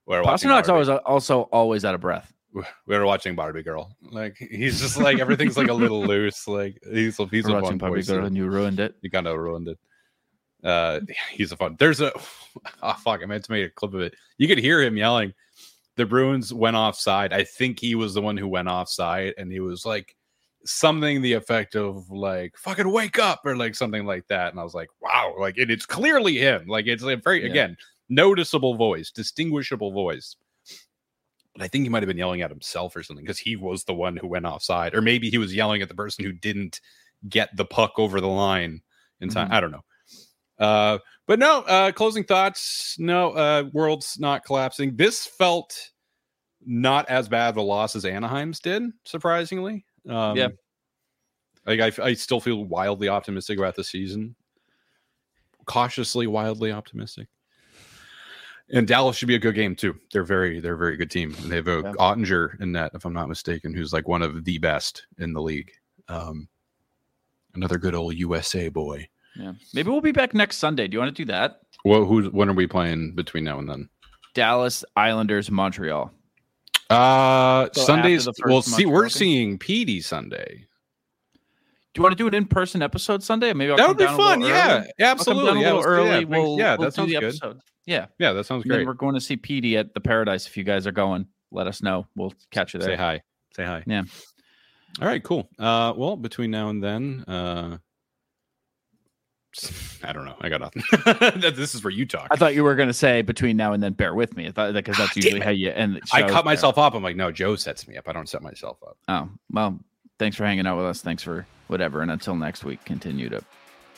[0.05, 2.31] We're Pastrnak's always also always out of breath.
[2.53, 3.91] we were watching Barbie Girl.
[4.11, 6.47] Like he's just like everything's like a little loose.
[6.47, 8.07] Like he's a he's We're a watching fun voice.
[8.09, 8.95] Girl and you ruined it.
[9.01, 9.79] You kind of ruined it.
[10.63, 11.01] Uh,
[11.33, 11.77] he's a fun.
[11.79, 12.13] There's a
[12.83, 13.23] oh fuck.
[13.23, 14.15] I meant to make a clip of it.
[14.37, 15.33] You could hear him yelling.
[15.97, 17.33] The Bruins went offside.
[17.33, 20.15] I think he was the one who went offside, and he was like
[20.65, 24.51] something the effect of like "fucking wake up" or like something like that.
[24.53, 26.67] And I was like, wow, like and it's clearly him.
[26.67, 27.51] Like it's a very Yeah.
[27.51, 27.77] again
[28.09, 30.37] noticeable voice, distinguishable voice.
[31.55, 33.85] But I think he might have been yelling at himself or something because he was
[33.85, 36.81] the one who went offside, or maybe he was yelling at the person who didn't
[37.29, 38.81] get the puck over the line
[39.21, 39.49] in time.
[39.49, 39.53] Mhm.
[39.53, 39.85] I don't know.
[40.59, 42.97] Uh, but no, uh, closing thoughts.
[42.99, 44.97] No, uh, world's not collapsing.
[44.97, 45.77] This felt
[46.65, 49.85] not as bad of a loss as Anaheim's did, surprisingly.
[50.09, 50.49] Um, Yeah.
[51.67, 54.35] Like I, I still feel wildly optimistic about the season.
[55.67, 57.29] Cautiously, wildly optimistic.
[58.71, 59.97] And Dallas should be a good game too.
[60.13, 61.35] They're very, they're a very good team.
[61.43, 61.93] And they have a Yeah.
[61.99, 65.43] Oettinger in that, if I'm not mistaken, who's like one of the best in the
[65.43, 65.71] league.
[66.09, 66.49] Um,
[67.55, 69.09] another good old USA boy.
[69.37, 69.53] Yeah.
[69.75, 70.89] Maybe we'll be back next Sunday.
[70.89, 71.61] Do you want to do that?
[71.85, 73.89] Well, who's when are we playing between now and then?
[74.35, 76.11] Dallas, Islanders, Montreal.
[76.91, 78.27] Uh So Sundays.
[78.29, 80.67] after the first Well, see, we're seeing PD Sunday.
[81.35, 83.53] Do you want to do an in-person episode Sunday?
[83.53, 84.41] Maybe I'll That would be fun.
[84.41, 85.61] Yeah, come absolutely.
[85.63, 86.09] yeah, little early.
[86.25, 86.29] that.
[86.29, 87.25] We'll, yeah, we'll that sounds good.
[87.25, 87.61] episode.
[87.87, 88.07] Yeah.
[88.19, 88.87] Yeah, that sounds And great.
[88.87, 90.47] we're going to see PD at the Paradise.
[90.47, 92.07] If you guys are going, let us know.
[92.15, 92.91] We'll catch you there.
[92.91, 93.23] Say hi.
[93.57, 93.83] Say hi.
[93.87, 94.03] Yeah.
[95.01, 95.49] All right, cool.
[95.59, 97.79] Uh, well, between now and then, uh,
[100.03, 100.37] I don't know.
[100.41, 100.83] I got nothing.
[101.41, 102.29] this is where you talk.
[102.31, 103.93] I thought you were going to say between now and then.
[103.93, 104.47] Bear with me.
[104.47, 106.01] I thought because that's usually how you end.
[106.13, 106.43] I cut there.
[106.45, 106.95] myself up.
[106.95, 108.09] I'm like, no, Joe sets me up.
[108.09, 108.97] I don't set myself up.
[109.09, 109.79] Oh well.
[110.19, 111.01] Thanks for hanging out with us.
[111.01, 112.03] Thanks for whatever.
[112.03, 113.45] And until next week, continue to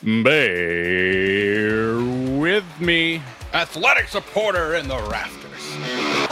[0.03, 1.95] Bear
[2.39, 3.21] with me,
[3.53, 6.30] athletic supporter in the rafters.